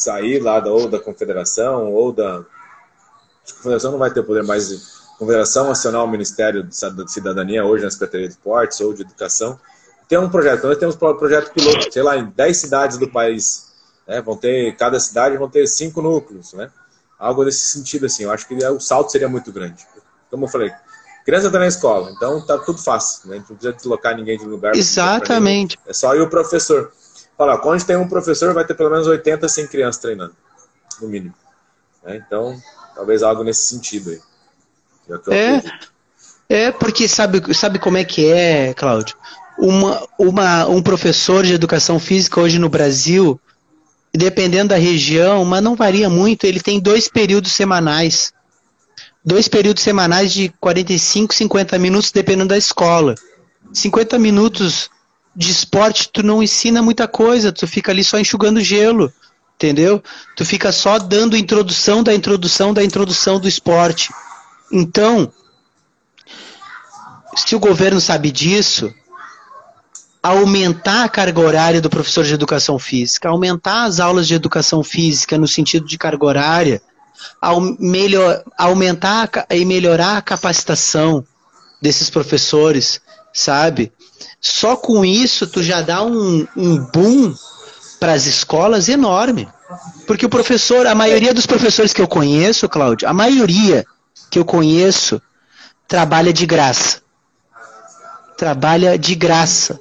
sair 0.00 0.40
lá 0.40 0.60
da, 0.60 0.70
ou 0.70 0.88
da 0.88 0.98
confederação 0.98 1.92
ou 1.92 2.12
da. 2.12 2.38
A 2.38 3.52
confederação 3.56 3.92
não 3.92 3.98
vai 3.98 4.10
ter 4.10 4.22
poder 4.22 4.42
mais. 4.42 5.00
Confederação 5.18 5.68
Nacional 5.68 6.08
Ministério 6.08 6.62
da 6.62 7.06
Cidadania, 7.06 7.62
hoje 7.62 7.84
na 7.84 7.90
Secretaria 7.90 8.26
de 8.26 8.32
Esportes 8.32 8.80
ou 8.80 8.94
de 8.94 9.02
Educação, 9.02 9.60
tem 10.08 10.18
um 10.18 10.30
projeto. 10.30 10.66
Nós 10.66 10.78
temos 10.78 10.96
um 10.96 11.14
projeto 11.14 11.52
piloto, 11.52 11.92
sei 11.92 12.02
lá, 12.02 12.16
em 12.16 12.24
10 12.24 12.56
cidades 12.56 12.96
do 12.96 13.06
país. 13.06 13.70
Né? 14.08 14.22
Vão 14.22 14.34
ter, 14.34 14.74
cada 14.76 14.98
cidade 14.98 15.36
vão 15.36 15.48
ter 15.48 15.66
cinco 15.66 16.00
núcleos, 16.00 16.54
né? 16.54 16.70
Algo 17.18 17.44
nesse 17.44 17.66
sentido, 17.68 18.06
assim. 18.06 18.24
Eu 18.24 18.32
acho 18.32 18.48
que 18.48 18.54
o 18.54 18.80
salto 18.80 19.12
seria 19.12 19.28
muito 19.28 19.52
grande. 19.52 19.86
Como 20.30 20.46
eu 20.46 20.48
falei, 20.48 20.72
criança 21.24 21.46
está 21.46 21.58
na 21.58 21.66
escola, 21.66 22.10
então 22.10 22.44
tá 22.44 22.58
tudo 22.58 22.82
fácil, 22.82 23.28
né? 23.28 23.36
A 23.36 23.38
gente 23.38 23.50
não 23.50 23.56
precisa 23.56 23.76
deslocar 23.76 24.16
ninguém 24.16 24.38
de 24.38 24.44
lugar. 24.46 24.74
Exatamente. 24.74 25.78
É 25.86 25.92
só 25.92 26.14
ir 26.16 26.22
o 26.22 26.30
professor. 26.30 26.90
Fala, 27.40 27.58
onde 27.64 27.86
tem 27.86 27.96
um 27.96 28.06
professor, 28.06 28.52
vai 28.52 28.66
ter 28.66 28.74
pelo 28.74 28.90
menos 28.90 29.06
80, 29.06 29.48
100 29.48 29.66
crianças 29.68 30.02
treinando, 30.02 30.36
no 31.00 31.08
mínimo. 31.08 31.34
Né? 32.04 32.22
Então, 32.22 32.54
talvez 32.94 33.22
algo 33.22 33.42
nesse 33.42 33.62
sentido 33.66 34.10
aí. 34.10 34.20
É, 35.30 35.62
é, 36.66 36.70
porque 36.70 37.08
sabe, 37.08 37.54
sabe 37.54 37.78
como 37.78 37.96
é 37.96 38.04
que 38.04 38.30
é, 38.30 38.74
Cláudio? 38.74 39.16
Uma, 39.58 40.06
uma, 40.18 40.66
um 40.66 40.82
professor 40.82 41.42
de 41.42 41.54
educação 41.54 41.98
física 41.98 42.38
hoje 42.38 42.58
no 42.58 42.68
Brasil, 42.68 43.40
dependendo 44.12 44.68
da 44.68 44.76
região, 44.76 45.42
mas 45.42 45.62
não 45.62 45.74
varia 45.74 46.10
muito, 46.10 46.44
ele 46.44 46.60
tem 46.60 46.78
dois 46.78 47.08
períodos 47.08 47.52
semanais. 47.52 48.34
Dois 49.24 49.48
períodos 49.48 49.82
semanais 49.82 50.30
de 50.30 50.50
45, 50.60 51.34
50 51.34 51.78
minutos, 51.78 52.12
dependendo 52.12 52.50
da 52.50 52.58
escola. 52.58 53.14
50 53.72 54.18
minutos 54.18 54.90
de 55.40 55.50
esporte 55.50 56.10
tu 56.12 56.22
não 56.22 56.42
ensina 56.42 56.82
muita 56.82 57.08
coisa, 57.08 57.50
tu 57.50 57.66
fica 57.66 57.90
ali 57.90 58.04
só 58.04 58.18
enxugando 58.18 58.60
gelo, 58.60 59.10
entendeu? 59.54 60.02
Tu 60.36 60.44
fica 60.44 60.70
só 60.70 60.98
dando 60.98 61.34
introdução 61.34 62.02
da 62.02 62.14
introdução 62.14 62.74
da 62.74 62.84
introdução 62.84 63.40
do 63.40 63.48
esporte. 63.48 64.12
Então, 64.70 65.32
se 67.34 67.56
o 67.56 67.58
governo 67.58 68.02
sabe 68.02 68.30
disso, 68.30 68.92
aumentar 70.22 71.04
a 71.04 71.08
carga 71.08 71.40
horária 71.40 71.80
do 71.80 71.88
professor 71.88 72.22
de 72.22 72.34
educação 72.34 72.78
física, 72.78 73.30
aumentar 73.30 73.84
as 73.84 73.98
aulas 73.98 74.28
de 74.28 74.34
educação 74.34 74.84
física 74.84 75.38
no 75.38 75.48
sentido 75.48 75.86
de 75.86 75.96
carga 75.96 76.26
horária, 76.26 76.82
ao 77.40 77.62
melhor, 77.80 78.44
aumentar 78.58 79.30
e 79.48 79.64
melhorar 79.64 80.18
a 80.18 80.22
capacitação 80.22 81.24
desses 81.80 82.10
professores, 82.10 83.00
sabe? 83.32 83.90
Só 84.40 84.76
com 84.76 85.04
isso 85.04 85.46
tu 85.46 85.62
já 85.62 85.82
dá 85.82 86.02
um, 86.02 86.46
um 86.56 86.78
boom 86.78 87.34
para 87.98 88.14
as 88.14 88.26
escolas 88.26 88.88
enorme. 88.88 89.46
Porque 90.06 90.24
o 90.26 90.30
professor, 90.30 90.86
a 90.86 90.94
maioria 90.94 91.34
dos 91.34 91.46
professores 91.46 91.92
que 91.92 92.00
eu 92.00 92.08
conheço, 92.08 92.68
Cláudio, 92.68 93.08
a 93.08 93.12
maioria 93.12 93.84
que 94.30 94.38
eu 94.38 94.44
conheço 94.44 95.20
trabalha 95.86 96.32
de 96.32 96.46
graça. 96.46 97.02
Trabalha 98.36 98.98
de 98.98 99.14
graça 99.14 99.78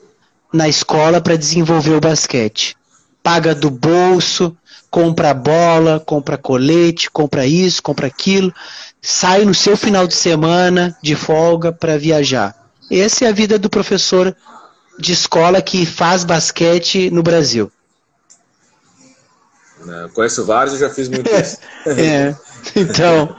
na 0.52 0.68
escola 0.68 1.22
para 1.22 1.38
desenvolver 1.38 1.94
o 1.94 2.02
basquete. 2.02 2.76
Paga 3.24 3.56
do 3.56 3.70
bolso, 3.70 4.56
compra 4.90 5.34
bola, 5.34 6.00
compra 6.00 6.38
colete, 6.38 7.10
compra 7.10 7.46
isso, 7.46 7.82
compra 7.82 8.08
aquilo, 8.08 8.54
sai 9.02 9.46
no 9.46 9.54
seu 9.54 9.78
final 9.78 10.08
de 10.08 10.16
semana 10.16 10.98
de 11.02 11.16
folga 11.16 11.72
para 11.72 11.98
viajar. 11.98 12.59
Essa 12.92 13.26
é 13.26 13.28
a 13.30 13.34
vida 13.34 13.60
do 13.60 13.70
professor 13.70 14.36
de 14.98 15.14
escola 15.14 15.62
que 15.62 15.86
faz 15.86 16.24
basquete 16.24 17.10
no 17.10 17.24
Brasil. 17.24 17.72
Não, 19.86 20.10
conheço 20.10 20.46
vários 20.46 20.76
e 20.76 20.80
já 20.80 20.90
fiz 20.90 21.08
muito 21.08 21.30
isso. 21.30 21.58
é, 21.88 22.36
então, 22.76 23.36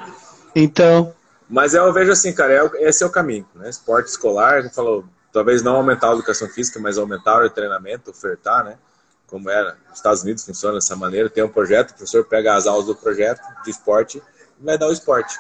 então. 0.55 1.15
Mas 1.49 1.75
eu 1.75 1.93
vejo 1.93 2.13
assim, 2.13 2.33
cara, 2.33 2.53
é, 2.55 2.89
esse 2.89 3.03
é 3.03 3.07
o 3.07 3.11
caminho, 3.11 3.47
né? 3.55 3.69
Esporte 3.69 4.09
escolar, 4.09 4.63
como 4.63 4.75
falou, 4.75 5.05
talvez 5.33 5.63
não 5.63 5.77
aumentar 5.77 6.11
a 6.11 6.15
educação 6.15 6.49
física, 6.49 6.81
mas 6.81 6.97
aumentar 6.97 7.45
o 7.45 7.51
treinamento, 7.51 8.11
ofertar, 8.11 8.65
né? 8.65 8.77
Como 9.27 9.51
era, 9.51 9.77
nos 9.89 9.99
Estados 9.99 10.23
Unidos 10.23 10.45
funciona 10.45 10.77
dessa 10.77 10.97
maneira, 10.97 11.29
tem 11.29 11.45
um 11.45 11.49
projeto, 11.49 11.91
o 11.91 11.95
professor 11.95 12.25
pega 12.25 12.55
as 12.55 12.67
aulas 12.67 12.87
do 12.87 12.95
projeto 12.95 13.43
de 13.65 13.71
esporte 13.71 14.23
e 14.61 14.65
vai 14.65 14.79
dar 14.79 14.89
o 14.89 14.93
esporte. 14.93 15.37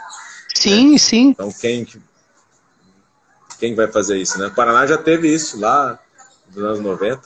Sim, 0.54 0.92
né? 0.92 0.98
sim. 0.98 1.28
Então 1.30 1.50
quem 1.52 1.86
quem 3.60 3.74
vai 3.74 3.86
fazer 3.86 4.16
isso, 4.16 4.38
né? 4.38 4.46
O 4.46 4.54
Paraná 4.54 4.86
já 4.86 4.96
teve 4.96 5.32
isso 5.32 5.60
lá 5.60 5.98
nos 6.48 6.64
anos 6.64 6.80
90. 6.80 7.20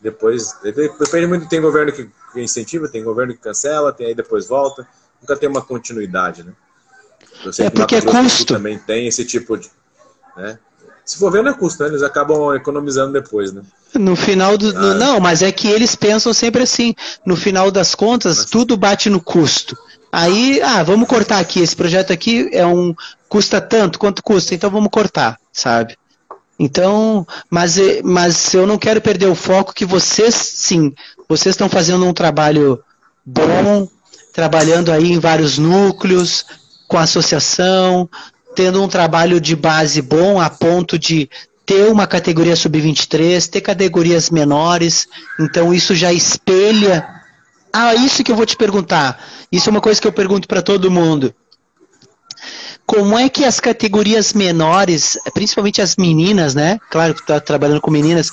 Depois, 0.00 0.54
depende 0.62 1.26
muito, 1.26 1.48
tem 1.48 1.60
governo 1.60 1.92
que 1.92 2.10
incentiva, 2.34 2.88
tem 2.88 3.02
governo 3.02 3.32
que 3.32 3.40
cancela, 3.40 3.92
tem 3.92 4.08
aí 4.08 4.14
depois 4.14 4.46
volta. 4.46 4.86
Nunca 5.22 5.36
tem 5.36 5.48
uma 5.48 5.62
continuidade, 5.62 6.42
né? 6.42 6.52
Eu 7.44 7.52
sei 7.52 7.66
é 7.66 7.70
que 7.70 7.76
porque 7.76 7.96
é 7.96 8.02
custo. 8.02 8.52
também 8.52 8.78
tem 8.78 9.06
esse 9.06 9.24
tipo 9.24 9.56
de. 9.56 9.70
Né? 10.36 10.58
Se 11.04 11.18
for 11.18 11.30
vendo 11.30 11.48
é 11.48 11.54
custo, 11.54 11.82
né? 11.82 11.88
Eles 11.88 12.02
acabam 12.02 12.54
economizando 12.54 13.12
depois, 13.12 13.52
né? 13.52 13.62
No 13.94 14.16
final 14.16 14.58
do. 14.58 14.76
Ah, 14.76 14.94
não, 14.94 15.20
mas 15.20 15.40
é 15.40 15.52
que 15.52 15.68
eles 15.68 15.94
pensam 15.94 16.34
sempre 16.34 16.62
assim. 16.62 16.94
No 17.24 17.36
final 17.36 17.70
das 17.70 17.94
contas, 17.94 18.38
mas... 18.38 18.46
tudo 18.46 18.76
bate 18.76 19.08
no 19.08 19.20
custo. 19.20 19.78
Aí, 20.18 20.62
ah, 20.62 20.82
vamos 20.82 21.06
cortar 21.06 21.40
aqui. 21.40 21.60
Esse 21.60 21.76
projeto 21.76 22.10
aqui 22.10 22.48
é 22.50 22.66
um. 22.66 22.94
custa 23.28 23.60
tanto, 23.60 23.98
quanto 23.98 24.22
custa? 24.22 24.54
Então 24.54 24.70
vamos 24.70 24.88
cortar, 24.90 25.38
sabe? 25.52 25.94
Então, 26.58 27.26
mas, 27.50 27.76
mas 28.02 28.54
eu 28.54 28.66
não 28.66 28.78
quero 28.78 28.98
perder 28.98 29.26
o 29.26 29.34
foco 29.34 29.74
que 29.74 29.84
vocês, 29.84 30.34
sim, 30.34 30.94
vocês 31.28 31.52
estão 31.52 31.68
fazendo 31.68 32.06
um 32.06 32.14
trabalho 32.14 32.82
bom, 33.26 33.86
trabalhando 34.32 34.90
aí 34.90 35.12
em 35.12 35.18
vários 35.18 35.58
núcleos, 35.58 36.46
com 36.88 36.96
a 36.96 37.02
associação, 37.02 38.08
tendo 38.54 38.82
um 38.82 38.88
trabalho 38.88 39.38
de 39.38 39.54
base 39.54 40.00
bom 40.00 40.40
a 40.40 40.48
ponto 40.48 40.98
de 40.98 41.28
ter 41.66 41.90
uma 41.90 42.06
categoria 42.06 42.56
sub-23, 42.56 43.46
ter 43.50 43.60
categorias 43.60 44.30
menores, 44.30 45.06
então 45.38 45.74
isso 45.74 45.94
já 45.94 46.10
espelha. 46.10 47.15
Ah, 47.72 47.94
isso 47.94 48.24
que 48.24 48.32
eu 48.32 48.36
vou 48.36 48.46
te 48.46 48.56
perguntar. 48.56 49.22
Isso 49.50 49.68
é 49.68 49.72
uma 49.72 49.80
coisa 49.80 50.00
que 50.00 50.06
eu 50.06 50.12
pergunto 50.12 50.48
para 50.48 50.62
todo 50.62 50.90
mundo. 50.90 51.34
Como 52.86 53.18
é 53.18 53.28
que 53.28 53.44
as 53.44 53.58
categorias 53.58 54.32
menores, 54.32 55.18
principalmente 55.34 55.82
as 55.82 55.96
meninas, 55.96 56.54
né? 56.54 56.78
Claro 56.90 57.14
que 57.14 57.22
tu 57.22 57.26
tá 57.26 57.40
trabalhando 57.40 57.80
com 57.80 57.90
meninas, 57.90 58.30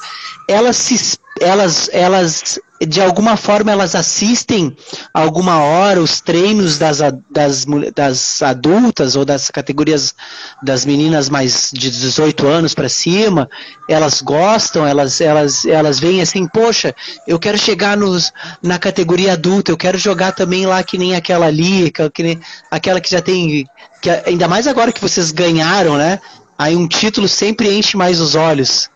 elas 0.47 0.77
se 0.77 1.17
elas, 1.41 1.89
elas 1.91 2.59
de 2.85 3.01
alguma 3.01 3.37
forma 3.37 3.71
elas 3.71 3.95
assistem 3.95 4.75
alguma 5.13 5.61
hora 5.61 6.01
os 6.01 6.21
treinos 6.21 6.77
das, 6.77 6.99
das, 7.29 7.65
das 7.95 8.41
adultas 8.41 9.15
ou 9.15 9.23
das 9.25 9.49
categorias 9.49 10.15
das 10.61 10.85
meninas 10.85 11.29
mais 11.29 11.71
de 11.73 11.89
18 11.89 12.47
anos 12.47 12.73
para 12.73 12.89
cima, 12.89 13.49
elas 13.89 14.21
gostam, 14.21 14.85
elas, 14.85 15.19
elas, 15.21 15.65
elas 15.65 15.99
veem 15.99 16.21
assim, 16.21 16.47
poxa, 16.47 16.95
eu 17.27 17.39
quero 17.39 17.57
chegar 17.57 17.97
nos, 17.97 18.31
na 18.61 18.79
categoria 18.79 19.33
adulta, 19.33 19.71
eu 19.71 19.77
quero 19.77 19.97
jogar 19.97 20.31
também 20.31 20.65
lá 20.65 20.83
que 20.83 20.97
nem 20.97 21.15
aquela 21.15 21.47
ali, 21.47 21.91
que 22.13 22.23
nem, 22.23 22.39
aquela 22.69 23.01
que 23.01 23.09
já 23.09 23.21
tem, 23.21 23.67
que, 24.01 24.09
ainda 24.25 24.47
mais 24.47 24.67
agora 24.67 24.91
que 24.91 25.01
vocês 25.01 25.31
ganharam, 25.31 25.97
né? 25.97 26.19
Aí 26.57 26.75
um 26.75 26.87
título 26.87 27.27
sempre 27.27 27.73
enche 27.73 27.97
mais 27.97 28.19
os 28.19 28.35
olhos. 28.35 28.89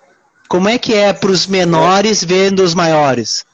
Como 0.48 0.70
é 0.70 0.78
que 0.78 0.94
é 0.94 1.12
para 1.12 1.32
os 1.32 1.46
menores 1.46 2.24
vendo 2.24 2.64
os 2.64 2.74
maiores? 2.74 3.47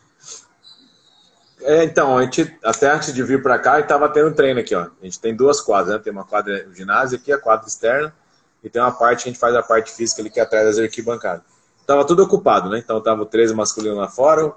É, 1.64 1.84
então, 1.84 2.18
a 2.18 2.23
gente, 2.23 2.57
até 2.64 2.91
antes 2.91 3.14
de 3.14 3.23
vir 3.23 3.41
para 3.41 3.57
cá, 3.57 3.80
estava 3.80 4.10
tendo 4.10 4.34
treino 4.35 4.60
aqui, 4.60 4.76
ó. 4.76 4.81
A 5.02 5.06
gente 5.06 5.19
tem 5.19 5.35
duas 5.35 5.61
quadras, 5.61 5.95
né? 5.95 6.02
Tem 6.03 6.11
uma 6.11 6.26
quadra 6.26 6.68
ginásio 6.73 7.18
aqui, 7.18 7.31
a 7.31 7.38
quadra 7.38 7.68
externa, 7.68 8.14
e 8.64 8.69
tem 8.69 8.81
uma 8.81 8.91
parte, 8.91 9.23
a 9.23 9.31
gente 9.31 9.40
faz 9.40 9.56
a 9.56 9.64
parte 9.64 9.91
física 9.91 10.22
ali 10.22 10.30
que 10.30 10.40
é 10.40 10.44
atrás 10.44 10.65
das 10.65 10.80
arquibancadas. 10.80 11.44
Tava 11.85 12.06
tudo 12.06 12.23
ocupado, 12.23 12.69
né? 12.69 12.80
Então 12.80 13.02
tava 13.02 13.23
o 13.23 13.26
13 13.26 13.53
masculino 13.53 13.95
lá 13.95 14.10
fora, 14.10 14.53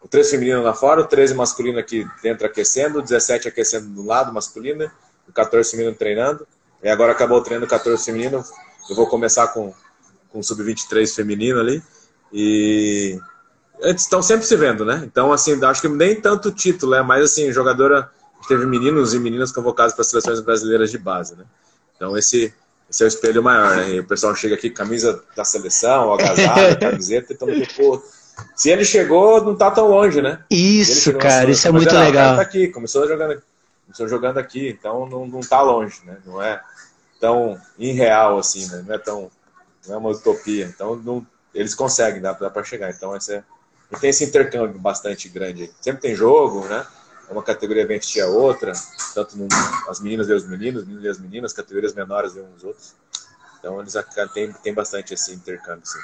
o 0.00 0.08
13 0.08 0.30
feminino 0.30 0.62
lá 0.62 0.74
fora, 0.74 1.00
o 1.00 1.04
13 1.04 1.34
masculino 1.34 1.78
aqui 1.78 2.06
dentro 2.22 2.46
aquecendo, 2.46 2.98
o 2.98 3.02
17 3.02 3.48
aquecendo 3.48 3.88
do 3.88 4.04
lado 4.04 4.32
masculino, 4.32 4.90
o 5.28 5.32
14 5.32 5.70
feminino 5.70 5.94
treinando. 5.94 6.46
E 6.82 6.88
agora 6.88 7.12
acabou 7.12 7.38
o 7.38 7.42
treino 7.42 7.66
do 7.66 7.68
14 7.68 8.04
feminino, 8.04 8.44
eu 8.88 8.94
vou 8.94 9.08
começar 9.08 9.48
com, 9.48 9.74
com 10.30 10.38
o 10.38 10.44
sub-23 10.44 11.14
feminino 11.14 11.58
ali. 11.58 11.82
E 12.32 13.18
eles 13.80 14.02
estão 14.02 14.22
sempre 14.22 14.46
se 14.46 14.56
vendo, 14.56 14.84
né? 14.84 15.02
Então, 15.04 15.32
assim, 15.32 15.62
acho 15.64 15.80
que 15.80 15.88
nem 15.88 16.20
tanto 16.20 16.50
título, 16.50 16.94
é 16.94 17.02
mais 17.02 17.24
assim, 17.24 17.52
jogadora 17.52 18.10
teve 18.46 18.64
meninos 18.66 19.14
e 19.14 19.18
meninas 19.18 19.52
convocados 19.52 19.94
para 19.94 20.02
as 20.02 20.08
seleções 20.08 20.40
brasileiras 20.40 20.90
de 20.90 20.98
base, 20.98 21.36
né? 21.36 21.44
Então, 21.96 22.16
esse, 22.16 22.52
esse 22.88 23.02
é 23.02 23.06
o 23.06 23.08
espelho 23.08 23.42
maior, 23.42 23.76
né? 23.76 23.90
E 23.90 24.00
o 24.00 24.04
pessoal 24.04 24.34
chega 24.34 24.54
aqui, 24.54 24.70
camisa 24.70 25.22
da 25.36 25.44
seleção, 25.44 26.12
agasalho, 26.12 26.78
camiseta, 26.80 27.32
então, 27.32 27.48
pô, 27.76 28.02
se 28.54 28.70
ele 28.70 28.84
chegou, 28.84 29.42
não 29.42 29.56
tá 29.56 29.70
tão 29.70 29.88
longe, 29.88 30.22
né? 30.22 30.42
Isso, 30.50 31.12
cara, 31.14 31.50
isso 31.50 31.66
é 31.66 31.72
muito 31.72 31.90
era, 31.90 32.04
legal. 32.04 32.36
Tá 32.36 32.42
aqui, 32.42 32.68
começou 32.68 33.06
jogando, 33.06 33.42
começou 33.84 34.08
jogando 34.08 34.38
aqui, 34.38 34.68
então 34.68 35.06
não, 35.06 35.26
não 35.26 35.40
tá 35.40 35.60
longe, 35.60 36.00
né? 36.04 36.16
Não 36.24 36.42
é 36.42 36.60
tão 37.20 37.58
irreal 37.78 38.38
assim, 38.38 38.66
né? 38.66 38.84
Não 38.86 38.94
é 38.94 38.98
tão, 38.98 39.30
não 39.86 39.94
é 39.94 39.98
uma 39.98 40.10
utopia. 40.10 40.66
Então, 40.66 40.96
não, 40.96 41.26
eles 41.54 41.74
conseguem, 41.74 42.22
dá, 42.22 42.32
dá 42.32 42.48
para 42.48 42.64
chegar. 42.64 42.90
Então, 42.90 43.14
esse 43.16 43.34
é 43.34 43.44
e 43.90 43.96
tem 43.96 44.10
esse 44.10 44.24
intercâmbio 44.24 44.78
bastante 44.78 45.28
grande. 45.28 45.70
Sempre 45.80 46.02
tem 46.02 46.14
jogo, 46.14 46.64
né? 46.66 46.86
Uma 47.30 47.42
categoria 47.42 47.84
assistir 47.84 48.20
a 48.20 48.26
outra, 48.26 48.72
tanto 49.14 49.36
no, 49.36 49.46
as 49.88 50.00
meninas 50.00 50.28
e 50.28 50.32
os 50.32 50.46
meninos, 50.48 50.84
meninos 50.84 51.04
e 51.04 51.08
as 51.08 51.18
meninas, 51.18 51.52
categorias 51.52 51.94
menores 51.94 52.34
e 52.36 52.40
uns 52.40 52.64
outros. 52.64 52.94
Então 53.58 53.80
eles 53.80 53.94
têm, 54.32 54.52
tem 54.62 54.72
bastante 54.72 55.14
esse 55.14 55.34
intercâmbio, 55.34 55.84
sim. 55.84 55.98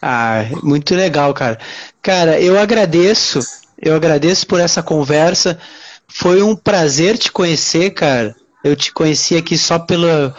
Ah, 0.00 0.44
muito 0.62 0.94
legal, 0.94 1.32
cara. 1.34 1.58
Cara, 2.02 2.40
eu 2.40 2.58
agradeço, 2.58 3.40
eu 3.80 3.94
agradeço 3.94 4.46
por 4.46 4.60
essa 4.60 4.82
conversa. 4.82 5.58
Foi 6.06 6.42
um 6.42 6.54
prazer 6.54 7.18
te 7.18 7.32
conhecer, 7.32 7.90
cara. 7.90 8.34
Eu 8.62 8.76
te 8.76 8.92
conheci 8.92 9.36
aqui 9.36 9.56
só 9.56 9.78
pela. 9.78 10.34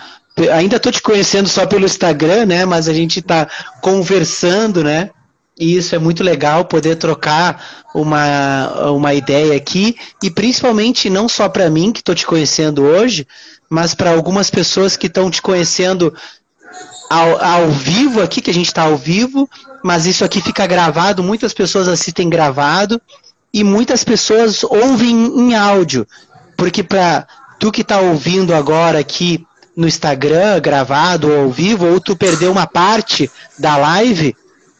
Ainda 0.54 0.80
tô 0.80 0.92
te 0.92 1.02
conhecendo 1.02 1.48
só 1.48 1.66
pelo 1.66 1.86
Instagram, 1.86 2.46
né? 2.46 2.66
Mas 2.66 2.88
a 2.88 2.94
gente 2.94 3.22
tá 3.22 3.48
conversando, 3.82 4.84
né? 4.84 5.10
E 5.58 5.78
isso 5.78 5.96
é 5.96 6.00
muito 6.00 6.24
legal 6.24 6.66
poder 6.66 6.98
trocar 6.98 7.86
uma, 7.94 8.90
uma 8.92 9.14
ideia 9.14 9.56
aqui. 9.56 9.96
E 10.22 10.30
principalmente 10.30 11.10
não 11.10 11.30
só 11.30 11.48
para 11.48 11.70
mim 11.70 11.92
que 11.92 12.00
estou 12.00 12.14
te 12.14 12.26
conhecendo 12.26 12.84
hoje, 12.84 13.26
mas 13.70 13.96
para 13.96 14.12
algumas 14.12 14.50
pessoas 14.50 14.98
que 14.98 15.08
estão 15.08 15.32
te 15.32 15.42
conhecendo 15.42 16.14
ao, 17.10 17.44
ao 17.44 17.72
vivo 17.72 18.22
aqui, 18.22 18.42
que 18.42 18.52
a 18.52 18.54
gente 18.54 18.68
está 18.68 18.84
ao 18.84 18.98
vivo, 18.98 19.50
mas 19.84 20.06
isso 20.06 20.26
aqui 20.26 20.42
fica 20.42 20.68
gravado, 20.68 21.24
muitas 21.24 21.54
pessoas 21.54 21.88
assistem 21.88 22.30
gravado. 22.30 23.02
E 23.54 23.64
muitas 23.64 24.04
pessoas 24.04 24.66
ouvem 24.66 25.16
em 25.16 25.56
áudio, 25.56 26.06
porque 26.58 26.84
para 26.84 27.26
tu 27.58 27.72
que 27.72 27.84
está 27.84 28.02
ouvindo 28.02 28.54
agora 28.54 29.00
aqui 29.00 29.48
no 29.78 29.88
Instagram, 29.88 30.60
gravado 30.60 31.32
ou 31.32 31.44
ao 31.44 31.50
vivo, 31.52 31.86
ou 31.86 32.02
tu 32.02 32.18
perdeu 32.18 32.52
uma 32.52 32.68
parte 32.68 33.32
da 33.58 33.78
live, 33.78 34.36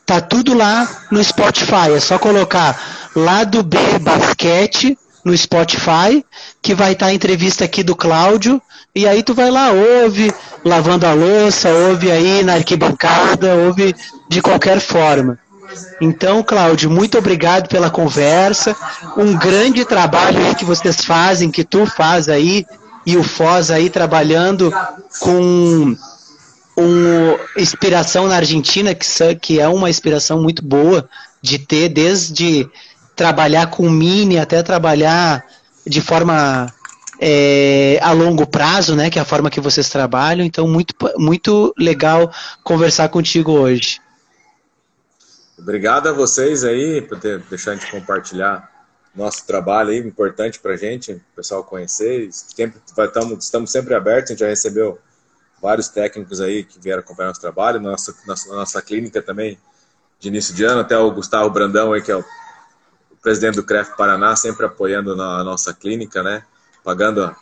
Tá 0.06 0.22
tudo 0.22 0.54
lá 0.54 0.88
no 1.12 1.24
Spotify. 1.24 1.92
É 1.96 2.00
só 2.00 2.20
colocar 2.20 3.10
Lado 3.16 3.64
B 3.64 3.78
Basquete 4.00 4.98
no 5.24 5.36
Spotify, 5.36 6.24
que 6.62 6.76
vai 6.76 6.92
estar 6.92 7.08
tá 7.08 7.12
a 7.12 7.16
entrevista 7.16 7.66
aqui 7.66 7.84
do 7.84 7.96
Cláudio. 7.96 8.62
E 8.94 9.08
aí 9.08 9.24
tu 9.24 9.34
vai 9.34 9.50
lá, 9.50 9.72
ouve, 9.72 10.32
lavando 10.64 11.08
a 11.08 11.14
louça, 11.14 11.70
ouve 11.70 12.12
aí 12.12 12.44
na 12.44 12.54
arquibancada, 12.54 13.56
ouve 13.56 13.96
de 14.30 14.42
qualquer 14.42 14.80
forma. 14.80 15.40
Então, 16.00 16.44
Cláudio, 16.44 16.90
muito 16.90 17.18
obrigado 17.18 17.68
pela 17.68 17.90
conversa. 17.90 18.76
Um 19.18 19.36
grande 19.36 19.84
trabalho 19.84 20.56
que 20.56 20.64
vocês 20.64 21.04
fazem, 21.04 21.50
que 21.50 21.64
tu 21.64 21.86
faz 21.86 22.30
aí, 22.30 22.66
e 23.06 23.18
o 23.18 23.24
Foz 23.24 23.72
aí 23.72 23.90
trabalhando 23.90 24.74
com 25.20 25.96
uma 26.76 27.40
inspiração 27.58 28.28
na 28.28 28.36
Argentina, 28.36 28.94
que, 28.94 29.36
que 29.42 29.60
é 29.60 29.68
uma 29.68 29.90
inspiração 29.90 30.42
muito 30.42 30.64
boa 30.64 31.08
de 31.42 31.60
ter, 31.60 31.90
desde 31.90 32.70
trabalhar 33.16 33.68
com 33.68 33.90
mini 33.90 34.38
até 34.38 34.62
trabalhar 34.62 35.46
de 35.86 36.02
forma 36.02 36.68
é, 37.20 38.00
a 38.02 38.12
longo 38.12 38.46
prazo, 38.46 38.96
né, 38.96 39.10
que 39.10 39.18
é 39.18 39.22
a 39.22 39.26
forma 39.26 39.50
que 39.50 39.62
vocês 39.62 39.90
trabalham. 39.90 40.46
Então, 40.46 40.68
muito, 40.68 40.94
muito 41.18 41.74
legal 41.78 42.32
conversar 42.64 43.10
contigo 43.10 43.52
hoje. 43.52 44.02
Obrigado 45.58 46.10
a 46.10 46.12
vocês 46.12 46.64
aí 46.64 47.02
por 47.02 47.20
ter, 47.20 47.40
deixar 47.50 47.72
a 47.72 47.76
gente 47.76 47.90
compartilhar 47.90 48.70
nosso 49.16 49.48
trabalho 49.48 49.92
aí, 49.92 50.00
importante 50.00 50.60
para 50.60 50.74
a 50.74 50.78
gente, 50.78 51.14
o 51.14 51.22
pessoal 51.36 51.64
conhecer. 51.64 52.28
Sempre, 52.32 52.82
estamos, 52.98 53.46
estamos 53.46 53.72
sempre 53.72 53.94
abertos, 53.94 54.32
a 54.32 54.34
gente 54.34 54.40
já 54.42 54.48
recebeu 54.48 55.00
vários 55.66 55.88
técnicos 55.88 56.40
aí 56.40 56.64
que 56.64 56.80
vieram 56.80 57.00
acompanhar 57.00 57.30
nosso 57.30 57.42
trabalho, 57.42 57.80
nossa, 57.80 58.16
nossa, 58.28 58.54
nossa 58.54 58.82
clínica 58.84 59.20
também, 59.20 59.58
de 60.20 60.28
início 60.28 60.54
de 60.54 60.64
ano, 60.64 60.82
até 60.82 60.96
o 60.96 61.10
Gustavo 61.10 61.50
Brandão 61.50 61.92
aí, 61.92 62.04
que 62.04 62.12
é 62.12 62.16
o, 62.16 62.24
presidente 63.20 63.56
do 63.56 63.64
CREF 63.64 63.98
Paraná, 63.98 64.36
sempre 64.36 64.68
apoiando 64.68 65.16
na, 65.16 65.44
nossa 65.44 65.74
clínica, 65.74 66.22
né, 66.22 66.46
pagando, 66.84 67.36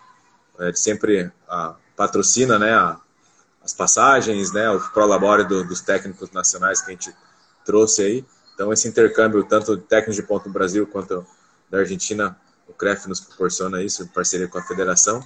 é, 0.57 0.71
sempre 0.71 1.29
a, 1.49 1.75
patrocina, 1.97 2.57
né, 2.57 2.73
a, 2.73 2.97
as 3.61 3.73
passagens, 3.73 4.53
né, 4.53 4.69
o 4.69 4.79
prolabore 4.79 5.43
do, 5.43 5.65
dos 5.65 5.81
técnicos 5.81 6.31
nacionais 6.31 6.81
que 6.81 6.91
a 6.91 6.93
gente 6.93 7.13
trouxe 7.65 8.01
aí. 8.03 8.25
Então, 8.53 8.71
esse 8.71 8.87
intercâmbio, 8.87 9.43
tanto 9.43 9.75
de 9.75 9.83
técnicos 9.83 10.15
de 10.15 10.23
ponto 10.23 10.45
do 10.45 10.53
Brasil 10.53 10.87
quanto 10.87 11.27
da 11.69 11.79
Argentina, 11.79 12.37
o 12.69 12.73
CREF 12.73 13.05
nos 13.09 13.19
proporciona 13.19 13.83
isso, 13.83 14.01
em 14.01 14.07
parceria 14.07 14.47
com 14.47 14.57
a 14.57 14.63
federação. 14.63 15.21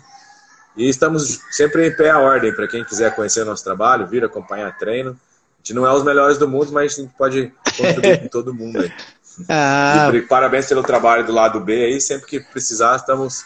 E 0.77 0.87
estamos 0.87 1.39
sempre 1.49 1.87
em 1.87 1.95
pé 1.95 2.11
à 2.11 2.19
ordem 2.19 2.53
para 2.53 2.67
quem 2.67 2.83
quiser 2.83 3.15
conhecer 3.15 3.41
o 3.41 3.45
nosso 3.45 3.63
trabalho, 3.63 4.05
vir 4.05 4.23
acompanhar 4.23 4.77
treino. 4.77 5.11
A 5.11 5.57
gente 5.57 5.73
não 5.73 5.85
é 5.85 5.91
os 5.91 6.03
melhores 6.03 6.37
do 6.37 6.47
mundo, 6.47 6.71
mas 6.71 6.93
a 6.93 7.01
gente 7.01 7.13
pode 7.17 7.51
contribuir 7.75 8.21
com 8.21 8.27
todo 8.27 8.53
mundo 8.53 8.79
aí. 8.79 8.91
Ah. 9.47 10.09
E 10.11 10.21
parabéns 10.23 10.65
pelo 10.65 10.81
trabalho 10.81 11.23
do 11.23 11.31
lado 11.31 11.59
B 11.59 11.71
aí. 11.71 12.01
Sempre 12.01 12.25
que 12.25 12.39
precisar, 12.39 12.95
estamos, 12.95 13.43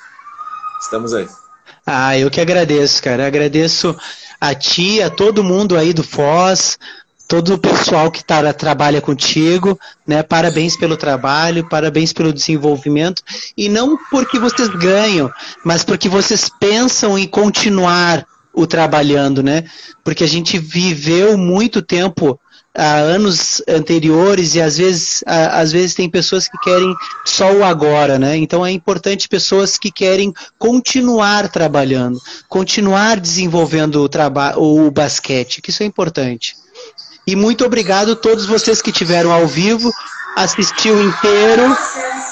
estamos 0.82 1.14
aí. 1.14 1.28
Ah, 1.86 2.18
eu 2.18 2.32
que 2.32 2.40
agradeço, 2.40 3.04
cara. 3.04 3.28
agradeço 3.28 3.94
a 4.40 4.56
ti, 4.56 5.02
a 5.02 5.10
todo 5.10 5.44
mundo 5.44 5.78
aí 5.78 5.92
do 5.92 6.02
Foz, 6.02 6.80
todo 7.32 7.54
o 7.54 7.58
pessoal 7.58 8.12
que 8.12 8.22
tá, 8.22 8.52
trabalha 8.52 9.00
contigo, 9.00 9.80
né? 10.06 10.22
Parabéns 10.22 10.76
pelo 10.76 10.98
trabalho, 10.98 11.66
parabéns 11.70 12.12
pelo 12.12 12.34
desenvolvimento 12.34 13.24
e 13.56 13.70
não 13.70 13.98
porque 14.10 14.38
vocês 14.38 14.68
ganham, 14.68 15.32
mas 15.64 15.82
porque 15.82 16.10
vocês 16.10 16.50
pensam 16.60 17.18
em 17.18 17.26
continuar 17.26 18.28
o 18.54 18.68
trabalhando, 18.68 19.42
né? 19.42 19.64
Porque 20.04 20.26
a 20.26 20.28
gente 20.28 20.60
viveu 20.60 21.38
muito 21.38 21.82
tempo 21.82 22.38
há 22.76 22.96
anos 22.96 23.64
anteriores 23.66 24.56
e 24.56 24.62
às 24.62 24.78
vezes, 24.78 25.24
às 25.26 25.72
vezes 25.72 25.96
tem 25.96 26.10
pessoas 26.10 26.50
que 26.50 26.58
querem 26.58 26.94
só 27.24 27.50
o 27.54 27.64
agora, 27.64 28.20
né? 28.20 28.36
Então 28.36 28.66
é 28.66 28.72
importante 28.72 29.30
pessoas 29.30 29.78
que 29.78 29.90
querem 29.90 30.34
continuar 30.60 31.48
trabalhando, 31.48 32.20
continuar 32.50 33.22
desenvolvendo 33.22 34.06
o, 34.58 34.86
o 34.86 34.92
basquete, 34.92 35.62
que 35.62 35.70
isso 35.70 35.82
é 35.82 35.86
importante. 35.86 36.60
E 37.32 37.36
muito 37.36 37.64
obrigado 37.64 38.12
a 38.12 38.16
todos 38.18 38.46
vocês 38.46 38.82
que 38.82 38.92
tiveram 38.92 39.32
ao 39.32 39.48
vivo, 39.48 39.90
assistiu 40.36 41.02
inteiro, 41.02 41.78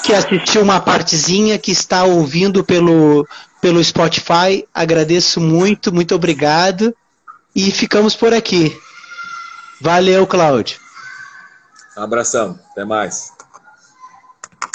que 0.04 0.12
assistiu 0.12 0.60
uma 0.60 0.78
partezinha, 0.78 1.58
que 1.58 1.72
está 1.72 2.04
ouvindo 2.04 2.62
pelo, 2.62 3.26
pelo 3.62 3.82
Spotify. 3.82 4.68
Agradeço 4.74 5.40
muito, 5.40 5.90
muito 5.90 6.14
obrigado. 6.14 6.94
E 7.56 7.70
ficamos 7.70 8.14
por 8.14 8.34
aqui. 8.34 8.78
Valeu, 9.80 10.26
Cláudio. 10.26 10.78
Um 11.96 12.02
abração, 12.02 12.58
até 12.70 12.84
mais. 12.84 13.32